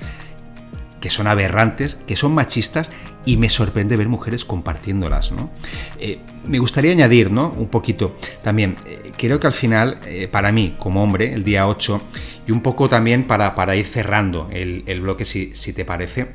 que 1.00 1.10
son 1.10 1.26
aberrantes, 1.26 1.96
que 2.06 2.16
son 2.16 2.32
machistas 2.32 2.90
y 3.24 3.36
me 3.36 3.48
sorprende 3.48 3.96
ver 3.96 4.08
mujeres 4.08 4.44
compartiéndolas. 4.44 5.32
¿no? 5.32 5.50
Eh, 5.98 6.20
me 6.44 6.58
gustaría 6.58 6.92
añadir 6.92 7.30
¿no? 7.30 7.50
un 7.50 7.68
poquito 7.68 8.16
también, 8.42 8.76
eh, 8.86 9.12
creo 9.16 9.38
que 9.38 9.46
al 9.46 9.52
final, 9.52 10.00
eh, 10.06 10.28
para 10.30 10.52
mí 10.52 10.76
como 10.78 11.02
hombre, 11.02 11.32
el 11.32 11.44
día 11.44 11.68
8, 11.68 12.00
y 12.46 12.52
un 12.52 12.62
poco 12.62 12.88
también 12.88 13.26
para, 13.26 13.54
para 13.54 13.76
ir 13.76 13.86
cerrando 13.86 14.48
el, 14.52 15.00
bloque, 15.00 15.24
si, 15.24 15.54
si, 15.54 15.72
te 15.72 15.84
parece, 15.84 16.28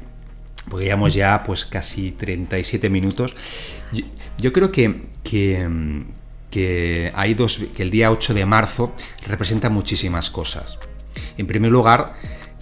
porque 0.69 0.85
llevamos 0.85 1.13
ya 1.13 1.43
pues 1.43 1.65
casi 1.65 2.11
37 2.11 2.89
minutos, 2.89 3.35
yo, 4.37 4.53
creo 4.53 4.71
que, 4.71 5.01
que, 5.23 5.67
que, 6.49 7.11
hay 7.15 7.33
dos, 7.33 7.59
que 7.75 7.83
el 7.83 7.91
día 7.91 8.11
8 8.11 8.33
de 8.33 8.45
marzo 8.45 8.95
representa 9.27 9.69
muchísimas 9.69 10.29
cosas. 10.29 10.77
En 11.37 11.47
primer 11.47 11.71
lugar, 11.71 12.13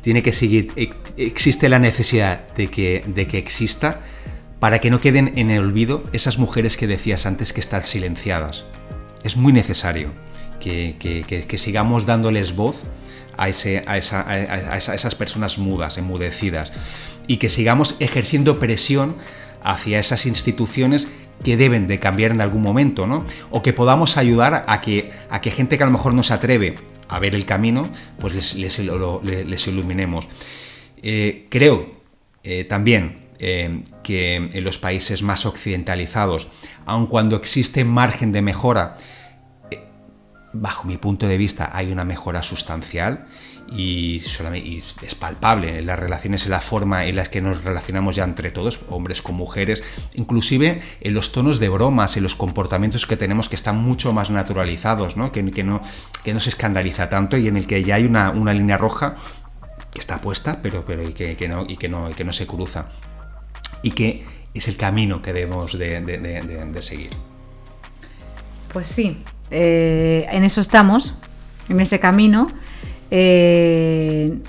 tiene 0.02 0.24
que 0.24 0.34
seguir, 0.34 0.72
existe 1.18 1.70
la 1.70 1.80
necesidad 1.80 2.47
de 2.56 2.68
que, 2.68 3.04
de 3.08 3.28
que 3.28 3.38
exista 3.38 4.02
para 4.60 4.80
que 4.80 4.91
no 4.91 5.02
queden 5.02 5.34
en 5.38 5.49
el 5.49 5.64
olvido 5.64 6.04
esas 6.14 6.38
mujeres 6.38 6.78
que 6.78 6.88
decías 6.88 7.26
antes 7.26 7.54
que 7.54 7.62
están 7.62 7.84
silenciadas. 7.84 8.66
Es 9.24 9.38
muy 9.38 9.54
necesario 9.54 10.12
que, 10.60 11.58
sigamos 11.58 12.06
dándoles 12.06 12.56
voz 12.56 12.84
a, 13.38 13.49
ese, 13.49 13.84
a, 13.88 13.97
esa, 13.97 14.28
a, 14.28 14.78
esas 14.78 15.16
personas 15.16 15.58
mudas, 15.58 15.97
enmudecidas, 15.97 16.72
y 17.28 17.38
que 17.38 17.49
sigamos 17.49 17.95
ejerciendo 17.99 18.60
presión 18.60 19.16
hacia 19.64 19.99
esas 19.99 20.26
instituciones 20.26 21.08
que 21.43 21.58
deben 21.58 21.88
de 21.88 21.99
cambiar 21.99 22.32
en 22.32 22.41
algún 22.41 22.62
momento, 22.62 23.08
¿no? 23.08 23.26
O 23.49 23.64
que 23.64 23.74
podamos 23.74 24.18
ayudar 24.18 24.64
a 24.68 24.82
que, 24.82 25.12
a 25.30 25.41
que 25.41 25.49
gente 25.49 25.78
que 25.78 25.84
a 25.84 25.88
lo 25.88 25.91
mejor 25.91 26.14
no 26.14 26.24
se 26.24 26.34
atreve 26.34 26.76
a 27.12 27.20
ver 27.20 27.36
el 27.36 27.45
camino, 27.45 27.89
pues 28.20 28.55
les, 28.55 28.80
iluminemos. 29.68 30.28
Eh, 31.03 31.47
creo 31.49 32.01
eh, 32.43 32.64
también 32.64 33.28
eh, 33.38 33.84
que 34.01 34.36
en 34.36 34.64
los 34.64 34.78
países 34.78 35.22
más 35.22 35.45
occidentalizados, 35.45 36.47
aun 36.86 37.07
cuando 37.07 37.36
existe 37.36 37.84
margen 37.84 38.32
de 38.32 38.41
mejora, 38.41 38.93
bajo 40.53 40.88
mi 40.88 40.97
punto 40.97 41.28
de 41.28 41.38
vista 41.38 41.70
hay 41.74 41.91
una 41.91 42.05
mejora 42.05 42.43
sustancial 42.43 43.28
y, 43.72 44.17
es 44.17 45.15
palpable 45.15 45.82
las 45.82 45.97
relaciones, 45.97 46.43
en 46.43 46.51
la 46.51 46.61
forma 46.61 47.05
en 47.05 47.15
las 47.15 47.30
que 47.30 47.41
nos 47.41 47.63
relacionamos 47.63 48.15
ya 48.15 48.26
entre 48.26 48.51
todos, 48.51 48.82
hombres 48.89 49.22
con 49.22 49.36
mujeres, 49.36 49.82
inclusive 50.13 50.82
en 50.99 51.13
los 51.13 51.32
tonos 51.32 51.59
de 51.59 51.69
bromas, 51.69 52.17
en 52.17 52.24
los 52.24 52.36
comportamientos 52.36 53.07
que 53.07 53.15
tenemos 53.15 53.47
que 53.47 53.55
están 53.55 53.78
mucho 53.78 54.11
más 54.11 54.30
naturalizados. 54.30 55.15
Que, 55.32 55.63
no, 55.63 55.82
que 56.24 56.34
no 56.34 56.39
se 56.39 56.49
escandaliza 56.49 57.09
tanto 57.09 57.38
y 57.38 57.47
en 57.47 57.57
el 57.57 57.65
que 57.65 57.84
ya 57.84 57.95
hay 57.95 58.05
una, 58.05 58.32
línea 58.53 58.78
roja 58.78 59.15
que 59.91 59.99
está 59.99 60.19
puesta, 60.19 60.59
pero, 60.61 60.84
pero 60.86 61.03
y 61.03 61.13
que, 61.13 61.47
no, 61.47 61.65
y 61.67 61.78
que, 61.78 61.88
no, 61.88 62.09
y 62.09 62.13
que 62.13 62.24
no 62.26 62.34
se 62.34 62.45
cruza. 62.45 62.89
Y 63.84 63.91
que 63.91 64.26
es 64.53 64.67
el 64.67 64.76
camino 64.76 65.22
que 65.22 65.32
debemos 65.32 65.78
de, 65.78 66.82
seguir. 66.82 67.11
Pues 68.74 68.88
sí, 68.88 69.24
eh, 69.49 70.28
en 70.30 70.43
eso 70.43 70.59
estamos, 70.61 71.15
en 71.69 71.80
ese 71.80 71.99
camino. 71.99 72.47
Eh, 73.12 74.39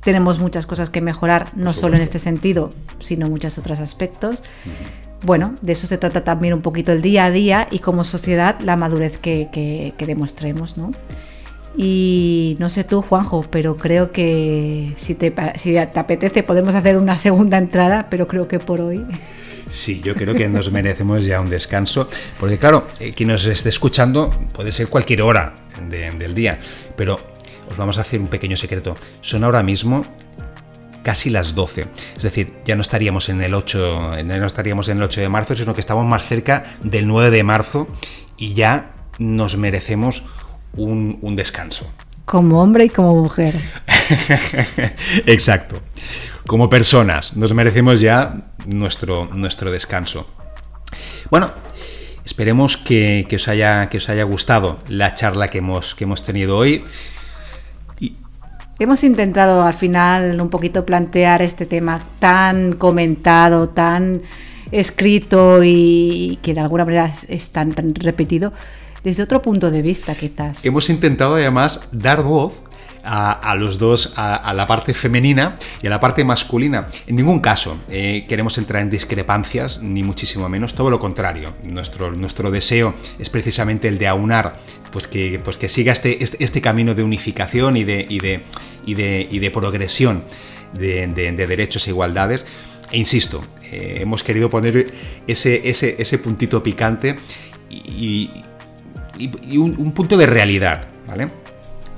tenemos 0.00 0.38
muchas 0.38 0.66
cosas 0.66 0.88
que 0.88 1.00
mejorar, 1.00 1.48
no 1.56 1.74
solo 1.74 1.96
en 1.96 2.02
este 2.02 2.18
sentido, 2.18 2.70
sino 3.00 3.28
muchos 3.28 3.58
otros 3.58 3.80
aspectos. 3.80 4.42
Bueno, 5.22 5.56
de 5.62 5.72
eso 5.72 5.86
se 5.86 5.98
trata 5.98 6.22
también 6.22 6.54
un 6.54 6.62
poquito 6.62 6.92
el 6.92 7.02
día 7.02 7.24
a 7.24 7.30
día 7.30 7.68
y 7.70 7.80
como 7.80 8.04
sociedad 8.04 8.60
la 8.60 8.76
madurez 8.76 9.18
que, 9.18 9.94
demostremos, 9.98 10.78
¿no? 10.78 10.92
Y 11.76 12.56
no 12.60 12.70
sé 12.70 12.84
tú, 12.84 13.02
Juanjo, 13.02 13.44
pero 13.50 13.76
creo 13.76 14.12
que 14.12 14.94
si 14.96 15.14
te, 15.14 15.34
si 15.56 15.72
te 15.72 15.98
apetece 15.98 16.42
podemos 16.42 16.74
hacer 16.74 16.96
una 16.96 17.18
segunda 17.18 17.58
entrada, 17.58 18.06
pero 18.08 18.28
creo 18.28 18.48
que 18.48 18.58
por 18.58 18.80
hoy... 18.80 19.04
Sí, 19.68 20.00
yo 20.00 20.14
creo 20.14 20.34
que 20.36 20.48
nos 20.48 20.70
merecemos 20.70 21.24
ya 21.24 21.40
un 21.40 21.50
descanso, 21.50 22.08
porque 22.38 22.56
claro, 22.56 22.86
eh, 23.00 23.12
quien 23.12 23.30
nos 23.30 23.44
esté 23.46 23.68
escuchando 23.68 24.30
puede 24.52 24.70
ser 24.70 24.86
cualquier 24.86 25.22
hora 25.22 25.54
del 25.90 26.34
día, 26.34 26.60
pero 26.96 27.18
os 27.70 27.76
vamos 27.76 27.98
a 27.98 28.02
hacer 28.02 28.20
un 28.20 28.28
pequeño 28.28 28.56
secreto. 28.56 28.96
Son 29.20 29.44
ahora 29.44 29.62
mismo 29.62 30.04
casi 31.02 31.30
las 31.30 31.54
12. 31.54 31.86
Es 32.16 32.22
decir, 32.24 32.52
ya 32.64 32.74
no 32.74 32.80
estaríamos 32.80 33.28
en 33.28 33.40
el 33.40 33.54
8, 33.54 34.24
no 34.24 34.46
estaríamos 34.46 34.88
en 34.88 34.98
el 34.98 35.04
8 35.04 35.20
de 35.20 35.28
marzo, 35.28 35.54
sino 35.54 35.72
que 35.72 35.80
estamos 35.80 36.04
más 36.04 36.26
cerca 36.26 36.78
del 36.82 37.06
9 37.06 37.30
de 37.30 37.44
marzo 37.44 37.86
y 38.36 38.54
ya 38.54 38.90
nos 39.18 39.56
merecemos 39.56 40.24
un, 40.74 41.18
un 41.22 41.36
descanso. 41.36 41.88
Como 42.24 42.60
hombre 42.60 42.86
y 42.86 42.88
como 42.88 43.14
mujer. 43.22 43.54
Exacto. 45.26 45.80
Como 46.44 46.68
personas, 46.68 47.36
nos 47.36 47.54
merecemos 47.54 48.00
ya 48.00 48.52
nuestro, 48.66 49.28
nuestro 49.32 49.70
descanso. 49.70 50.28
Bueno, 51.30 51.52
esperemos 52.24 52.76
que, 52.76 53.26
que, 53.28 53.36
os 53.36 53.46
haya, 53.46 53.88
que 53.88 53.98
os 53.98 54.08
haya 54.08 54.24
gustado 54.24 54.78
la 54.88 55.14
charla 55.14 55.50
que 55.50 55.58
hemos, 55.58 55.94
que 55.94 56.02
hemos 56.02 56.24
tenido 56.24 56.56
hoy. 56.56 56.84
Hemos 58.78 59.04
intentado 59.04 59.62
al 59.62 59.72
final 59.72 60.38
un 60.38 60.50
poquito 60.50 60.84
plantear 60.84 61.40
este 61.40 61.64
tema 61.64 62.02
tan 62.18 62.72
comentado, 62.72 63.70
tan 63.70 64.20
escrito 64.70 65.64
y 65.64 66.38
que 66.42 66.52
de 66.52 66.60
alguna 66.60 66.84
manera 66.84 67.10
es 67.28 67.50
tan, 67.50 67.72
repetido 67.94 68.52
desde 69.02 69.22
otro 69.22 69.40
punto 69.40 69.70
de 69.70 69.80
vista 69.80 70.14
quizás. 70.14 70.62
Hemos 70.62 70.90
intentado 70.90 71.36
además 71.36 71.80
dar 71.90 72.22
voz 72.22 72.52
a, 73.06 73.54
los 73.56 73.78
dos, 73.78 74.12
a, 74.16 74.52
la 74.54 74.66
parte 74.66 74.92
femenina 74.94 75.56
y 75.82 75.86
a 75.86 75.90
la 75.90 76.00
parte 76.00 76.24
masculina. 76.24 76.86
En 77.06 77.16
ningún 77.16 77.40
caso 77.40 77.78
eh, 77.88 78.26
queremos 78.28 78.58
entrar 78.58 78.82
en 78.82 78.90
discrepancias, 78.90 79.80
ni 79.80 80.02
muchísimo 80.02 80.48
menos, 80.48 80.74
todo 80.74 80.90
lo 80.90 80.98
contrario. 80.98 81.54
Nuestro, 81.64 82.12
nuestro 82.12 82.50
deseo 82.50 82.94
es 83.18 83.30
precisamente 83.30 83.88
el 83.88 83.98
de 83.98 84.08
aunar, 84.08 84.56
pues 84.90 85.06
que, 85.06 85.40
pues 85.42 85.56
que 85.56 85.68
siga 85.68 85.92
este, 85.92 86.22
este, 86.22 86.42
este 86.42 86.60
camino 86.60 86.94
de 86.94 87.02
unificación 87.02 87.76
y 87.76 87.84
de, 87.84 88.04
y 88.08 88.18
de, 88.18 88.42
y 88.84 88.94
de, 88.94 89.28
y 89.30 89.38
de 89.38 89.50
progresión 89.50 90.24
de, 90.72 91.06
derechos 91.46 91.86
e 91.86 91.90
igualdades. 91.90 92.44
E 92.90 92.98
insisto, 92.98 93.44
eh, 93.70 93.98
hemos 94.00 94.22
querido 94.22 94.48
poner 94.48 94.92
ese, 95.26 95.68
ese, 95.68 95.96
ese 95.98 96.18
puntito 96.18 96.62
picante 96.62 97.16
y, 97.70 98.30
un, 99.56 99.74
un 99.78 99.92
punto 99.92 100.16
de 100.16 100.26
realidad, 100.26 100.86
¿vale? 101.06 101.28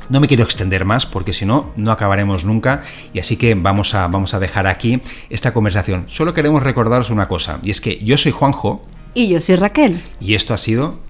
No 0.09 0.21
me 0.21 0.29
quiero 0.29 0.43
extender 0.43 0.85
más 0.85 1.07
porque 1.07 1.33
si 1.33 1.45
no, 1.45 1.71
no 1.77 1.93
acabaremos 1.93 2.45
nunca 2.45 2.83
y 3.13 3.21
así 3.21 3.37
que 3.37 3.55
vamos 3.55 3.95
a, 3.95 4.09
vamos 4.09 4.35
a 4.35 4.39
dejar 4.39 4.67
aquí 4.67 5.01
esta 5.29 5.53
conversación. 5.53 6.05
Solo 6.09 6.33
queremos 6.33 6.63
recordaros 6.63 7.11
una 7.11 7.29
cosa 7.29 7.59
y 7.63 7.71
es 7.71 7.81
que 7.81 7.99
yo 8.05 8.17
soy 8.17 8.33
Juanjo. 8.33 8.85
Y 9.15 9.29
yo 9.29 9.41
soy 9.41 9.57
Raquel. 9.57 10.03
Y 10.21 10.35
esto 10.35 10.55
ha 10.55 10.59
sido... 10.59 11.01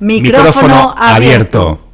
Micrófono, 0.00 0.94
abierto. 0.96 1.85